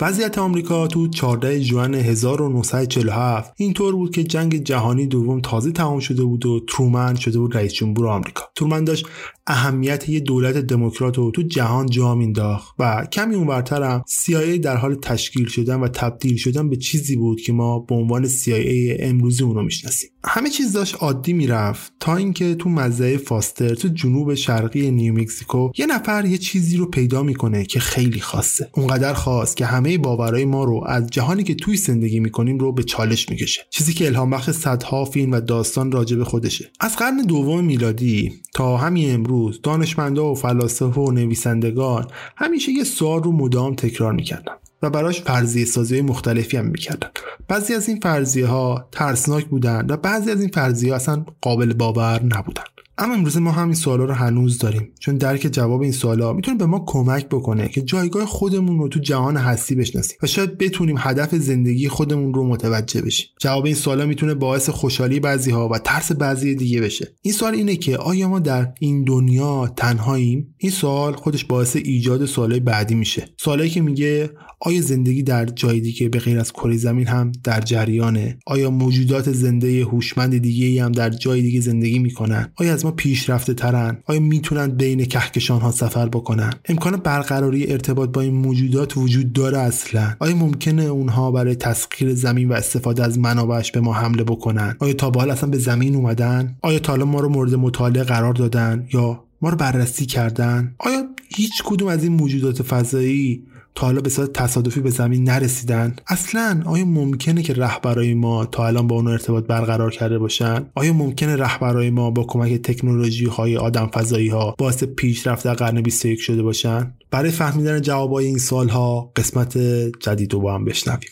وضعیت 0.00 0.38
آمریکا 0.38 0.86
تو 0.86 1.08
14 1.08 1.60
ژوئن 1.60 1.94
1947 1.94 3.52
اینطور 3.56 3.96
بود 3.96 4.14
که 4.14 4.24
جنگ 4.24 4.56
جهانی 4.56 5.06
دوم 5.06 5.40
تازه 5.40 5.72
تمام 5.72 5.98
شده 5.98 6.24
بود 6.24 6.46
و 6.46 6.60
ترومن 6.68 7.14
شده 7.14 7.38
بود 7.38 7.56
رئیس 7.56 7.72
جمهور 7.72 8.08
آمریکا. 8.08 8.44
ترومن 8.56 8.84
داشت 8.84 9.06
اهمیت 9.46 10.08
یه 10.08 10.20
دولت 10.20 10.56
دموکرات 10.56 11.18
رو 11.18 11.30
تو 11.30 11.42
جهان 11.42 11.86
جا 11.86 12.14
مینداخت 12.14 12.74
و 12.78 13.06
کمی 13.12 13.34
اونورتر 13.34 13.82
هم 13.82 14.02
CIA 14.08 14.58
در 14.62 14.76
حال 14.76 14.94
تشکیل 14.94 15.46
شدن 15.46 15.80
و 15.80 15.88
تبدیل 15.88 16.36
شدن 16.36 16.70
به 16.70 16.76
چیزی 16.76 17.16
بود 17.16 17.40
که 17.40 17.52
ما 17.52 17.78
به 17.78 17.94
عنوان 17.94 18.28
CIA 18.28 18.96
امروزی 18.98 19.44
اون 19.44 19.54
رو 19.54 19.62
می‌شناسیم. 19.62 20.10
همه 20.24 20.50
چیز 20.50 20.72
داشت 20.72 20.94
عادی 20.94 21.32
می‌رفت 21.32 21.92
تا 22.00 22.16
اینکه 22.16 22.54
تو 22.54 22.68
مزرعه 22.68 23.16
فاستر 23.16 23.74
تو 23.74 23.88
جنوب 23.88 24.34
شرقی 24.34 24.90
نیومکزیکو 24.90 25.70
یه 25.78 25.86
نفر 25.86 26.24
یه 26.24 26.38
چیزی 26.38 26.76
رو 26.76 26.86
پیدا 26.86 27.22
می‌کنه 27.22 27.64
که 27.64 27.80
خیلی 27.80 28.20
خاصه. 28.20 28.68
اونقدر 28.72 29.14
خاص 29.14 29.54
که 29.54 29.66
همه 29.84 29.98
باورهای 29.98 30.44
ما 30.44 30.64
رو 30.64 30.84
از 30.86 31.06
جهانی 31.06 31.42
که 31.42 31.54
توی 31.54 31.76
زندگی 31.76 32.20
می‌کنیم 32.20 32.58
رو 32.58 32.72
به 32.72 32.82
چالش 32.82 33.30
می‌کشه. 33.30 33.62
چیزی 33.70 33.94
که 33.94 34.06
الهام 34.06 34.30
بخش 34.30 34.50
صدها 34.50 35.04
فیلم 35.04 35.32
و 35.32 35.40
داستان 35.40 35.92
راجع 35.92 36.16
به 36.16 36.24
خودشه. 36.24 36.70
از 36.80 36.96
قرن 36.96 37.16
دوم 37.16 37.64
میلادی 37.64 38.32
تا 38.54 38.76
همین 38.76 39.14
امروز 39.14 39.60
دانشمندا 39.62 40.32
و 40.32 40.34
فلاسفه 40.34 41.00
و 41.00 41.10
نویسندگان 41.10 42.06
همیشه 42.36 42.72
یه 42.72 42.84
سوال 42.84 43.22
رو 43.22 43.32
مدام 43.32 43.74
تکرار 43.74 44.12
می‌کردن 44.12 44.52
و 44.82 44.90
براش 44.90 45.22
فرضیه 45.22 45.64
سازی 45.64 46.00
مختلفی 46.00 46.56
هم 46.56 46.66
می‌کردن. 46.66 47.08
بعضی 47.48 47.74
از 47.74 47.88
این 47.88 48.00
فرضیه 48.00 48.46
ها 48.46 48.88
ترسناک 48.92 49.44
بودن 49.44 49.86
و 49.88 49.96
بعضی 49.96 50.30
از 50.30 50.40
این 50.40 50.50
فرضیه 50.50 50.90
ها 50.90 50.96
اصلا 50.96 51.24
قابل 51.40 51.72
باور 51.72 52.22
نبودن. 52.22 52.64
اما 52.98 53.14
امروز 53.14 53.36
ما 53.36 53.50
همین 53.50 53.74
سوالا 53.74 54.04
رو 54.04 54.14
هنوز 54.14 54.58
داریم. 54.58 54.88
چون 55.00 55.16
درک 55.16 55.48
جواب 55.52 55.80
این 55.80 55.92
سوالا 55.92 56.32
می‌تونه 56.32 56.58
به 56.58 56.66
ما 56.66 56.84
کمک 56.86 57.28
بکنه 57.28 57.68
که 57.68 57.82
جایگاه 57.82 58.26
خودمون 58.26 58.78
رو 58.78 58.88
تو 58.88 59.00
جهان 59.00 59.36
هستی 59.36 59.74
بشناسیم 59.74 60.16
و 60.22 60.26
شاید 60.26 60.58
بتونیم 60.58 60.96
هدف 60.98 61.34
زندگی 61.34 61.88
خودمون 61.88 62.34
رو 62.34 62.48
متوجه 62.48 63.02
بشیم. 63.02 63.26
جواب 63.40 63.64
این 63.64 63.74
سوالا 63.74 64.06
می‌تونه 64.06 64.34
باعث 64.34 64.70
خوشحالی 64.70 65.20
بعضی 65.20 65.50
ها 65.50 65.68
و 65.68 65.78
ترس 65.78 66.12
بعضی 66.12 66.54
دیگه 66.54 66.80
بشه. 66.80 67.14
این 67.22 67.34
سوال 67.34 67.54
اینه 67.54 67.76
که 67.76 67.96
آیا 67.96 68.28
ما 68.28 68.38
در 68.38 68.72
این 68.80 69.04
دنیا 69.04 69.72
تنهاییم؟ 69.76 70.54
این 70.58 70.72
سوال 70.72 71.12
خودش 71.12 71.44
باعث 71.44 71.76
ایجاد 71.76 72.24
سوالای 72.24 72.60
بعدی 72.60 72.94
میشه. 72.94 73.28
سوالی 73.36 73.70
که 73.70 73.80
میگه 73.80 74.30
آیا 74.66 74.80
زندگی 74.80 75.22
در 75.22 75.46
جای 75.46 75.80
دیگه 75.80 76.08
به 76.08 76.18
غیر 76.18 76.38
از 76.38 76.52
کره 76.52 76.76
زمین 76.76 77.06
هم 77.06 77.32
در 77.44 77.60
جریانه؟ 77.60 78.38
آیا 78.46 78.70
موجودات 78.70 79.32
زنده 79.32 79.84
هوشمند 79.84 80.38
دیگه 80.38 80.84
هم 80.84 80.92
در 80.92 81.10
جای 81.10 81.42
دیگه 81.42 81.60
زندگی 81.60 81.98
می‌کنن؟ 81.98 82.52
آیا 82.56 82.72
از 82.72 82.84
ما 82.84 82.90
پیشرفته 82.90 83.54
ترن 83.54 83.98
آیا 84.06 84.20
می‌تونن 84.20 84.66
بین 84.66 85.04
کهکشان 85.04 85.60
ها 85.60 85.70
سفر 85.70 86.08
بکنن؟ 86.08 86.52
امکان 86.68 86.96
برقراری 86.96 87.72
ارتباط 87.72 88.10
با 88.10 88.20
این 88.20 88.34
موجودات 88.34 88.96
وجود 88.96 89.32
داره 89.32 89.58
اصلا. 89.58 90.14
آیا 90.18 90.36
ممکنه 90.36 90.82
اونها 90.82 91.30
برای 91.30 91.54
تسخیر 91.54 92.14
زمین 92.14 92.48
و 92.48 92.52
استفاده 92.52 93.04
از 93.04 93.18
منابعش 93.18 93.72
به 93.72 93.80
ما 93.80 93.92
حمله 93.92 94.24
بکنن؟ 94.24 94.76
آیا 94.78 94.92
تا 94.92 95.10
به 95.10 95.20
حال 95.20 95.30
اصلا 95.30 95.50
به 95.50 95.58
زمین 95.58 95.94
اومدن؟ 95.94 96.56
آیا 96.62 96.78
تا 96.78 96.96
ما 96.96 97.20
رو 97.20 97.28
مورد 97.28 97.54
مطالعه 97.54 98.04
قرار 98.04 98.34
دادن 98.34 98.86
یا 98.92 99.24
ما 99.42 99.48
رو 99.48 99.56
بررسی 99.56 100.06
کردن؟ 100.06 100.74
آیا 100.78 101.02
هیچ 101.36 101.62
کدوم 101.64 101.88
از 101.88 102.02
این 102.02 102.12
موجودات 102.12 102.62
فضایی 102.62 103.42
تا 103.74 103.86
حالا 103.86 104.00
به 104.00 104.10
صورت 104.10 104.32
تصادفی 104.32 104.80
به 104.80 104.90
زمین 104.90 105.24
نرسیدن؟ 105.24 105.96
اصلا 106.06 106.62
آیا 106.66 106.84
ممکنه 106.84 107.42
که 107.42 107.54
رهبرای 107.54 108.14
ما 108.14 108.46
تا 108.46 108.66
الان 108.66 108.86
با 108.86 108.96
اون 108.96 109.08
ارتباط 109.08 109.44
برقرار 109.44 109.90
کرده 109.90 110.18
باشن؟ 110.18 110.66
آیا 110.74 110.92
ممکنه 110.92 111.36
رهبرای 111.36 111.90
ما 111.90 112.10
با 112.10 112.24
کمک 112.24 112.52
تکنولوژی 112.62 113.26
های 113.26 113.56
آدم 113.56 113.86
فضایی 113.86 114.28
ها 114.28 114.54
باعث 114.58 114.84
پیشرفت 114.84 115.44
در 115.44 115.54
قرن 115.54 115.80
21 115.80 116.20
شده 116.20 116.42
باشن؟ 116.42 116.94
برای 117.10 117.30
فهمیدن 117.30 117.80
جوابای 117.80 118.26
این 118.26 118.38
سال 118.38 118.68
ها 118.68 119.12
قسمت 119.16 119.58
جدید 120.00 120.32
رو 120.32 120.40
با 120.40 120.54
هم 120.54 120.64
بشنویم. 120.64 121.10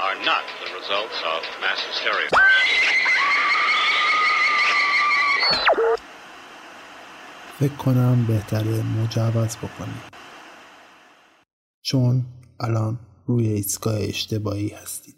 Are 0.00 0.14
not 0.24 0.57
results 0.78 1.18
of 1.34 1.42
mass 1.62 1.80
hysteria. 1.88 2.28
فکر 7.60 7.74
کنم 7.76 8.26
بهتره 8.26 8.82
مجوز 8.82 9.56
بکنیم 9.56 10.02
چون 11.82 12.24
الان 12.60 12.98
روی 13.26 13.48
ایستگاه 13.48 13.94
اشتباهی 14.00 14.68
هستید 14.68 15.17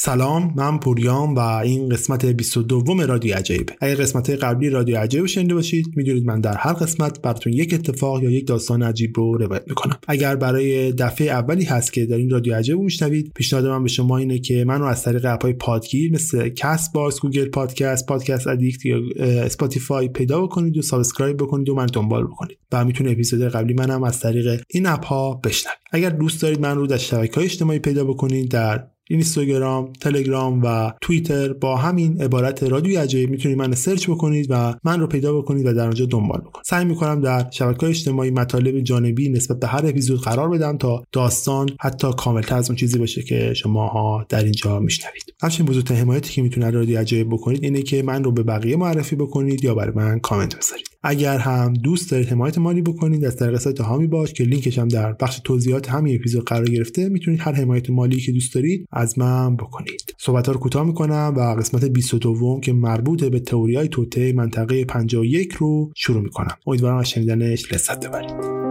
سلام 0.00 0.54
من 0.56 0.78
پوریام 0.78 1.34
و 1.34 1.38
این 1.38 1.88
قسمت 1.88 2.26
22 2.26 3.06
رادیو 3.06 3.36
عجیبه 3.36 3.76
اگر 3.80 3.94
قسمت 3.94 4.30
قبلی 4.30 4.70
رادیو 4.70 4.98
عجیب 4.98 5.26
شنیده 5.26 5.54
باشید 5.54 5.86
می‌دونید 5.96 6.24
من 6.24 6.40
در 6.40 6.56
هر 6.56 6.72
قسمت 6.72 7.22
براتون 7.22 7.52
یک 7.52 7.74
اتفاق 7.74 8.22
یا 8.22 8.30
یک 8.30 8.46
داستان 8.46 8.82
عجیب 8.82 9.12
رو 9.16 9.36
روایت 9.36 9.62
می‌کنم. 9.66 9.98
اگر 10.08 10.36
برای 10.36 10.92
دفعه 10.92 11.30
اولی 11.30 11.64
هست 11.64 11.92
که 11.92 12.06
دارین 12.06 12.30
رادیو 12.30 12.54
عجیب 12.54 12.78
میشنوید 12.78 13.32
پیشنهاد 13.34 13.66
من 13.66 13.82
به 13.82 13.88
شما 13.88 14.18
اینه 14.18 14.38
که 14.38 14.64
من 14.64 14.80
رو 14.80 14.86
از 14.86 15.02
طریق 15.02 15.24
app 15.24 15.41
های 15.41 15.52
پادگیر 15.52 16.12
مثل 16.12 16.48
Castbox 16.48 17.20
Google 17.20 17.48
Podcast 17.48 18.06
Podcast 18.06 18.46
Addict 18.46 18.86
یا 18.86 19.00
Spotify 19.20 20.08
پیدا 20.08 20.42
بکنید 20.42 20.76
و 20.76 20.82
subscribe 20.82 21.36
بکنید 21.36 21.68
و 21.68 21.74
من 21.74 21.86
دنبال 21.86 22.24
بکنید. 22.24 22.58
و 22.72 22.84
می‌تونه 22.84 23.10
اپیزود 23.10 23.42
قبلی 23.42 23.74
منم 23.74 24.02
از 24.02 24.20
طریق 24.20 24.62
این 24.70 24.86
app 24.86 25.04
ها 25.04 25.34
بشنوید. 25.34 25.78
اگر 25.92 26.10
دوست 26.10 26.42
دارید 26.42 26.60
من 26.60 26.76
رو 26.76 26.86
در 26.86 26.96
شبکه‌های 26.96 27.44
اجتماعی 27.44 27.78
پیدا 27.78 28.04
بکنید 28.04 28.50
در 28.50 28.84
اینستاگرام، 29.10 29.92
تلگرام 29.92 30.62
و 30.64 30.92
توییتر 31.00 31.52
با 31.52 31.76
همین 31.76 32.22
عبارت 32.22 32.62
رادیو 32.62 33.00
عجیب 33.00 33.30
می‌تونید 33.30 33.58
من 33.58 33.74
سرچ 33.74 34.10
بکنید 34.10 34.46
و 34.50 34.74
من 34.84 35.00
رو 35.00 35.06
پیدا 35.06 35.38
بکنید 35.38 35.66
و 35.66 35.72
در 35.72 35.84
اونجا 35.84 36.06
دنبال 36.06 36.40
بکنید. 36.40 36.64
سعی 36.66 36.84
می‌کنم 36.84 37.20
در 37.20 37.50
شبکه 37.50 37.86
اجتماعی 37.86 38.30
مطالب 38.30 38.80
جانبی 38.80 39.28
نسبت 39.28 39.60
به 39.60 39.66
هر 39.66 39.86
اپیزود 39.86 40.20
قرار 40.20 40.48
بدم 40.48 40.76
تا 40.76 41.04
داستان 41.12 41.68
حتی 41.80 42.08
کاملتر 42.16 42.56
از 42.56 42.70
اون 42.70 42.76
چیزی 42.76 42.98
باشه 42.98 43.22
که 43.22 43.54
شماها 43.54 44.26
در 44.28 44.44
اینجا 44.44 44.80
میشنوید. 44.80 45.34
همچنین 45.42 45.68
بزرگترین 45.68 46.00
حمایتی 46.00 46.32
که 46.32 46.42
می‌تونید 46.42 46.74
رادیو 46.74 46.98
عجیب 46.98 47.28
بکنید 47.28 47.64
اینه 47.64 47.82
که 47.82 48.02
من 48.02 48.24
رو 48.24 48.32
به 48.32 48.42
بقیه 48.42 48.76
معرفی 48.76 49.16
بکنید 49.16 49.64
یا 49.64 49.74
برای 49.74 49.92
من 49.94 50.18
کامنت 50.18 50.56
بذارید. 50.56 50.87
اگر 51.02 51.38
هم 51.38 51.72
دوست 51.74 52.10
دارید 52.10 52.28
حمایت 52.28 52.58
مالی 52.58 52.82
بکنید 52.82 53.24
از 53.24 53.36
طریق 53.36 53.58
سایت 53.58 53.80
حامی 53.80 54.06
باش 54.06 54.32
که 54.32 54.44
لینکش 54.44 54.78
هم 54.78 54.88
در 54.88 55.12
بخش 55.12 55.40
توضیحات 55.44 55.90
همین 55.90 56.14
اپیزود 56.14 56.44
قرار 56.44 56.64
گرفته 56.64 57.08
می‌تونید 57.08 57.40
هر 57.40 57.52
حمایت 57.52 57.90
مالی 57.90 58.20
که 58.20 58.32
دوست 58.32 58.54
دارید 58.54 58.86
از 58.92 59.18
من 59.18 59.56
بکنید. 59.56 60.14
صحبت 60.18 60.46
ها 60.46 60.52
رو 60.52 60.60
کوتاه 60.60 60.86
می‌کنم 60.86 61.34
و 61.36 61.40
قسمت 61.40 61.84
22 61.84 62.60
که 62.60 62.72
مربوط 62.72 63.24
به 63.24 63.40
تئوری 63.40 63.74
های 63.76 63.88
توطئه 63.88 64.32
منطقه 64.32 64.84
51 64.84 65.52
رو 65.52 65.92
شروع 65.96 66.22
می‌کنم. 66.22 66.56
امیدوارم 66.66 66.96
از 66.96 67.10
شنیدنش 67.10 67.72
لذت 67.72 68.06
ببرید. 68.06 68.67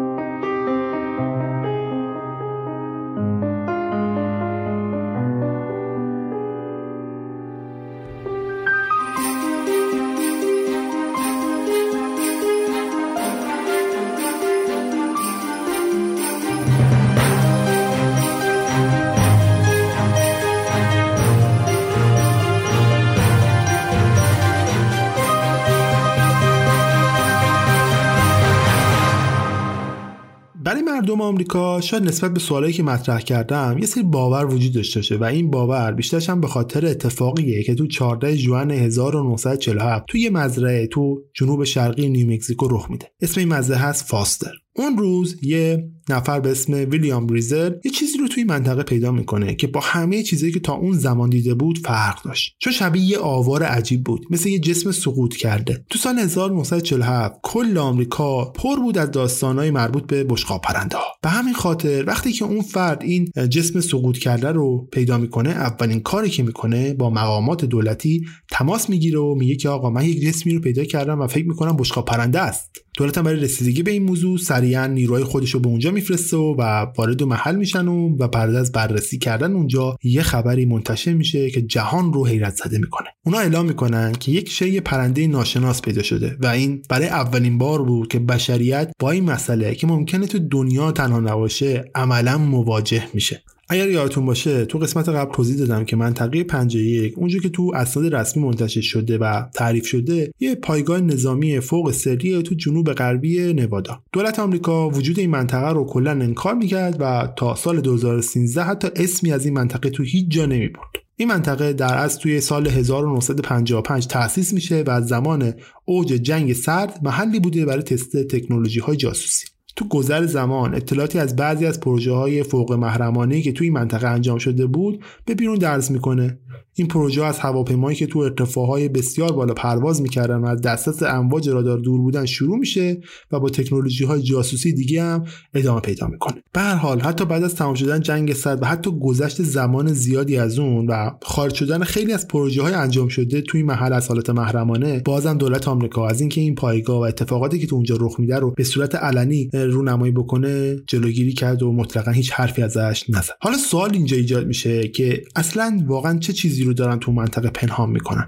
آمریکا 31.38 31.82
شاید 31.82 32.04
نسبت 32.04 32.34
به 32.34 32.40
سوالایی 32.40 32.74
که 32.74 32.84
مطرح 32.84 33.22
کردم 33.22 33.78
یه 33.80 33.86
سری 33.86 34.04
باور 34.04 34.46
وجود 34.46 34.74
داشته 34.74 35.00
باشه 35.00 35.18
و 35.18 35.24
این 35.24 35.52
باور 35.52 35.92
بیشترش 35.92 36.30
هم 36.30 36.42
به 36.42 36.48
خاطر 36.48 36.86
اتفاقیه 36.86 37.64
که 37.64 37.76
تو 37.76 37.88
14 37.88 38.36
ژوئن 38.36 38.72
1947 38.72 40.06
توی 40.08 40.22
یه 40.22 40.30
مزرعه 40.30 40.88
تو 40.88 41.22
جنوب 41.34 41.64
شرقی 41.64 42.10
نیومکزیکو 42.10 42.68
رخ 42.68 42.92
میده. 42.92 43.12
اسم 43.22 43.40
این 43.40 43.50
مزرعه 43.50 43.80
هست 43.80 44.06
فاستر. 44.06 44.52
اون 44.76 44.98
روز 44.98 45.44
یه 45.44 45.90
نفر 46.10 46.40
به 46.40 46.52
اسم 46.52 46.74
ویلیام 46.74 47.28
بریزر 47.28 47.72
یه 47.86 47.92
چیزی 47.92 48.18
رو 48.18 48.28
توی 48.28 48.44
منطقه 48.44 48.84
پیدا 48.84 49.12
می‌کنه 49.12 49.56
که 49.56 49.68
با 49.68 49.80
همه 49.80 50.24
چیزایی 50.24 50.52
که 50.52 50.60
تا 50.60 50.74
اون 50.74 50.94
زمان 50.94 51.30
دیده 51.30 51.54
بود 51.54 51.78
فرق 51.78 52.24
داشت. 52.24 52.56
چون 52.60 52.74
شبیه 52.74 53.04
یه 53.04 53.18
آوار 53.18 53.64
عجیب 53.64 54.04
بود 54.04 54.26
مثل 54.30 54.50
یه 54.50 54.60
جسم 54.60 54.92
سقوط 54.92 55.36
کرده. 55.36 55.86
تو 55.90 56.00
سال 56.00 56.20
1947 56.20 57.40
کل 57.44 57.78
آمریکا 57.78 58.46
پر 58.46 58.76
بود 58.76 58.98
از 58.98 59.12
داستانهای 59.12 59.72
مربوط 59.72 60.04
به 60.08 60.24
بشقاب 60.24 60.62
پرنده 60.62 60.98
به 61.22 61.30
همین 61.30 61.54
خاطر 61.54 62.04
وقتی 62.08 62.32
که 62.32 62.46
اون 62.46 62.62
فرد 62.62 63.04
این 63.04 63.32
جسم 63.50 63.82
سقوط 63.82 64.18
کرده 64.18 64.52
رو 64.52 64.88
پیدا 64.92 65.18
می‌کنه 65.18 65.50
اولین 65.50 66.00
کاری 66.00 66.30
که 66.30 66.44
می‌کنه 66.44 66.94
با 66.94 67.10
مقامات 67.10 67.66
دولتی 67.66 68.26
تماس 68.52 68.90
می‌گیره 68.90 69.20
و 69.20 69.36
میگه 69.36 69.56
که 69.56 69.70
آقا 69.70 69.90
من 69.90 70.06
یک 70.06 70.22
جسمی 70.22 70.54
رو 70.54 70.62
پیدا 70.62 70.84
کردم 70.84 71.22
و 71.22 71.28
فکر 71.28 71.48
می‌کنم 71.48 71.78
بشقاب 71.78 72.06
پرنده 72.06 72.40
است. 72.40 72.72
دولت 72.98 73.18
هم 73.18 73.24
برای 73.24 73.40
رسیدگی 73.40 73.84
به 73.84 73.92
این 73.92 74.04
موضوع 74.04 74.38
سریعا 74.38 74.88
نیروهای 74.88 75.24
خودش 75.24 75.52
رو 75.52 75.60
به 75.60 75.68
اونجا 75.68 75.92
میفرسته 75.98 76.38
و 76.38 76.62
وارد 76.98 77.24
محل 77.24 77.56
میشن 77.56 77.88
و 77.88 78.16
و 78.20 78.28
بعد 78.28 78.56
از 78.56 78.72
بررسی 78.72 79.18
کردن 79.18 79.54
اونجا 79.54 79.98
یه 80.04 80.22
خبری 80.22 80.66
منتشر 80.66 81.14
میشه 81.14 81.50
که 81.50 81.62
جهان 81.62 82.14
رو 82.14 82.28
حیرت 82.28 82.56
زده 82.56 82.78
می‌کنه. 82.78 83.08
اونا 83.26 83.40
اعلام 83.40 83.66
می‌کنن 83.66 84.12
که 84.12 84.32
یک 84.32 84.50
شی 84.50 84.80
پرنده 84.80 85.28
ناشناس 85.28 85.82
پیدا 85.82 86.04
شده 86.04 86.38
و 86.40 86.48
این 86.48 86.82
برای 86.90 87.08
اولین 87.08 87.58
بار 87.58 87.84
بود 87.84 88.08
که 88.08 88.20
بشریت 88.20 88.92
با 89.00 89.12
این 89.12 89.24
مسئله 89.24 89.76
که 89.76 89.88
ممکنه 89.88 90.28
تو 90.28 90.40
دنیا 90.40 90.92
تنها 90.92 91.20
نباشه 91.20 91.86
عملا 91.96 92.38
مواجه 92.38 93.04
میشه. 93.14 93.44
اگر 93.70 93.90
یادتون 93.90 94.26
باشه 94.26 94.66
تو 94.66 94.78
قسمت 94.78 95.10
قبل 95.10 95.34
توضیح 95.34 95.58
دادم 95.58 95.86
که 95.86 95.96
منطقه 95.96 96.44
51 96.44 97.14
اونجا 97.18 97.40
که 97.40 97.50
تو 97.50 97.72
اسناد 97.76 98.16
رسمی 98.16 98.44
منتشر 98.44 98.82
شده 98.82 99.18
و 99.18 99.42
تعریف 99.54 99.86
شده 99.86 100.34
یه 100.40 100.56
پایگاه 100.56 101.02
نظامی 101.02 101.60
فوق 101.60 101.92
سری 101.92 102.44
تو 102.44 102.56
جنوب 102.56 102.94
غربی 102.94 103.54
نوادا. 103.54 104.04
دولت 104.14 104.40
آمریکا 104.40 104.90
وجود 104.90 105.20
این 105.20 105.30
منطقه 105.30 105.70
رو 105.70 105.86
کلا 105.86 106.12
انکار 106.12 106.54
می‌کرد 106.54 106.98
و 107.00 107.34
تا 107.38 107.56
سال 107.56 107.82
2013 107.82 108.64
حتی 108.64 108.88
اسمی 108.96 109.32
از 109.32 109.46
این 109.46 109.54
منطقه 109.54 109.90
تو 109.90 110.04
هیچ 110.04 110.28
جا 110.30 110.46
نمی‌برد. 110.46 111.08
این 111.20 111.28
منطقه 111.28 111.74
در 111.74 111.98
از 111.98 112.20
توی 112.20 112.42
سال 112.42 112.68
1955 112.68 114.08
تأسیس 114.08 114.54
میشه 114.54 114.84
و 114.88 114.90
از 114.90 115.08
زمان 115.08 115.54
اوج 115.86 116.08
جنگ 116.08 116.54
سرد 116.54 117.00
محلی 117.04 117.40
بوده 117.40 117.66
برای 117.66 117.84
تست 117.84 118.18
تکنولوژی 118.18 118.80
های 118.80 118.98
جاسوسی. 118.98 119.48
تو 119.78 119.88
گذر 119.88 120.26
زمان 120.26 120.76
اطلاعاتی 120.76 121.20
از 121.20 121.36
بعضی 121.36 121.66
از 121.66 121.80
پروژه 121.80 122.12
های 122.12 122.44
فوق 122.44 122.74
محرمانه 122.74 123.42
که 123.42 123.52
توی 123.52 123.70
منطقه 123.70 124.08
انجام 124.08 124.38
شده 124.38 124.66
بود 124.66 125.04
به 125.26 125.36
بیرون 125.36 125.58
درز 125.58 125.92
می‌کنه. 125.92 126.40
این 126.74 126.88
پروژه 126.88 127.24
از 127.24 127.40
هواپیمایی 127.40 127.98
که 127.98 128.08
تو 128.08 128.20
ارتفاعهای 128.20 128.90
بسیار 128.90 129.32
بالا 129.32 129.54
پرواز 129.54 130.02
می‌کردن 130.02 130.36
و 130.36 130.46
از 130.46 130.62
دسترس 130.62 131.04
امواج 131.04 131.50
رادار 131.50 131.78
دور 131.78 132.02
بودن 132.02 132.26
شروع 132.26 132.58
میشه 132.58 133.02
و 133.32 133.40
با 133.40 133.50
تکنولوژی 133.50 134.06
های 134.06 134.22
جاسوسی 134.22 134.74
دیگه 134.74 135.04
هم 135.04 135.24
ادامه 135.54 135.80
پیدا 135.80 136.08
می‌کنه. 136.08 136.44
به 136.54 136.62
هر 136.62 136.76
حال 136.76 137.00
حتی 137.02 137.26
بعد 137.26 137.44
از 137.44 137.56
تمام 137.56 137.74
شدن 137.74 138.00
جنگ 138.00 138.34
سرد 138.34 138.62
و 138.62 138.66
حتی 138.66 138.92
گذشت 139.00 139.44
زمان 139.44 139.94
زیادی 139.94 140.38
از 140.38 140.60
اون 140.60 140.88
و 140.88 141.12
خارج 141.22 141.54
شدن 141.54 141.84
خیلی 141.84 142.14
از 142.14 142.28
پروژه 142.28 142.62
های 142.62 142.74
انجام 142.74 143.08
شده 143.08 143.42
توی 143.42 143.64
محل 143.64 143.94
از 143.94 144.08
حالت 144.08 144.30
محرمانه 144.30 145.02
بازم 145.06 145.38
دولت 145.38 145.68
آمریکا 145.68 146.08
از 146.08 146.22
اینکه 146.22 146.42
این 146.42 146.56
پایگاه 146.56 146.98
و 146.98 147.02
اتفاقاتی 147.02 147.60
که 147.60 147.68
تو 147.68 147.76
اونجا 147.76 147.98
رخ 148.00 148.20
میده 148.20 148.36
رو 148.36 148.52
به 148.52 148.64
صورت 148.64 148.96
علنی 148.96 149.50
رونمایی 149.70 150.12
بکنه 150.12 150.76
جلوگیری 150.88 151.34
کرد 151.34 151.64
و 151.64 151.74
مطلقا 151.74 152.12
هیچ 152.12 152.32
حرفی 152.32 152.62
ازش 152.62 153.06
نزد. 153.10 153.34
حالا 153.40 153.58
سوال 153.58 153.94
اینجا 153.94 154.18
ایجاد 154.18 154.48
میشه 154.48 154.88
که 154.88 155.24
اصلا 155.36 155.84
واقعا 155.88 156.20
چه 156.20 156.34
چیزی 156.34 156.64
رو 156.64 156.74
دارن 156.74 157.00
تو 157.00 157.12
منطقه 157.12 157.50
پنهان 157.50 157.90
می‌کنن؟ 157.90 158.28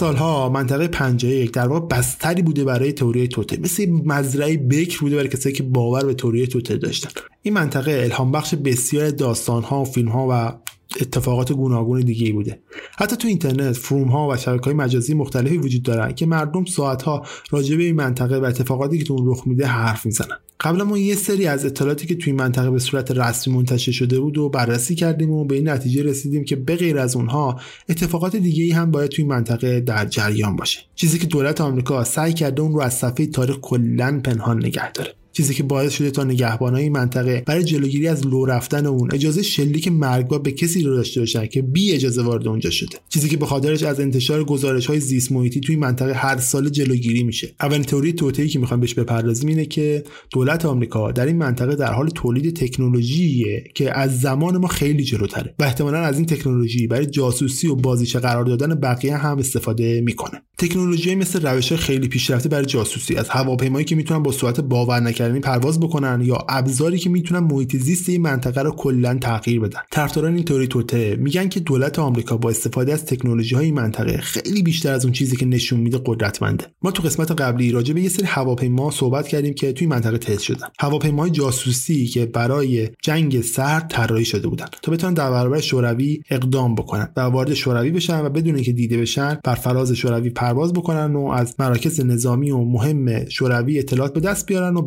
سالها 0.00 0.48
منطقه 0.48 0.88
51 0.88 1.52
در 1.52 1.68
واقع 1.68 1.86
بستری 1.86 2.42
بوده 2.42 2.64
برای 2.64 2.92
تئوری 2.92 3.28
توته. 3.28 3.60
مثل 3.60 3.90
مزرعه 3.90 4.56
بکر 4.56 5.00
بوده 5.00 5.16
برای 5.16 5.28
کسایی 5.28 5.54
که 5.54 5.62
باور 5.62 6.04
به 6.04 6.14
تئوری 6.14 6.46
توته 6.46 6.76
داشتن. 6.76 7.10
این 7.42 7.54
منطقه 7.54 8.00
الهام 8.04 8.32
بخش 8.32 8.54
بسیار 8.54 9.10
داستان 9.10 9.62
ها 9.62 9.82
و 9.82 9.84
فیلم 9.84 10.08
ها 10.08 10.26
و 10.30 10.52
اتفاقات 11.00 11.52
گوناگون 11.52 12.00
دیگه 12.00 12.32
بوده. 12.32 12.60
حتی 12.98 13.16
تو 13.16 13.28
اینترنت 13.28 13.72
فروم 13.72 14.08
ها 14.08 14.28
و 14.28 14.36
شبکه 14.36 14.64
های 14.64 14.74
مجازی 14.74 15.14
مختلفی 15.14 15.58
وجود 15.58 15.82
دارن 15.82 16.12
که 16.12 16.26
مردم 16.26 16.64
ساعت 16.64 17.02
ها 17.02 17.26
راجع 17.50 17.76
به 17.76 17.82
این 17.82 17.96
منطقه 17.96 18.38
و 18.38 18.44
اتفاقاتی 18.44 18.98
که 18.98 19.04
تو 19.04 19.14
اون 19.14 19.30
رخ 19.30 19.46
میده 19.46 19.66
حرف 19.66 20.06
می‌زنن. 20.06 20.36
قبلا 20.60 20.84
ما 20.84 20.98
یه 20.98 21.14
سری 21.14 21.46
از 21.46 21.66
اطلاعاتی 21.66 22.06
که 22.06 22.14
توی 22.14 22.32
منطقه 22.32 22.70
به 22.70 22.78
صورت 22.78 23.10
رسمی 23.10 23.54
منتشر 23.54 23.92
شده 23.92 24.20
بود 24.20 24.38
و 24.38 24.48
بررسی 24.48 24.94
کردیم 24.94 25.30
و 25.30 25.44
به 25.44 25.54
این 25.54 25.68
نتیجه 25.68 26.02
رسیدیم 26.02 26.44
که 26.44 26.56
به 26.56 26.76
غیر 26.76 26.98
از 26.98 27.16
اونها 27.16 27.60
اتفاقات 27.88 28.36
دیگه 28.36 28.64
ای 28.64 28.70
هم 28.70 28.90
باید 28.90 29.10
توی 29.10 29.24
منطقه 29.24 29.80
در 29.80 30.06
جریان 30.06 30.56
باشه. 30.56 30.80
چیزی 30.94 31.18
که 31.18 31.26
دولت 31.26 31.60
آمریکا 31.60 32.04
سعی 32.04 32.32
کرده 32.32 32.62
اون 32.62 32.72
رو 32.72 32.80
از 32.80 32.94
صفحه 32.94 33.26
تاریخ 33.26 33.56
کلا 33.56 34.20
پنهان 34.24 34.56
نگه 34.56 34.92
داره. 34.92 35.19
چیزی 35.40 35.54
که 35.54 35.62
باعث 35.62 35.92
شده 35.92 36.10
تا 36.10 36.24
نگهبانای 36.24 36.88
منطقه 36.88 37.42
برای 37.46 37.64
جلوگیری 37.64 38.08
از 38.08 38.26
لو 38.26 38.44
رفتن 38.44 38.86
اون 38.86 39.08
اجازه 39.12 39.42
شلیک 39.42 39.88
مرگبار 39.88 40.38
به 40.38 40.52
کسی 40.52 40.82
رو 40.82 40.96
داشته 40.96 41.20
باشن 41.20 41.46
که 41.46 41.62
بی 41.62 41.92
اجازه 41.92 42.22
وارد 42.22 42.48
اونجا 42.48 42.70
شده. 42.70 42.98
چیزی 43.08 43.28
که 43.28 43.36
به 43.36 43.46
خاطرش 43.46 43.82
از 43.82 44.00
انتشار 44.00 44.44
گزارش 44.44 44.86
های 44.86 45.00
زیست 45.00 45.32
محیطی 45.32 45.60
توی 45.60 45.76
منطقه 45.76 46.12
هر 46.14 46.38
سال 46.38 46.68
جلوگیری 46.68 47.22
میشه. 47.22 47.54
اولین 47.60 47.82
تئوری 47.82 48.12
توطئه‌ای 48.12 48.48
که 48.48 48.58
می‌خوام 48.58 48.80
بهش 48.80 48.94
بپردازیم 48.94 49.48
اینه 49.48 49.66
که 49.66 50.04
دولت 50.30 50.64
آمریکا 50.64 51.12
در 51.12 51.26
این 51.26 51.36
منطقه 51.36 51.76
در 51.76 51.92
حال 51.92 52.08
تولید 52.08 52.56
تکنولوژیه 52.56 53.64
که 53.74 53.98
از 53.98 54.20
زمان 54.20 54.56
ما 54.56 54.68
خیلی 54.68 55.04
جلوتره 55.04 55.54
و 55.58 55.64
احتمالا 55.64 55.98
از 55.98 56.16
این 56.16 56.26
تکنولوژی 56.26 56.86
برای 56.86 57.06
جاسوسی 57.06 57.66
و 57.66 57.74
بازیچه 57.74 58.18
قرار 58.18 58.44
دادن 58.44 58.74
بقیه 58.74 59.16
هم 59.16 59.38
استفاده 59.38 60.00
می‌کنه. 60.00 60.42
تکنولوژی 60.58 61.14
مثل 61.14 61.46
روش 61.46 61.72
خیلی 61.72 62.08
پیشرفته 62.08 62.48
برای 62.48 62.66
جاسوسی 62.66 63.16
از 63.16 63.28
هواپیمایی 63.28 63.84
که 63.84 63.96
می‌تونن 63.96 64.22
با 64.22 64.32
سرعت 64.32 64.60
باور 64.60 65.00
نکردنی 65.30 65.40
پرواز 65.40 65.80
بکنن 65.80 66.20
یا 66.24 66.38
ابزاری 66.48 66.98
که 66.98 67.10
می‌تونن 67.10 67.40
محیط 67.40 67.76
زیست 67.76 68.08
این 68.08 68.22
منطقه 68.22 68.62
رو 68.62 68.70
کلا 68.70 69.14
تغییر 69.14 69.60
بدن. 69.60 69.80
طرفداران 69.90 70.34
این 70.34 70.44
تئوری 70.44 70.66
توته 70.66 71.16
میگن 71.16 71.48
که 71.48 71.60
دولت 71.60 71.98
آمریکا 71.98 72.36
با 72.36 72.50
استفاده 72.50 72.92
از 72.92 73.04
تکنولوژی 73.06 73.54
های 73.54 73.70
منطقه 73.70 74.16
خیلی 74.16 74.62
بیشتر 74.62 74.92
از 74.92 75.04
اون 75.04 75.12
چیزی 75.12 75.36
که 75.36 75.46
نشون 75.46 75.80
میده 75.80 76.00
قدرتمنده. 76.06 76.66
ما 76.82 76.90
تو 76.90 77.02
قسمت 77.02 77.30
قبلی 77.30 77.72
راجع 77.72 77.94
به 77.94 78.00
یه 78.00 78.08
سری 78.08 78.26
هواپیما 78.26 78.90
صحبت 78.90 79.28
کردیم 79.28 79.54
که 79.54 79.72
توی 79.72 79.86
منطقه 79.86 80.18
تست 80.18 80.42
شدن. 80.42 80.66
هواپیمای 80.78 81.30
جاسوسی 81.30 82.06
که 82.06 82.26
برای 82.26 82.88
جنگ 83.02 83.40
سرد 83.40 83.88
طراحی 83.88 84.24
شده 84.24 84.48
بودن. 84.48 84.66
تا 84.82 84.92
بتونن 84.92 85.14
در 85.14 85.30
برابر 85.30 85.60
شوروی 85.60 86.22
اقدام 86.30 86.74
بکنن 86.74 87.08
و 87.16 87.20
وارد 87.20 87.54
شوروی 87.54 87.90
بشن 87.90 88.20
و 88.24 88.28
بدون 88.28 88.54
اینکه 88.54 88.72
دیده 88.72 88.98
بشن 88.98 89.38
بر 89.44 89.54
فراز 89.54 89.92
شوروی 89.92 90.30
پرواز 90.30 90.72
بکنن 90.72 91.16
و 91.16 91.26
از 91.26 91.54
مراکز 91.58 92.00
نظامی 92.00 92.50
و 92.50 92.58
مهم 92.64 93.28
شوروی 93.28 93.78
اطلاعات 93.78 94.14
به 94.14 94.20
دست 94.20 94.46
بیارن 94.46 94.76
و 94.76 94.82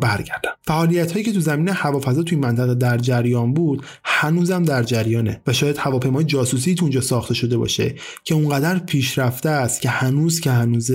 فعالیت 0.62 1.12
هایی 1.12 1.24
که 1.24 1.32
تو 1.32 1.40
زمین 1.40 1.68
هوافضا 1.68 2.22
توی 2.22 2.38
منطقه 2.38 2.74
در 2.74 2.98
جریان 2.98 3.54
بود 3.54 3.84
هنوزم 4.04 4.62
در 4.62 4.82
جریانه 4.82 5.40
و 5.46 5.52
شاید 5.52 5.76
هواپیمای 5.78 6.24
جاسوسی 6.24 6.74
تو 6.74 6.84
اونجا 6.84 7.00
ساخته 7.00 7.34
شده 7.34 7.56
باشه 7.56 7.94
که 8.24 8.34
اونقدر 8.34 8.78
پیشرفته 8.78 9.48
است 9.48 9.80
که 9.80 9.88
هنوز 9.88 10.40
که 10.40 10.50
هنوز 10.50 10.90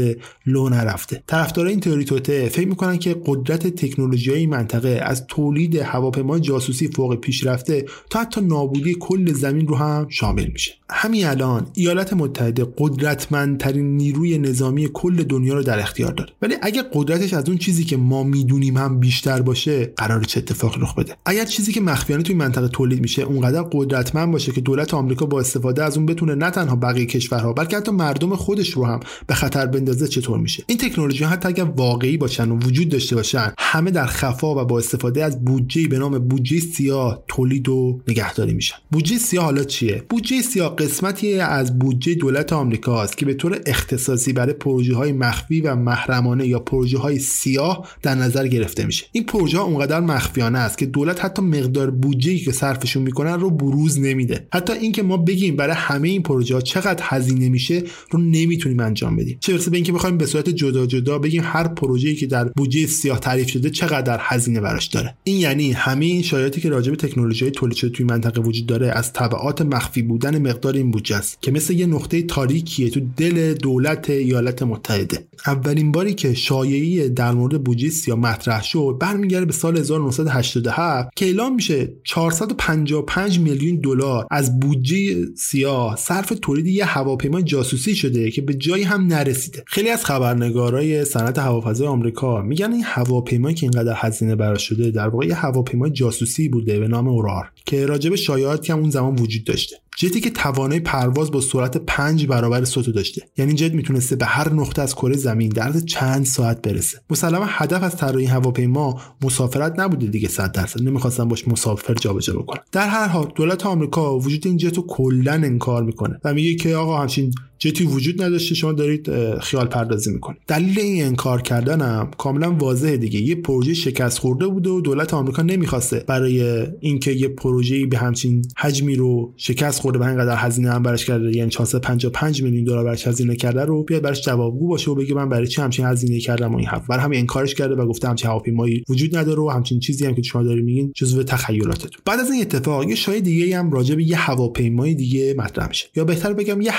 لو 0.46 0.70
نرفته. 0.70 1.24
طرفدارای 1.28 1.72
این 1.72 1.80
تئوری 1.80 2.06
توته 2.06 2.50
فکر 2.50 2.68
می‌کنن 2.68 2.98
که 2.98 3.16
قدرت 3.26 3.68
تکنولوژی 3.68 4.32
های 4.32 4.46
منطقه 4.46 5.00
از 5.04 5.28
تولید 5.28 5.76
هواپیمای 5.76 6.40
جاسوسی 6.40 6.88
فوق 6.88 7.16
پیشرفته 7.16 7.86
تا 8.10 8.20
حتی 8.20 8.42
نابودی 8.42 8.96
کل 9.00 9.34
زمین 9.34 9.68
رو 9.68 9.76
هم 9.76 10.08
شامل 10.10 10.48
میشه. 10.54 10.74
همین 10.90 11.26
الان 11.26 11.68
ایالات 11.74 12.14
متحده 12.14 12.68
قدرتمندترین 12.78 13.98
نیروی 13.98 14.38
نظامی 14.38 14.90
کل 14.94 15.24
دنیا 15.24 15.54
رو 15.54 15.64
در 15.64 15.80
اختیار 15.80 16.14
داره. 16.14 16.34
ولی 16.42 16.56
اگه 16.62 16.84
قدرتش 16.94 17.34
از 17.34 17.50
اون 17.50 17.58
چیزی 17.58 17.84
که 17.84 17.98
ما 17.98 18.24
می‌دونیم 18.24 18.78
هم 18.78 19.00
بیشتر 19.00 19.19
باشه 19.28 19.86
قرار 19.86 20.24
چه 20.24 20.38
اتفاقی 20.38 20.82
رخ 20.82 20.96
بده. 20.96 21.16
اگر 21.26 21.46
چیزی 21.46 21.74
که 21.74 21.82
مخفیانه 21.82 22.24
توی 22.24 22.36
منطقه 22.36 22.68
تولید 22.68 23.02
میشه 23.02 23.22
اونقدر 23.22 23.62
قدرتمند 23.72 24.32
باشه 24.32 24.52
که 24.52 24.62
دولت 24.62 24.94
آمریکا 24.94 25.26
با 25.26 25.40
استفاده 25.40 25.84
از 25.84 25.98
اون 25.98 26.06
بتونه 26.06 26.36
نه 26.36 26.50
تنها 26.50 26.76
بقیه 26.76 27.06
کشورها 27.06 27.54
بلکه 27.54 27.78
حتی 27.78 27.92
مردم 27.92 28.36
خودش 28.36 28.70
رو 28.70 28.86
هم 28.86 29.00
به 29.28 29.34
خطر 29.34 29.66
بندازه 29.66 30.08
چطور 30.08 30.40
میشه؟ 30.40 30.64
این 30.68 30.78
تکنولوژی 30.78 31.24
حتی 31.24 31.48
اگر 31.48 31.64
واقعی 31.64 32.18
باشن 32.18 32.52
و 32.52 32.60
وجود 32.60 32.90
داشته 32.90 33.16
باشن 33.16 33.54
همه 33.60 33.92
در 33.92 34.06
خفا 34.06 34.62
و 34.62 34.66
با 34.66 34.78
استفاده 34.78 35.24
از 35.24 35.46
بودجه 35.46 35.88
به 35.88 36.00
نام 36.00 36.20
بودجه 36.20 36.60
سیاه 36.60 37.24
تولید 37.28 37.70
و 37.70 38.02
نگهداری 38.08 38.54
میشن. 38.54 38.76
بودجه 38.92 39.18
سیاه 39.18 39.46
حالا 39.46 39.64
چیه؟ 39.64 40.04
بودجه 40.10 40.42
سیاه 40.42 40.76
قسمتی 40.76 41.40
از 41.40 41.80
بودجه 41.80 42.14
دولت 42.14 42.54
آمریکا 42.54 43.04
است 43.04 43.18
که 43.18 43.26
به 43.26 43.34
طور 43.34 43.62
اختصاصی 43.66 44.34
برای 44.34 44.54
پروژه 44.54 44.96
های 44.96 45.12
مخفی 45.12 45.62
و 45.62 45.76
محرمانه 45.76 46.48
یا 46.48 46.60
پروژه 46.60 46.98
های 46.98 47.20
سیاه 47.20 47.88
در 48.02 48.16
نظر 48.16 48.48
گرفته 48.48 48.86
میشه. 48.86 49.06
این 49.12 49.24
پروژه 49.24 49.60
اونقدر 49.60 50.00
مخفیانه 50.00 50.60
است 50.60 50.78
که 50.78 50.86
دولت 50.86 51.26
حتی 51.26 51.42
مقدار 51.42 51.90
بودجه 51.90 52.38
که 52.38 52.52
صرفشون 52.52 53.04
می‌کنن 53.04 53.40
رو 53.40 53.50
بروز 53.50 54.00
نمیده. 54.00 54.48
حتی 54.54 54.74
اینکه 54.74 55.04
ما 55.04 55.18
بگیم 55.18 55.56
برای 55.56 55.76
همه 55.76 56.08
این 56.08 56.24
پروژه 56.24 56.56
ها 56.56 56.62
چقدر 56.62 57.04
هزینه 57.04 57.50
میشه 57.50 57.84
رو 58.12 58.20
نمی‌تونیم 58.20 58.80
انجام 58.80 59.16
بدیم. 59.16 59.38
چه 59.40 59.54
برسه 59.54 59.72
به 59.72 59.78
اینکه 59.78 59.92
بخوایم 59.92 60.18
به 60.18 60.26
صورت 60.26 60.50
جدا 60.50 60.86
جدا 60.86 61.20
بگیم 61.20 61.42
هر 61.46 61.68
پروژه‌ای 61.68 62.16
که 62.16 62.28
در 62.28 62.46
بودجه 62.46 62.86
سیاه 62.86 63.20
تعریف 63.20 63.50
شده 63.50 63.70
چقدر 63.70 64.18
هزینه 64.22 64.62
براش 64.62 64.86
داره. 64.86 65.16
این 65.24 65.38
یعنی 65.38 65.72
همه 65.72 66.06
این 66.06 66.22
شایعاتی 66.22 66.62
که 66.62 66.70
راجع 66.70 66.92
به 66.92 66.98
تکنولوژی 66.98 67.52
تولید 67.52 67.78
شده 67.78 67.90
توی 67.90 68.06
منطقه 68.06 68.42
وجود 68.42 68.66
داره 68.66 68.88
از 68.88 69.14
تبعات 69.14 69.62
مخفی 69.62 70.02
بودن 70.02 70.50
مقدار 70.50 70.74
این 70.74 70.92
بودجه 70.92 71.16
است 71.16 71.42
که 71.42 71.52
مثل 71.52 71.74
یه 71.74 71.86
نقطه 71.86 72.22
تاریکیه 72.22 72.90
تو 72.90 73.02
دل 73.18 73.54
دولت 73.54 74.10
ایالات 74.10 74.64
متحده. 74.64 75.28
اولین 75.48 75.92
باری 75.92 76.14
که 76.14 76.34
شایعی 76.34 77.10
در 77.10 77.32
مورد 77.32 77.64
بودجه 77.64 77.90
سیاه 77.90 78.20
مطرح 78.20 78.64
شد 78.64 78.98
برمیگرده 79.00 79.46
به 79.46 79.54
سال 79.54 79.78
1987 79.78 81.10
که 81.16 81.26
اعلام 81.26 81.56
میشه 81.56 81.94
455 82.04 83.40
میلیون 83.40 83.76
دلار 83.76 84.28
از 84.32 84.60
بودجه 84.60 85.26
سیاه 85.36 85.96
صرف 85.96 86.34
تولید 86.42 86.68
یه 86.68 86.86
هواپیما 86.86 87.42
جاسوسی 87.42 87.96
شده 87.96 88.32
که 88.32 88.42
به 88.42 88.54
جایی 88.54 88.84
هم 88.84 89.08
نرسیده. 89.08 89.64
خیلی 89.68 89.90
از 89.90 90.06
خبرنگارای 90.06 91.06
صنعت 91.06 91.40
هوافضای 91.40 91.88
آمریکا 91.88 92.42
میگن 92.42 92.72
این 92.72 92.84
هواپیمایی 92.86 93.56
که 93.56 93.64
اینقدر 93.64 93.94
هزینه 93.96 94.36
براش 94.36 94.68
شده 94.68 94.92
در 94.92 95.08
واقع 95.08 95.26
یه 95.26 95.36
هواپیمای 95.36 95.92
جاسوسی 95.92 96.50
بوده 96.50 96.80
به 96.80 96.88
نام 96.88 97.08
اورار 97.08 97.52
که 97.66 97.86
راجب 97.86 98.16
شایعات 98.16 98.64
که 98.66 98.74
اون 98.74 98.90
زمان 98.90 99.16
وجود 99.16 99.44
داشته. 99.44 99.76
جتی 100.02 100.22
که 100.22 100.30
توانای 100.30 100.80
پرواز 100.80 101.32
با 101.32 101.42
سرعت 101.42 101.78
5 101.78 102.28
برابر 102.28 102.66
صوت 102.66 102.90
داشته. 102.90 103.22
یعنی 103.38 103.54
جت 103.54 103.74
می‌تونسته 103.74 104.16
به 104.16 104.26
هر 104.26 104.54
نقطه 104.54 104.82
از 104.82 104.96
کره 104.96 105.18
زمین 105.18 105.50
در 105.50 105.72
چند 105.80 106.26
ساعت 106.26 106.62
برسه. 106.62 107.02
مسلما 107.10 107.46
هدف 107.48 107.84
از 107.84 107.98
طراحی 107.98 108.26
هواپیما 108.26 109.02
مسافرت 109.22 109.80
نبوده 109.80 110.08
دیگه 110.08 110.28
100 110.28 110.52
درصد. 110.52 110.82
نمی‌خواستن 110.82 111.28
باش 111.28 111.48
مسافر 111.48 111.94
جابجا 111.94 112.34
بکنن 112.34 112.62
در 112.72 112.88
هر 112.88 113.08
حال 113.08 113.32
دولت 113.36 113.66
آمریکا 113.66 114.20
وجود 114.20 114.48
این 114.48 114.58
جت 114.58 114.78
رو 114.78 114.88
کلا 114.88 115.34
انکار 115.34 115.84
می‌کنه 115.84 116.20
و 116.24 116.34
میگه 116.34 116.56
که 116.56 116.76
آقا 116.76 117.02
همچین 117.02 117.34
جتی 117.60 117.84
وجود 117.84 118.22
نداشته 118.22 118.56
شما 118.56 118.72
دارید 118.72 119.10
خیال 119.40 119.68
پردازی 119.68 120.12
می‌کنید. 120.12 120.40
دلیل 120.48 120.80
این 120.80 121.06
انکار 121.06 121.42
کردنم 121.42 122.12
کاملا 122.18 122.52
واضحه 122.52 122.98
دیگه. 122.98 123.20
یه 123.20 123.36
پروژه 123.36 123.74
شکست 123.74 124.18
خورده 124.20 124.48
بوده 124.48 124.70
و 124.70 124.82
دولت 124.82 125.14
آمریکا 125.14 125.42
نمی‌خواسته 125.42 126.04
برای 126.08 126.66
اینکه 126.80 127.12
یه 127.12 127.28
پروژه 127.28 127.86
به 127.86 127.98
همچین 127.98 128.46
حجمی 128.58 128.96
رو 128.96 129.34
شکست 129.38 129.82
خورده 129.82 130.00
و 130.00 130.04
اینقدر 130.04 130.36
هزینه 130.38 130.72
هم 130.72 130.84
براش 130.84 131.06
کرده 131.06 131.38
یعنی 131.38 131.50
455 131.50 132.44
میلیون 132.44 132.64
دلار 132.64 132.84
براش 132.84 133.08
هزینه 133.08 133.36
کرده 133.36 133.66
رو 133.66 133.84
بیاد 133.84 134.02
براش 134.02 134.22
جوابگو 134.22 134.68
باشه 134.68 134.92
و 134.92 134.96
بگه 134.96 135.16
من 135.16 135.30
برای 135.30 135.48
چی 135.48 135.62
همچین 135.62 135.86
هزینه 135.86 136.20
کردم 136.20 136.54
و 136.54 136.58
این 136.58 136.68
حرف. 136.68 136.88
برای 136.88 137.04
همین 137.04 137.20
انکارش 137.20 137.56
کرده 137.56 137.76
و 137.76 137.86
گفته 137.86 138.08
همچین 138.08 138.30
هواپیمایی 138.30 138.84
وجود 138.90 139.18
نداره 139.18 139.42
و 139.42 139.50
همچین 139.50 139.80
چیزی 139.80 140.06
هم 140.06 140.16
که 140.16 140.22
شما 140.22 140.44
دارید 140.44 140.66
میگین 140.66 140.92
جزو 140.96 141.24
تخیلاتتون. 141.24 142.02
بعد 142.06 142.20
از 142.20 142.32
این 142.32 142.42
اتفاق 142.42 142.90
یه 142.90 142.96
شایعه 142.96 143.22
دیگه 143.22 143.58
هم 143.58 143.72
راجع 143.72 143.96
به 143.96 144.04
یه 144.04 144.18
هواپیمای 144.18 144.94
دیگه 144.94 145.34
مطرح 145.38 145.68
میشه. 145.68 145.88
یا 145.96 146.04
بهتر 146.04 146.34
بگم 146.34 146.62
یه 146.62 146.72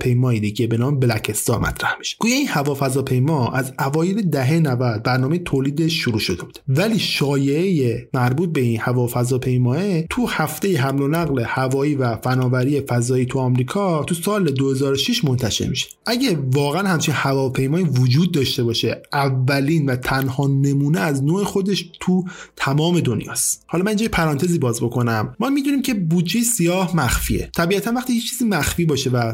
هوافضاپیمایی 0.00 0.40
دیگه 0.40 0.66
به 0.66 0.76
نام 0.76 1.00
بلک 1.00 1.26
استار 1.30 1.58
مطرح 1.58 1.96
میشه. 1.98 2.16
گویا 2.20 2.34
این 2.34 2.48
هوافضاپیما 2.48 3.48
از 3.48 3.72
اوایل 3.78 4.30
دهه 4.30 4.58
90 4.58 5.02
برنامه 5.02 5.38
تولیدش 5.38 5.92
شروع 5.92 6.18
شده 6.18 6.42
بود. 6.42 6.58
ولی 6.68 6.98
شایعه 6.98 8.08
مربوط 8.14 8.52
به 8.52 8.60
این 8.60 8.80
هوافضاپیماه 8.80 10.02
تو 10.02 10.26
هفته 10.26 10.78
حمل 10.78 11.02
و 11.02 11.08
نقل 11.08 11.42
هوایی 11.46 11.94
و 11.94 12.16
فناوری 12.16 12.80
فضایی 12.80 13.26
تو 13.26 13.38
آمریکا 13.38 14.04
تو 14.04 14.14
سال 14.14 14.50
2006 14.50 15.24
منتشر 15.24 15.68
میشه. 15.68 15.86
اگه 16.06 16.38
واقعا 16.52 16.88
همچین 16.88 17.14
هواپیمایی 17.16 17.84
وجود 17.84 18.32
داشته 18.32 18.64
باشه 18.64 19.02
اولین 19.12 19.86
و 19.86 19.96
تنها 19.96 20.46
نمونه 20.46 21.00
از 21.00 21.24
نوع 21.24 21.44
خودش 21.44 21.90
تو 22.00 22.24
تمام 22.56 23.00
دنیاست. 23.00 23.64
حالا 23.66 23.84
من 23.84 23.88
اینجا 23.88 24.08
پرانتزی 24.12 24.58
باز 24.58 24.80
بکنم. 24.80 25.34
ما 25.40 25.50
می‌دونیم 25.50 25.82
که 25.82 25.94
بودجه 25.94 26.40
سیاه 26.40 26.96
مخفیه. 26.96 27.50
طبیعتا 27.56 27.92
وقتی 27.96 28.12
یه 28.12 28.20
چیزی 28.20 28.44
مخفی 28.44 28.84
باشه 28.84 29.10
و 29.10 29.32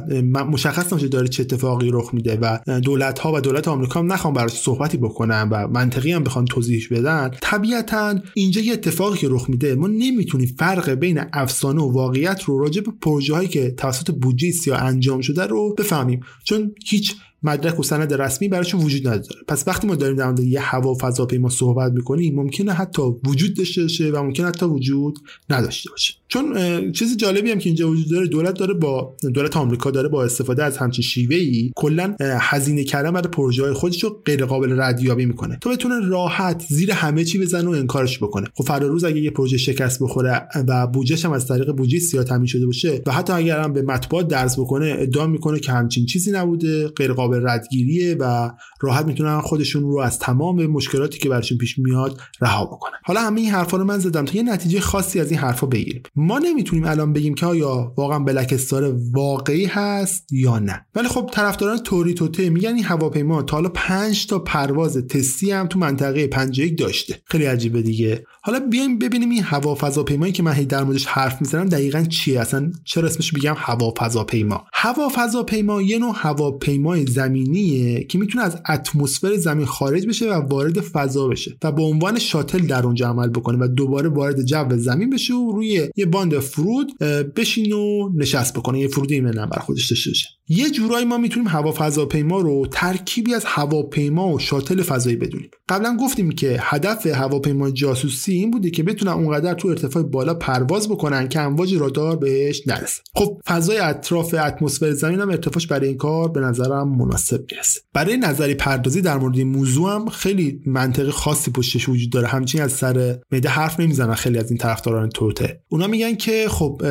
مشخص 0.57 0.93
نمیشه 0.93 1.09
داره 1.09 1.29
چه 1.29 1.43
اتفاقی 1.43 1.91
رخ 1.93 2.15
میده 2.15 2.39
و 2.43 2.59
دولت 2.81 3.19
ها 3.19 3.33
و 3.33 3.41
دولت 3.41 3.69
آمریکا 3.69 4.01
هم 4.01 4.13
نخوام 4.13 4.35
براش 4.35 4.53
صحبتی 4.53 4.97
بکنن 4.97 5.49
و 5.53 5.69
منطقی 5.69 6.13
هم 6.13 6.25
بخوان 6.25 6.45
توضیحش 6.45 6.89
بدن. 6.89 7.31
طبیعتا 7.43 8.19
اینجا 8.35 8.61
یه 8.61 8.73
اتفاقی 8.73 9.19
که 9.19 9.29
رخ 9.31 9.51
میده 9.51 9.75
ما 9.75 9.87
نمی‌تونیم 9.87 10.55
فرق 10.59 10.91
بین 10.91 11.21
افسانه 11.33 11.83
و 11.83 11.93
واقعیت 11.93 12.43
رو 12.43 12.59
راجع 12.59 12.81
به 12.81 12.93
پروژه 13.01 13.35
هایی 13.35 13.49
که 13.49 13.71
توسط 13.71 14.11
بودجه 14.11 14.51
سیاه 14.51 14.83
انجام 14.83 15.21
شده 15.21 15.47
رو 15.47 15.75
بفهمیم. 15.79 16.21
چون 16.45 16.75
هیچ 16.87 17.15
مدرک 17.43 17.81
و 17.81 17.83
سند 17.83 18.15
رسمی 18.15 18.49
براشون 18.49 18.81
وجود 18.81 19.09
نداره. 19.09 19.41
پس 19.49 19.69
وقتی 19.69 19.87
ما 19.87 19.95
داریم 19.95 20.17
در 20.17 20.27
مورد 20.27 20.41
یه 20.41 20.61
هوا 20.61 20.95
فضاپیما 20.95 21.49
صحبت 21.49 21.93
می‌کنیم 21.93 22.35
ممکنه 22.35 22.73
حتی 22.73 23.03
وجود 23.03 23.57
داشته 23.57 23.83
باشه 23.83 24.11
و 24.11 24.23
ممکنه 24.23 24.47
حتی 24.47 24.67
وجود 24.67 25.19
نداشته 25.51 25.91
باشه. 25.91 26.15
چون 26.29 26.57
چیز 26.93 27.17
جالبی 27.17 27.51
هم 27.51 27.59
که 27.59 27.69
اینجا 27.69 27.91
وجود 27.91 28.11
داره 28.11 28.27
دولت 28.27 28.55
داره 28.59 28.75
با 28.75 29.17
دولت 29.35 29.57
آمریکا 29.57 29.91
داره 29.91 30.09
با 30.09 30.25
استفاده 30.25 30.65
از 30.65 30.79
همچین 30.79 31.03
شیوه 31.03 31.37
ای 31.37 31.73
کلا 31.77 32.15
هزینه 32.21 32.85
کردن 32.85 33.11
برای 33.11 33.29
پروژه 33.29 33.63
های 33.63 33.73
خودش 33.73 34.05
رو 34.05 34.23
غیر 34.25 34.45
قابل 34.45 34.81
ردیابی 34.81 35.27
می‌کنه. 35.27 35.59
تا 35.61 35.71
بتونه 35.71 36.09
راحت 36.09 36.65
زیر 36.69 36.91
همه 36.93 37.25
چی 37.25 37.39
بزنه 37.39 37.69
و 37.69 37.71
انکارش 37.71 38.19
بکنه. 38.19 38.47
خب 38.55 38.65
فردا 38.65 38.87
روز 38.87 39.05
اگه 39.05 39.21
یه 39.21 39.31
پروژه 39.31 39.57
شکست 39.57 40.03
بخوره 40.03 40.49
و 40.69 40.87
بودجهش 40.87 41.25
هم 41.25 41.33
از 41.33 41.47
طریق 41.47 41.73
بودجه 41.73 41.99
سیاه 41.99 42.25
تامین 42.25 42.47
شده 42.47 42.67
باشه 42.67 43.03
و 43.07 43.13
حتی 43.13 43.33
اگر 43.33 43.61
هم 43.61 43.73
به 43.73 43.83
مطبوعات 43.83 44.29
درس 44.29 44.59
بکنه 44.59 44.97
ادعا 44.99 45.27
می‌کنه 45.27 45.61
که 45.61 45.73
همچین 45.73 46.07
چیزی 46.07 46.31
نبوده 46.31 46.89
غیر 46.89 47.13
قابل 47.13 47.49
ردگیریه 47.49 48.17
و 48.21 48.51
راحت 48.81 49.07
می‌تونن 49.07 49.41
خودشون 49.41 49.83
رو 49.83 49.99
از 49.99 50.19
تمام 50.19 50.67
مشکلاتی 50.67 51.19
که 51.19 51.29
برشون 51.29 51.59
پیش 51.59 51.79
میاد 51.79 52.21
رها 52.41 52.65
بکنن 52.65 52.99
حالا 53.05 53.21
همه 53.21 53.41
این 53.41 53.51
حرفا 53.51 53.77
رو 53.77 53.85
من 53.85 53.99
زدم 53.99 54.25
تا 54.25 54.37
یه 54.37 54.43
نتیجه 54.43 54.81
خاصی 54.81 55.21
از 55.21 55.31
این 55.31 55.41
حرفا 55.41 55.67
بگیریم. 55.67 56.03
ما 56.19 56.39
نمی‌تونیم 56.39 56.85
الان 56.85 57.13
بگیم 57.13 57.35
که 57.35 57.47
آیا 57.47 57.93
واقعا 57.97 58.19
بلک 58.19 58.53
استار 58.53 58.97
واقعی 59.13 59.65
هست 59.65 60.33
یا 60.33 60.59
نه. 60.59 60.87
ولی 60.95 61.09
خب 61.09 61.31
طرفداران 61.33 61.79
توری 61.79 62.15
توته 62.15 62.51
میگن 62.51 62.75
این 62.75 62.85
هواپیما 62.85 63.43
تا 63.43 63.57
حالا 63.57 63.69
5 63.69 64.27
تا 64.27 64.39
پرواز 64.39 64.97
تستی 64.97 65.51
هم 65.51 65.67
تو 65.67 65.79
منطقه 65.79 66.27
51 66.27 66.79
داشته. 66.79 67.23
خیلی 67.25 67.45
عجیبه 67.45 67.83
دیگه. 67.83 68.25
حالا 68.43 68.61
بیایم 68.61 68.99
ببینیم 68.99 69.31
این 69.31 69.43
هوا 69.43 69.75
فضاپیمایی 69.75 70.33
که 70.33 70.43
من 70.43 70.53
هی 70.53 70.65
در 70.65 70.85
موردش 70.85 71.07
حرف 71.07 71.41
می‌زنم 71.41 71.67
دقیقا 71.69 72.03
چیه؟ 72.03 72.41
اصلا 72.41 72.73
چرا 72.85 73.09
اسمش 73.09 73.33
بگم 73.33 73.55
هوا 73.57 73.95
فضاپیما 73.99 74.65
هوا 74.73 75.09
فضاپیما 75.15 75.83
یه 75.83 75.99
نوع 75.99 76.13
هواپیمای 76.17 77.07
زمینیه 77.07 78.05
که 78.05 78.19
می‌تونه 78.19 78.45
از 78.45 78.57
اتمسفر 78.69 79.37
زمین 79.37 79.67
خارج 79.67 80.07
بشه 80.07 80.31
و 80.31 80.33
وارد 80.33 80.81
فضا 80.81 81.29
بشه 81.29 81.57
و 81.65 81.73
به 81.73 81.83
عنوان 81.83 82.19
شاتل 82.19 82.59
در 82.59 82.87
اونجا 82.87 83.09
عمل 83.09 83.29
بکنه 83.29 83.59
و 83.65 83.69
دوباره 83.69 84.09
وارد 84.09 84.43
جو 84.43 84.77
زمین 84.77 85.11
بشه 85.11 85.35
و 85.35 85.53
روی 85.53 85.89
یه 85.97 86.06
باند 86.07 86.39
فرود 86.39 86.99
بشین 87.37 87.73
و 87.73 88.13
نشست 88.15 88.55
بکنه. 88.55 88.81
یه 88.81 88.89
فرود 88.89 89.13
ایمن 89.13 89.47
بر 89.47 89.59
خودش 89.59 89.91
داشته 89.91 90.11
باشه. 90.11 90.29
یه 90.49 90.71
جورایی 90.71 91.05
ما 91.05 91.19
می‌تونیم 91.19 91.49
هوا 91.49 91.73
فضاپیما 91.73 92.41
رو 92.41 92.67
ترکیبی 92.71 93.35
از 93.35 93.45
هواپیما 93.47 94.29
و 94.29 94.39
شاتل 94.39 94.83
فضایی 94.83 95.17
بدونیم. 95.17 95.51
قبلا 95.69 95.97
گفتیم 96.01 96.31
که 96.31 96.57
هدف 96.61 97.07
هواپیما 97.07 97.71
جاسوسی 97.71 98.33
این 98.33 98.51
بوده 98.51 98.71
که 98.71 98.83
بتونن 98.83 99.13
اونقدر 99.13 99.55
تو 99.55 99.69
ارتفاع 99.69 100.03
بالا 100.03 100.35
پرواز 100.35 100.89
بکنن 100.89 101.29
که 101.29 101.41
امواج 101.41 101.75
رادار 101.75 102.17
بهش 102.17 102.63
نرسه. 102.67 103.03
خب 103.15 103.41
فضای 103.47 103.79
اطراف 103.79 104.35
اتمسفر 104.35 104.93
زمین 104.93 105.21
هم 105.21 105.31
ارتفاعش 105.31 105.67
برای 105.67 105.89
این 105.89 105.97
کار 105.97 106.29
به 106.29 106.41
نظرم 106.41 106.97
مناسب 106.97 107.45
می‌رسه 107.53 107.81
برای 107.93 108.17
نظری 108.17 108.55
پردازی 108.55 109.01
در 109.01 109.19
مورد 109.19 109.39
این 109.39 109.49
موضوع 109.49 109.95
هم 109.95 110.09
خیلی 110.09 110.61
منطق 110.67 111.11
خاصی 111.11 111.51
پشتش 111.51 111.89
وجود 111.89 112.11
داره. 112.11 112.27
همچنین 112.27 112.65
از 112.65 112.73
سر 112.73 113.19
میده 113.31 113.49
حرف 113.49 113.81
نمی‌زنن 113.81 114.15
خیلی 114.15 114.39
از 114.39 114.51
این 114.51 114.59
طرفداران 114.59 115.09
توته. 115.09 115.61
اونا 115.69 115.87
میگن 115.87 116.15
که 116.15 116.47
خب 116.49 116.83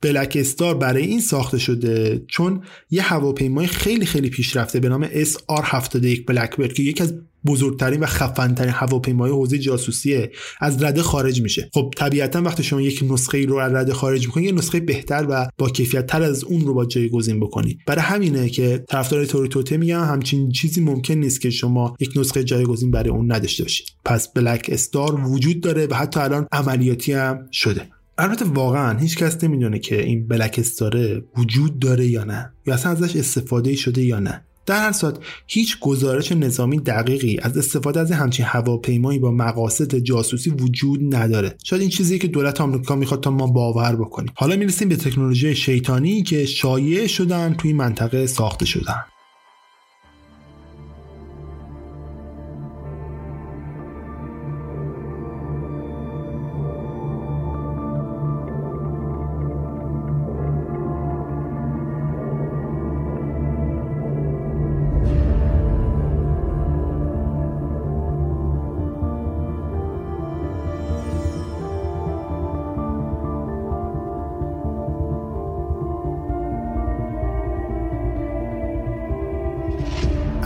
بلک 0.00 0.36
استار 0.40 0.74
برای 0.74 1.06
این 1.06 1.20
ساخته 1.20 1.58
شده 1.58 2.24
چون 2.28 2.62
یه 2.90 3.02
هواپیمای 3.02 3.66
خیلی 3.66 4.06
خیلی 4.06 4.30
پیشرفته 4.30 4.80
به 4.80 4.88
نام 4.88 5.06
SR71 5.06 6.24
بلکبرد 6.26 6.72
که 6.72 6.82
یکی 6.82 7.02
از 7.02 7.14
بزرگترین 7.46 8.00
و 8.00 8.06
خفنترین 8.06 8.70
هواپیمای 8.70 9.30
حوزه 9.30 9.58
جاسوسیه 9.58 10.30
از 10.60 10.82
رده 10.82 11.02
خارج 11.02 11.42
میشه. 11.42 11.70
خب 11.74 11.94
طبیعتا 11.96 12.42
وقتی 12.42 12.62
شما 12.62 12.80
یک 12.80 13.04
نسخه 13.10 13.46
رو 13.46 13.56
از 13.56 13.72
رده 13.72 13.92
خارج 13.92 14.26
می‌کنی 14.26 14.44
یه 14.44 14.52
نسخه 14.52 14.80
بهتر 14.80 15.26
و 15.28 15.48
با 15.58 15.68
کیفیت 15.68 16.06
تر 16.06 16.22
از 16.22 16.44
اون 16.44 16.60
رو 16.60 16.74
با 16.74 16.84
جایگزین 16.84 17.40
بکنی. 17.40 17.78
برای 17.86 18.02
همینه 18.02 18.48
که 18.48 18.84
طرفدار 18.88 19.24
توری 19.24 19.48
توته 19.48 19.76
میگن 19.76 20.04
همچین 20.04 20.50
چیزی 20.50 20.80
ممکن 20.80 21.14
نیست 21.14 21.40
که 21.40 21.50
شما 21.50 21.96
یک 22.00 22.10
نسخه 22.16 22.44
جایگزین 22.44 22.90
برای 22.90 23.10
اون 23.10 23.32
نداشته 23.32 23.62
باشید 23.62 23.86
پس 24.04 24.32
بلک 24.32 24.68
استار 24.72 25.20
وجود 25.20 25.60
داره 25.60 25.86
و 25.86 25.94
حتی 25.94 26.20
الان 26.20 26.46
عملیاتی 26.52 27.12
هم 27.12 27.48
شده. 27.52 27.88
البته 28.18 28.44
واقعا 28.44 28.98
هیچ 28.98 29.16
کس 29.16 29.44
نمی‌دونه 29.44 29.78
که 29.78 30.02
این 30.02 30.28
بلک 30.28 30.54
استاره 30.58 31.24
وجود 31.36 31.78
داره 31.78 32.06
یا 32.06 32.24
نه 32.24 32.52
یا 32.66 32.74
اصلا 32.74 32.92
ازش 32.92 33.16
استفاده 33.16 33.74
شده 33.74 34.02
یا 34.02 34.18
نه. 34.18 34.44
در 34.66 34.86
هر 34.86 34.92
صورت 34.92 35.18
هیچ 35.46 35.80
گزارش 35.80 36.32
نظامی 36.32 36.78
دقیقی 36.78 37.38
از 37.42 37.58
استفاده 37.58 38.00
از 38.00 38.12
همچین 38.12 38.46
هواپیمایی 38.46 39.18
با 39.18 39.30
مقاصد 39.30 39.96
جاسوسی 39.96 40.50
وجود 40.50 41.14
نداره. 41.14 41.56
شاید 41.64 41.82
این 41.82 41.90
چیزی 41.90 42.18
که 42.18 42.28
دولت 42.28 42.60
آمریکا 42.60 42.96
می‌خواد 42.96 43.22
تا 43.22 43.30
ما 43.30 43.46
باور 43.46 43.96
بکنیم. 43.96 44.32
حالا 44.36 44.56
می‌رسیم 44.56 44.88
به 44.88 44.96
تکنولوژی 44.96 45.54
شیطانی 45.54 46.22
که 46.22 46.46
شایع 46.46 47.06
شدن 47.06 47.54
توی 47.54 47.72
منطقه 47.72 48.26
ساخته 48.26 48.66
شدن. 48.66 49.04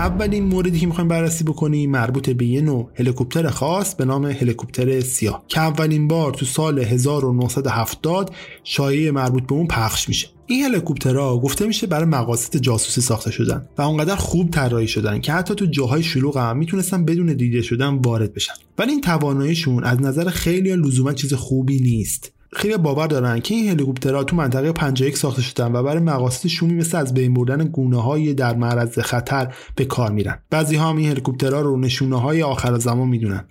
اولین 0.08 0.44
موردی 0.44 0.80
که 0.80 0.86
می‌خوایم 0.86 1.08
بررسی 1.08 1.44
بکنیم 1.44 1.90
مربوط 1.90 2.30
به 2.30 2.46
یه 2.46 2.60
نوع 2.60 2.90
هلیکوپتر 2.94 3.50
خاص 3.50 3.94
به 3.94 4.04
نام 4.04 4.26
هلیکوپتر 4.26 5.00
سیاه 5.00 5.44
که 5.48 5.60
اولین 5.60 6.08
بار 6.08 6.32
تو 6.32 6.46
سال 6.46 6.78
1970 6.78 8.34
شایعه 8.64 9.10
مربوط 9.10 9.46
به 9.46 9.52
اون 9.52 9.66
پخش 9.66 10.08
میشه. 10.08 10.28
این 10.46 10.64
هلیکوپترها 10.64 11.38
گفته 11.38 11.66
میشه 11.66 11.86
برای 11.86 12.04
مقاصد 12.04 12.56
جاسوسی 12.56 13.00
ساخته 13.00 13.30
شدن 13.30 13.68
و 13.78 13.82
اونقدر 13.82 14.16
خوب 14.16 14.50
طراحی 14.50 14.88
شدن 14.88 15.20
که 15.20 15.32
حتی 15.32 15.54
تو 15.54 15.66
جاهای 15.66 16.02
شلوغ 16.02 16.38
هم 16.38 16.58
می‌تونستن 16.58 17.04
بدون 17.04 17.26
دیده 17.26 17.62
شدن 17.62 17.94
وارد 17.94 18.34
بشن. 18.34 18.54
ولی 18.78 18.90
این 18.90 19.00
تواناییشون 19.00 19.84
از 19.84 20.02
نظر 20.02 20.30
خیلی 20.30 20.76
لزوما 20.76 21.12
چیز 21.12 21.34
خوبی 21.34 21.80
نیست. 21.80 22.32
خیلی 22.52 22.76
باور 22.76 23.06
دارن 23.06 23.40
که 23.40 23.54
این 23.54 23.68
هلیکوپترها 23.68 24.24
تو 24.24 24.36
منطقه 24.36 24.72
51 24.72 25.16
ساخته 25.16 25.42
شدن 25.42 25.72
و 25.72 25.82
برای 25.82 26.02
مقاصد 26.02 26.46
شومی 26.46 26.74
مثل 26.74 26.96
از 26.96 27.14
بین 27.14 27.34
بردن 27.34 27.64
گونه 27.64 28.02
های 28.02 28.34
در 28.34 28.56
معرض 28.56 28.98
خطر 28.98 29.54
به 29.76 29.84
کار 29.84 30.10
میرن. 30.10 30.38
بعضی 30.50 30.76
ها 30.76 30.88
هم 30.88 30.96
این 30.96 31.10
هلیکوپترها 31.10 31.60
رو 31.60 31.80
نشونه 31.80 32.20
های 32.20 32.42
آخر 32.42 32.78
زمان 32.78 33.08
می‌دونن. 33.08 33.44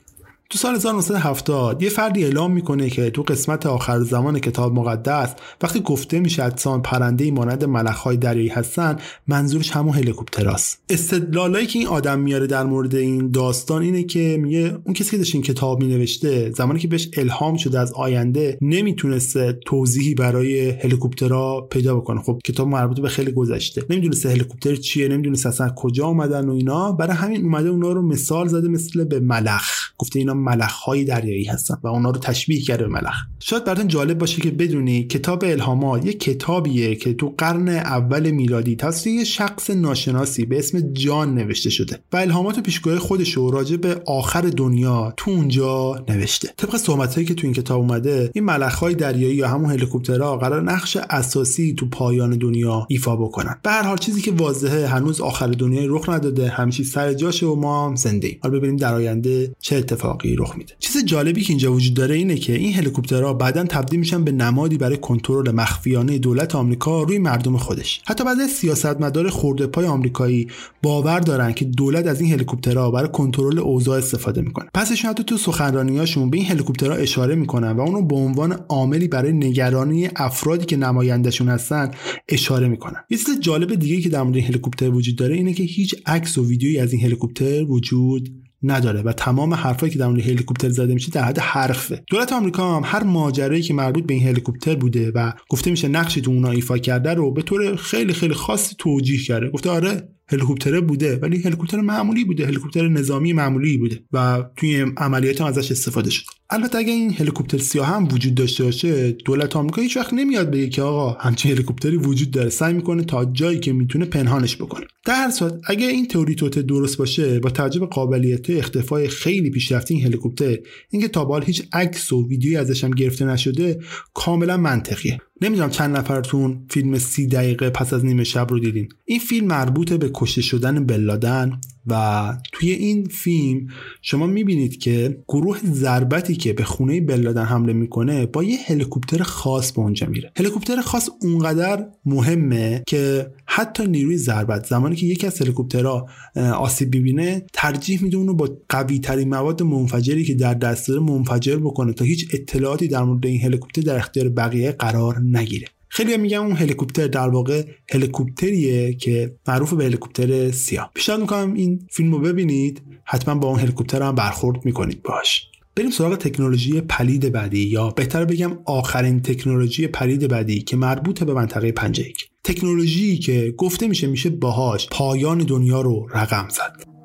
تو 0.50 0.58
سال 0.58 0.76
1970 0.76 1.84
یه 1.84 1.90
فردی 1.90 2.24
اعلام 2.24 2.52
می‌کنه 2.52 2.90
که 2.90 3.10
تو 3.10 3.24
قسمت 3.24 3.66
آخر 3.66 4.00
زمان 4.00 4.40
کتاب 4.40 4.74
مقدس 4.74 5.36
وقتی 5.62 5.80
گفته 5.80 6.20
میشه 6.20 6.44
اجسام 6.44 6.82
پرنده 6.82 7.32
مانند 7.32 7.66
ملخهای 7.66 8.18
دریایی 8.18 8.50
هستن 8.50 8.98
منظورش 9.28 9.72
همون 9.72 9.96
هلیکوپتراست 9.96 10.82
استدلالایی 10.90 11.68
که 11.68 11.80
این 11.80 11.88
آدم 11.88 12.20
میاره 12.20 12.48
در 12.48 12.64
مورد 12.64 12.96
این 12.96 13.32
داستان 13.32 13.82
اینه 13.82 14.04
که 14.04 14.38
میگه 14.42 14.78
اون 14.84 14.94
کسی 14.94 15.12
که 15.12 15.18
داشت 15.18 15.36
این 15.36 15.44
کتاب 15.44 15.84
مینوشته 15.84 16.52
زمانی 16.52 16.80
که 16.80 16.88
بهش 16.88 17.10
الهام 17.18 17.58
شده 17.58 17.80
از 17.80 17.94
آینده 17.94 18.58
نمی‌تونسته 18.62 19.60
توضیحی 19.66 20.16
برای 20.16 20.70
هلیکوپترها 20.70 21.62
پیدا 21.62 21.96
بکنه. 21.96 22.22
خب 22.22 22.40
کتاب 22.46 22.68
مربوط 22.68 23.00
به 23.00 23.10
خیلی 23.10 23.32
گذشته. 23.32 23.84
نمی‌دونسته 23.90 24.30
هلیکوپتر 24.30 24.76
چیه 24.76 25.08
نمی‌دونسته 25.08 25.50
اصلا 25.50 25.70
کجا 25.70 26.08
اومدن 26.08 26.50
و 26.50 26.54
اینا. 26.54 26.92
برای 26.92 27.16
همین 27.16 27.44
اومده 27.44 27.70
اونا 27.70 27.92
رو 27.92 28.02
مثال 28.02 28.48
زده 28.48 28.68
مثل 28.68 29.04
به 29.04 29.20
ملخ. 29.20 29.88
گفته 29.98 30.20
اینا 30.20 30.37
های 30.86 31.04
دریایی 31.04 31.43
هستن 31.43 31.76
و 31.84 31.88
اونا 31.88 32.10
رو 32.10 32.19
تشبیه 32.19 32.62
کرده 32.62 32.84
به 32.84 32.89
ملخ. 32.89 33.15
شاید 33.39 33.63
براتون 33.63 33.88
جالب 33.88 34.17
باشه 34.17 34.41
که 34.41 34.52
بدونی 34.52 35.04
کتاب 35.04 35.43
الهامات 35.43 36.06
یه 36.06 36.13
کتابیه 36.13 36.95
که 36.95 37.13
تو 37.13 37.36
قرن 37.38 37.69
اول 37.69 38.32
میلادی 38.32 38.76
توسط 38.76 39.08
یه 39.08 39.23
شخص 39.23 39.69
ناشناسی 39.69 40.45
به 40.45 40.60
اسم 40.60 40.93
جان 40.93 41.36
نوشته 41.36 41.69
شده 41.69 42.00
و 42.13 42.17
الهامات 42.17 42.58
و 42.58 42.62
پیشگوی 42.62 42.97
خودش 42.97 43.34
رو 43.34 43.52
راجع 43.52 43.78
به 43.78 44.02
آخر 44.06 44.41
دنیا 44.41 45.13
تو 45.17 45.32
اونجا 45.32 46.06
نوشته. 46.10 46.50
طبق 46.58 46.76
صحبتهایی 46.76 47.28
که 47.28 47.34
تو 47.34 47.47
این 47.47 47.54
کتاب 47.54 47.80
اومده 47.80 48.32
این 48.34 48.50
های 48.50 48.95
دریایی 48.95 49.36
یا 49.36 49.47
همون 49.47 49.71
هلیکوپترها 49.71 50.38
قرار 50.38 50.62
نقش 50.62 50.97
اساسی 51.10 51.73
تو 51.73 51.89
پایان 51.89 52.38
دنیا 52.38 52.86
ایفا 52.89 53.15
بکنن. 53.15 53.56
به 53.63 53.69
هر 53.69 53.84
حال 53.84 53.97
چیزی 53.97 54.21
که 54.21 54.32
واضحه 54.32 54.88
هنوز 54.88 55.21
آخر 55.21 55.47
دنیا 55.47 55.86
رخ 55.86 56.10
نداده 56.10 56.50
همیشه 56.50 56.84
سر 56.84 57.13
جاشه 57.13 57.45
و 57.45 57.56
ما 57.56 57.86
هم 57.86 57.95
زنده 57.95 58.38
حالا 58.41 58.58
ببینیم 58.58 58.78
در 58.78 58.93
آینده 58.93 59.56
چه 59.60 59.76
اتفاقی 59.76 60.27
رخ 60.36 60.58
میده. 60.58 60.74
چیز 60.80 61.06
جالبی 61.06 61.42
که 61.42 61.50
اینجا 61.50 61.74
وجود 61.74 61.94
داره 61.94 62.16
اینه 62.16 62.36
که 62.36 62.54
این 62.54 62.74
هلیکوپترها 62.74 63.34
بعدا 63.34 63.63
تبدیل 63.63 64.00
میشن 64.00 64.24
به 64.24 64.32
نمادی 64.32 64.78
برای 64.78 64.98
کنترل 64.98 65.52
مخفیانه 65.52 66.18
دولت 66.18 66.56
آمریکا 66.56 67.04
روی 67.04 67.18
مردم 67.18 67.58
خودش. 67.58 68.02
حتی 68.06 68.24
بعضی 68.24 68.48
سیاستمدار 68.48 69.30
خورده 69.30 69.68
پای 69.68 69.86
آمریکایی 69.86 70.48
باور 70.84 71.20
دارن 71.20 71.54
که 71.54 71.66
دولت 71.66 72.08
از 72.08 72.22
این 72.22 72.34
هلیکوپترها 72.34 72.92
برای 72.92 73.10
کنترل 73.13 73.60
اوضاع 73.60 73.98
استفاده 73.98 74.42
می‌کنه. 74.42 74.70
پسشون 74.74 75.10
حتی 75.10 75.24
تو 75.24 75.38
سخنرانیاشون 75.38 76.30
به 76.30 76.38
این 76.38 76.46
هلیکوپترها 76.46 76.96
اشاره 76.96 77.36
می‌کنن 77.36 77.72
و 77.72 77.82
اونو 77.82 78.02
به 78.02 78.16
عنوان 78.16 78.52
عاملی 78.70 79.08
برای 79.08 79.34
نگرانی 79.34 80.10
افرادی 80.16 80.66
که 80.66 80.78
نمایندشون 80.78 81.50
هستن 81.50 81.92
اشاره 82.30 82.68
می‌کنن. 82.68 83.04
یه 83.10 83.18
چیز 83.18 83.40
جالب 83.40 83.76
دیگه 83.76 84.02
که 84.02 84.10
در 84.10 84.24
مورد 84.24 84.38
هلیکوپتر 84.38 84.90
وجود 84.90 85.16
داره 85.16 85.36
اینه 85.36 85.54
که 85.54 85.63
هیچ 85.63 85.96
عکس 86.06 86.38
و 86.38 86.48
ویدیویی 86.48 86.80
از 86.80 86.94
این 86.94 87.04
هلیکوپتر 87.04 87.63
وجود 87.63 88.30
نداره 88.63 89.02
و 89.02 89.12
تمام 89.12 89.54
حرفایی 89.54 89.91
که 89.91 90.00
در 90.00 90.08
مورد 90.08 90.22
هلیکوپتر 90.22 90.70
زده 90.70 90.93
میشه 90.93 91.12
در 91.12 91.24
حد 91.24 91.39
حرفه. 91.39 92.04
دولت 92.08 92.34
آمریکا 92.34 92.76
هم 92.76 92.82
هر 92.86 93.04
ماجرایی 93.04 93.62
که 93.62 93.74
مربوط 93.74 94.06
به 94.06 94.13
این 94.13 94.28
هلیکوپتر 94.28 94.76
بوده 94.76 95.12
و 95.12 95.32
گفته 95.50 95.72
میشه 95.72 95.88
نقشی 95.88 96.22
تو 96.22 96.32
اونا 96.32 96.52
ایفا 96.52 96.78
کرده 96.78 97.13
رو 97.13 97.32
به 97.32 97.41
طور 97.41 97.76
خیلی 97.76 98.13
خیلی 98.13 98.34
خاصی 98.34 98.76
توجیه 98.80 99.24
کرده. 99.24 99.50
گفته 99.50 99.70
آره 99.70 100.10
هلیکوپتر 100.30 100.82
بوده 100.82 101.17
ولی 101.17 101.41
هلیکوپتر 101.41 101.82
معمولی 101.82 102.26
بوده 102.26 102.46
هلیکوپتر 102.46 102.88
نظامی 102.88 103.34
معمولی 103.34 103.78
بوده 103.78 104.00
و 104.13 104.43
توی 104.56 104.86
عملیات 104.98 105.41
هم 105.41 105.48
ازش 105.48 105.72
استفاده 105.72 106.10
شده. 106.10 106.37
البته 106.50 106.78
اگه 106.78 106.94
این 106.94 107.14
هلیکوپتر 107.14 107.58
سیاه 107.58 107.88
هم 107.88 108.08
وجود 108.12 108.36
داشته 108.36 108.64
باشه 108.64 109.12
دولت 109.12 109.56
آمریکا 109.56 109.82
هیچ 109.82 109.98
وقت 109.98 110.14
نمیاد 110.14 110.52
بگه 110.52 110.70
که 110.70 110.82
آقا 110.82 111.10
همچین 111.10 111.52
هلیکوپتری 111.52 111.98
وجود 111.98 112.32
داره. 112.32 112.50
سعی 112.50 112.74
می‌کنه 112.74 113.04
تا 113.04 113.26
جایی 113.26 113.60
که 113.60 113.74
می‌تونه 113.74 114.06
پنهانش 114.06 114.56
بکنه. 114.56 114.86
در 115.06 115.14
هر 115.16 115.32
صورت 115.32 115.54
اگه 115.68 115.88
این 115.88 116.08
تئوری 116.08 116.36
توته 116.36 116.62
درست 116.62 116.98
باشه 116.98 117.40
با 117.40 117.50
توجه 117.50 117.80
به 117.80 117.86
قابلیت 117.86 118.50
اختفای 118.50 119.08
خیلی 119.08 119.50
پیشرفته 119.50 119.94
این 119.94 120.06
هلیکوپتر 120.06 120.58
اینکه 120.90 121.08
تا 121.08 121.26
به 121.26 121.46
هیچ 121.46 121.64
عکس 121.74 122.14
و 122.14 122.28
ویدیویی 122.28 122.58
ازش 122.58 122.84
هم 122.84 122.92
گرفته 122.92 123.26
نشده 123.26 123.80
کاملا 124.14 124.58
منطقیه. 124.58 125.18
نمی‌دونم 125.42 125.70
چند 125.70 125.98
نفرتون 125.98 126.66
فیلم 126.70 126.98
سی 126.98 127.28
دقیقه 127.28 127.70
پس 127.70 127.94
از 127.94 128.06
نیمه 128.06 128.24
شب 128.24 128.48
رو 128.50 128.60
دیدین. 128.60 128.90
این 129.06 129.20
فیلم 129.20 129.48
مربوط 129.48 129.94
به 129.94 130.12
کشته 130.14 130.42
شدن 130.42 130.86
بلادن 130.86 131.60
و 131.88 132.34
توی 132.52 132.71
این 132.71 133.06
فیلم 133.06 133.67
شما 134.02 134.28
می‌بینید 134.28 134.78
که 134.78 135.17
گروه 135.28 135.60
ضربتی 135.71 136.36
که 136.36 136.54
به 136.54 136.63
خونه 136.63 137.02
بلادن 137.02 137.43
حمله 137.43 137.73
می‌کنه 137.73 138.26
با 138.26 138.43
یه 138.43 138.58
هلیکوپتر 138.65 139.23
خاص 139.23 139.71
به 139.71 139.80
اونجا 139.80 140.08
میره. 140.08 140.32
هلیکوپتر 140.38 140.82
خاص 140.82 141.10
اونقدر 141.21 141.86
مهمه 142.06 142.84
که 142.88 143.32
حتی 143.45 143.88
نیروی 143.88 144.17
ضربت 144.17 144.65
زمانی 144.65 144.95
که 144.95 145.06
یکی 145.06 145.28
از 145.28 145.41
هلیکوپترها 145.41 146.10
آسیب 146.58 146.95
ببینه 146.95 147.45
ترجیح 147.54 148.04
میده 148.04 148.17
اونو 148.17 148.34
با 148.34 148.58
قوی 148.69 149.00
ترین 149.00 149.30
مواد 149.30 149.63
منفجری 149.63 150.23
که 150.23 150.34
در 150.34 150.54
دست 150.54 150.88
داره 150.88 151.02
منفجر 151.02 151.56
بکنه 151.56 151.93
تا 151.93 152.06
هیچ 152.06 152.28
اطلاعاتی 152.34 152.88
در 152.88 153.04
مورد 153.04 153.26
این 153.26 153.41
هلیکوپتر 153.41 153.82
در 153.82 153.95
اختیار 153.95 154.30
بقیه 154.30 154.71
قرار 154.71 155.19
نگیره. 155.19 155.67
خیلی 155.89 156.17
میگم 156.17 156.43
اون 156.45 156.56
هلیکوپتر 156.56 157.08
در 157.08 157.30
واقع 157.30 157.63
هلیکوپتریه 157.91 158.93
که 158.93 159.36
معروف 159.47 159.73
به 159.73 159.86
هلیکوپتر 159.86 160.52
سیاه. 160.52 160.91
پیشنهاد 160.93 161.21
می‌کنم 161.21 161.54
این 161.54 161.88
فیلم 161.91 162.12
رو 162.12 162.19
ببینید 162.19 162.82
حتما 163.04 163.36
با 163.36 163.47
اون 163.47 163.60
هلیکوپتر 163.60 164.02
هم 164.02 164.15
برخورد 164.15 164.65
می‌کنید 164.65 165.04
باش. 165.04 165.47
بریم 165.76 165.91
سراغ 165.91 166.15
تکنولوژی 166.15 166.82
پلید 166.82 167.32
بعدی 167.32 167.60
یا 167.60 167.89
بهتر 167.89 168.26
بگم 168.26 168.60
آخرین 168.65 169.21
تکنولوژی 169.21 169.88
پلید 169.88 170.28
بعدی 170.28 170.62
که 170.62 170.78
مربوط 170.78 171.23
به 171.23 171.34
منطقه 171.34 171.71
51 171.71 172.30
تکنولوژی 172.43 173.17
که 173.17 173.54
گفته 173.58 173.88
میشه 173.88 174.08
میشه 174.08 174.30
باهاش 174.30 174.88
پایان 174.91 175.38
دنیا 175.38 175.82
رو 175.82 176.08
رقم 176.13 176.47
زد. 176.50 176.97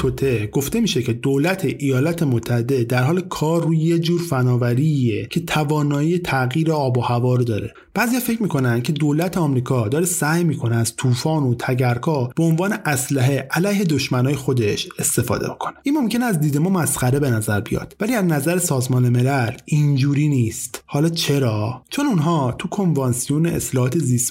توته 0.00 0.46
گفته 0.46 0.80
میشه 0.80 1.02
که 1.02 1.12
دولت 1.12 1.64
ایالات 1.78 2.22
متحده 2.22 2.84
در 2.84 3.02
حال 3.02 3.20
کار 3.20 3.62
روی 3.62 3.78
یه 3.78 3.98
جور 3.98 4.20
فناوریه 4.20 5.26
که 5.26 5.40
توانایی 5.40 6.18
تغییر 6.18 6.72
آب 6.72 6.98
و 6.98 7.00
هوا 7.00 7.34
رو 7.34 7.44
داره. 7.44 7.74
بعضی 7.94 8.20
فکر 8.20 8.42
می‌کنن 8.42 8.82
که 8.82 8.92
دولت 8.92 9.38
آمریکا 9.38 9.88
داره 9.88 10.04
سعی 10.04 10.44
می‌کنه 10.44 10.76
از 10.76 10.96
طوفان 10.96 11.42
و 11.42 11.54
تگرکا 11.54 12.30
به 12.36 12.42
عنوان 12.42 12.72
اسلحه 12.84 13.48
علیه 13.50 13.84
دشمنای 13.84 14.34
خودش 14.34 14.88
استفاده 14.98 15.46
کنه 15.58 15.74
این 15.82 15.98
ممکن 15.98 16.22
از 16.22 16.40
دید 16.40 16.58
ما 16.58 16.70
مسخره 16.70 17.20
به 17.20 17.30
نظر 17.30 17.60
بیاد. 17.60 17.96
ولی 18.00 18.14
از 18.14 18.24
نظر 18.24 18.58
سازمان 18.58 19.08
ملل 19.08 19.52
اینجوری 19.64 20.28
نیست. 20.28 20.82
حالا 20.86 21.08
چرا؟ 21.08 21.82
چون 21.90 22.06
اونها 22.06 22.54
تو 22.58 22.68
کنوانسیون 22.68 23.46
اصلاحات 23.46 23.98
زیست 23.98 24.30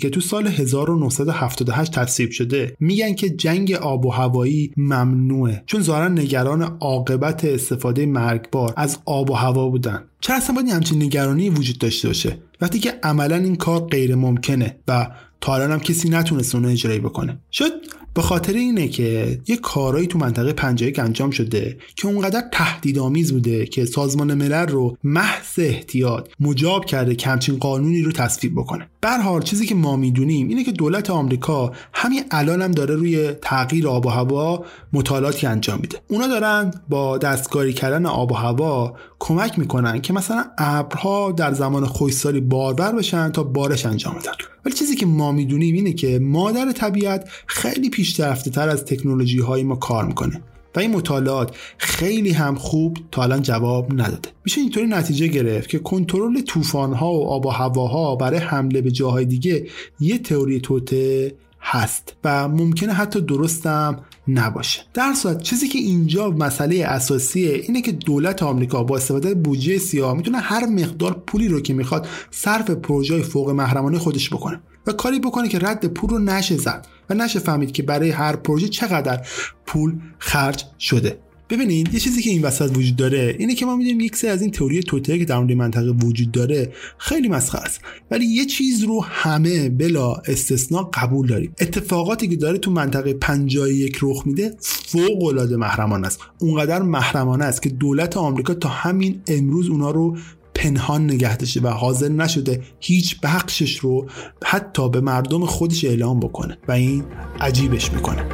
که 0.00 0.10
تو 0.10 0.20
سال 0.20 0.46
1978 0.46 1.92
تصویب 1.92 2.30
شده 2.30 2.76
میگن 2.80 3.14
که 3.14 3.30
جنگ 3.30 3.72
آب 3.72 4.06
و 4.06 4.10
هوایی 4.10 4.72
ممنوعه 5.18 5.62
چون 5.66 5.82
ظاهرا 5.82 6.08
نگران 6.08 6.62
عاقبت 6.80 7.44
استفاده 7.44 8.06
مرگبار 8.06 8.74
از 8.76 8.98
آب 9.04 9.30
و 9.30 9.34
هوا 9.34 9.68
بودن. 9.68 10.04
چرا 10.20 10.36
اصلا 10.36 10.56
باید 10.56 10.68
همچین 10.68 11.02
نگرانی 11.02 11.50
وجود 11.50 11.78
داشته 11.78 12.08
باشه؟ 12.08 12.38
وقتی 12.60 12.78
که 12.78 12.94
عملا 13.02 13.36
این 13.36 13.56
کار 13.56 13.80
غیر 13.80 14.14
ممکنه 14.14 14.76
و 14.88 15.10
تا 15.40 15.54
الان 15.54 15.72
هم 15.72 15.80
کسی 15.80 16.08
نتونست 16.08 16.54
اونو 16.54 16.68
اجرایی 16.68 17.00
بکنه. 17.00 17.38
شد 17.52 17.72
به 18.14 18.22
خاطر 18.22 18.52
اینه 18.52 18.88
که 18.88 19.40
یه 19.48 19.56
کارایی 19.56 20.06
تو 20.06 20.18
منطقه 20.18 20.52
51 20.52 20.98
انجام 20.98 21.30
شده 21.30 21.78
که 21.96 22.08
اونقدر 22.08 22.42
تهدیدآمیز 22.52 23.32
بوده 23.32 23.66
که 23.66 23.84
سازمان 23.84 24.34
ملل 24.34 24.66
رو 24.66 24.96
محض 25.04 25.58
احتیاط 25.58 26.28
مجاب 26.40 26.84
کرده 26.84 27.14
که 27.14 27.28
همچین 27.28 27.56
قانونی 27.56 28.02
رو 28.02 28.12
تصویب 28.12 28.54
بکنه. 28.54 28.88
به 29.00 29.10
حال 29.10 29.42
چیزی 29.42 29.66
که 29.66 29.74
ما 29.74 29.96
می‌دونیم 29.96 30.48
اینه 30.48 30.64
که 30.64 30.72
دولت 30.72 31.10
آمریکا 31.10 31.72
همین 31.92 32.24
الان 32.30 32.62
هم 32.62 32.72
داره 32.72 32.94
روی 32.94 33.32
تغییر 33.42 33.88
آب 33.88 34.06
و 34.06 34.08
هوا 34.08 34.64
مطالعاتی 34.92 35.46
انجام 35.46 35.80
میده. 35.80 35.98
اونا 36.08 36.26
دارن 36.26 36.70
با 36.88 37.18
دستکاری 37.18 37.72
کردن 37.72 38.06
آب 38.06 38.32
و 38.32 38.34
هوا 38.34 38.96
کمک 39.18 39.58
می‌کنن 39.58 40.00
که 40.00 40.12
مثلا 40.12 40.44
ابرها 40.58 41.32
در 41.32 41.52
زمان 41.52 41.86
خشکسالی 41.86 42.40
باربر 42.40 42.92
بشن 42.92 43.32
تا 43.32 43.42
بارش 43.42 43.86
انجام 43.86 44.14
بدن. 44.14 44.32
ولی 44.64 44.74
چیزی 44.74 44.96
که 44.96 45.06
ما 45.06 45.32
می‌دونیم 45.32 45.74
اینه 45.74 45.92
که 45.92 46.18
مادر 46.18 46.72
طبیعت 46.72 47.28
خیلی 47.46 47.90
پیشرفته 47.90 48.50
تر 48.50 48.68
از 48.68 48.84
تکنولوژی 48.84 49.38
های 49.38 49.62
ما 49.62 49.76
کار 49.76 50.04
می‌کنه. 50.04 50.42
و 50.74 50.80
این 50.80 50.90
مطالعات 50.90 51.56
خیلی 51.78 52.30
هم 52.30 52.54
خوب 52.54 52.98
تا 53.12 53.22
الان 53.22 53.42
جواب 53.42 53.92
نداده. 53.92 54.28
میشه 54.44 54.60
اینطوری 54.60 54.86
نتیجه 54.86 55.26
گرفت 55.26 55.68
که 55.68 55.78
کنترل 55.78 56.40
طوفان 56.40 56.92
ها 56.92 57.12
و 57.12 57.26
آب 57.26 57.46
و 57.46 57.50
هواها 57.50 58.16
برای 58.16 58.38
حمله 58.38 58.80
به 58.80 58.90
جاهای 58.90 59.24
دیگه 59.24 59.66
یه 60.00 60.18
تئوری 60.18 60.60
توته 60.60 61.34
هست 61.60 62.16
و 62.24 62.48
ممکنه 62.48 62.92
حتی 62.92 63.20
درستم 63.20 64.00
نباشه. 64.28 64.82
در 64.94 65.14
صورت 65.14 65.42
چیزی 65.42 65.68
که 65.68 65.78
اینجا 65.78 66.30
مسئله 66.30 66.84
اساسیه 66.84 67.54
اینه 67.54 67.82
که 67.82 67.92
دولت 67.92 68.42
آمریکا 68.42 68.82
با 68.82 68.96
استفاده 68.96 69.34
بودجه 69.34 69.78
سیاه 69.78 70.16
می‌تونه 70.16 70.38
هر 70.38 70.66
مقدار 70.66 71.22
پولی 71.26 71.48
رو 71.48 71.60
که 71.60 71.74
می‌خواد 71.74 72.08
صرف 72.30 72.70
پروژه 72.70 73.22
فوق 73.22 73.50
محرمانه 73.50 73.98
خودش 73.98 74.30
بکنه. 74.30 74.60
و 74.88 74.92
کاری 74.92 75.18
بکنه 75.18 75.48
که 75.48 75.58
رد 75.58 75.86
پول 75.86 76.10
رو 76.10 76.18
نشه 76.18 76.56
زد 76.56 76.86
و 77.10 77.14
نشه 77.14 77.38
فهمید 77.38 77.72
که 77.72 77.82
برای 77.82 78.10
هر 78.10 78.36
پروژه 78.36 78.68
چقدر 78.68 79.26
پول 79.66 79.94
خرج 80.18 80.64
شده. 80.78 81.18
ببینید 81.50 81.94
یه 81.94 82.00
چیزی 82.00 82.22
که 82.22 82.30
این 82.30 82.42
وسط 82.42 82.76
وجود 82.76 82.96
داره 82.96 83.36
اینه 83.38 83.54
که 83.54 83.66
ما 83.66 83.76
می‌دونیم 83.76 84.00
یک 84.00 84.16
سری 84.16 84.30
از 84.30 84.42
این 84.42 84.50
تئوری 84.50 84.80
توته 84.80 85.18
که 85.18 85.24
در 85.24 85.38
مورد 85.38 85.52
منطقه 85.52 85.90
وجود 85.90 86.32
داره 86.32 86.72
خیلی 86.98 87.28
مسخره 87.28 87.62
است. 87.62 87.80
ولی 88.10 88.26
یه 88.26 88.44
چیز 88.44 88.82
رو 88.82 89.04
همه 89.04 89.68
بلا 89.68 90.14
استثنا 90.14 90.90
قبول 90.94 91.26
داریم. 91.26 91.54
اتفاقاتی 91.60 92.28
که 92.28 92.36
داره 92.36 92.58
تو 92.58 92.70
منطقه 92.70 93.14
51 93.14 93.98
رخ 94.02 94.26
میده 94.26 94.56
فوق 94.60 95.24
العاده 95.24 95.56
محرمانه 95.56 96.06
است. 96.06 96.20
اونقدر 96.38 96.82
محرمانه 96.82 97.44
است 97.44 97.62
که 97.62 97.68
دولت 97.68 98.16
آمریکا 98.16 98.54
تا 98.54 98.68
همین 98.68 99.20
امروز 99.26 99.68
اونا 99.68 99.90
رو 99.90 100.16
پنهان 100.58 101.04
نگه 101.04 101.36
داشته 101.36 101.60
و 101.60 101.68
حاضر 101.68 102.08
نشده 102.08 102.62
هیچ 102.80 103.20
بخشش 103.20 103.78
رو 103.78 104.06
حتی 104.44 104.88
به 104.88 105.00
مردم 105.00 105.46
خودش 105.46 105.84
اعلام 105.84 106.20
بکنه 106.20 106.58
و 106.68 106.72
این 106.72 107.04
عجیبش 107.40 107.92
می‌کنه. 107.92 108.24